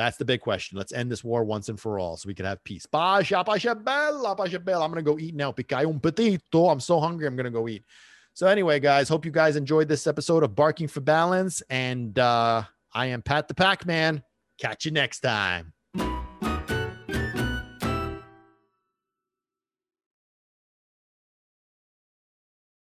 That's 0.00 0.16
the 0.16 0.24
big 0.24 0.40
question. 0.40 0.78
Let's 0.78 0.94
end 0.94 1.12
this 1.12 1.22
war 1.22 1.44
once 1.44 1.68
and 1.68 1.78
for 1.78 1.98
all 1.98 2.16
so 2.16 2.26
we 2.26 2.32
can 2.32 2.46
have 2.46 2.64
peace. 2.64 2.86
Pasha, 2.86 3.44
pasha 3.44 3.74
bella, 3.74 4.34
pasha 4.34 4.58
bella. 4.58 4.82
I'm 4.82 4.90
going 4.90 5.04
to 5.04 5.10
go 5.10 5.18
eat 5.18 5.34
now. 5.34 5.52
Picai 5.52 5.86
un 5.86 6.00
petito. 6.00 6.70
I'm 6.70 6.80
so 6.80 7.00
hungry. 7.00 7.26
I'm 7.26 7.36
going 7.36 7.44
to 7.44 7.50
go 7.50 7.68
eat. 7.68 7.84
So, 8.32 8.46
anyway, 8.46 8.80
guys, 8.80 9.10
hope 9.10 9.26
you 9.26 9.30
guys 9.30 9.56
enjoyed 9.56 9.88
this 9.88 10.06
episode 10.06 10.42
of 10.42 10.54
Barking 10.54 10.88
for 10.88 11.00
Balance. 11.00 11.62
And 11.68 12.18
uh, 12.18 12.62
I 12.94 13.06
am 13.08 13.20
Pat 13.20 13.46
the 13.46 13.52
Pac 13.52 13.84
Man. 13.84 14.22
Catch 14.58 14.86
you 14.86 14.90
next 14.90 15.20
time. 15.20 15.74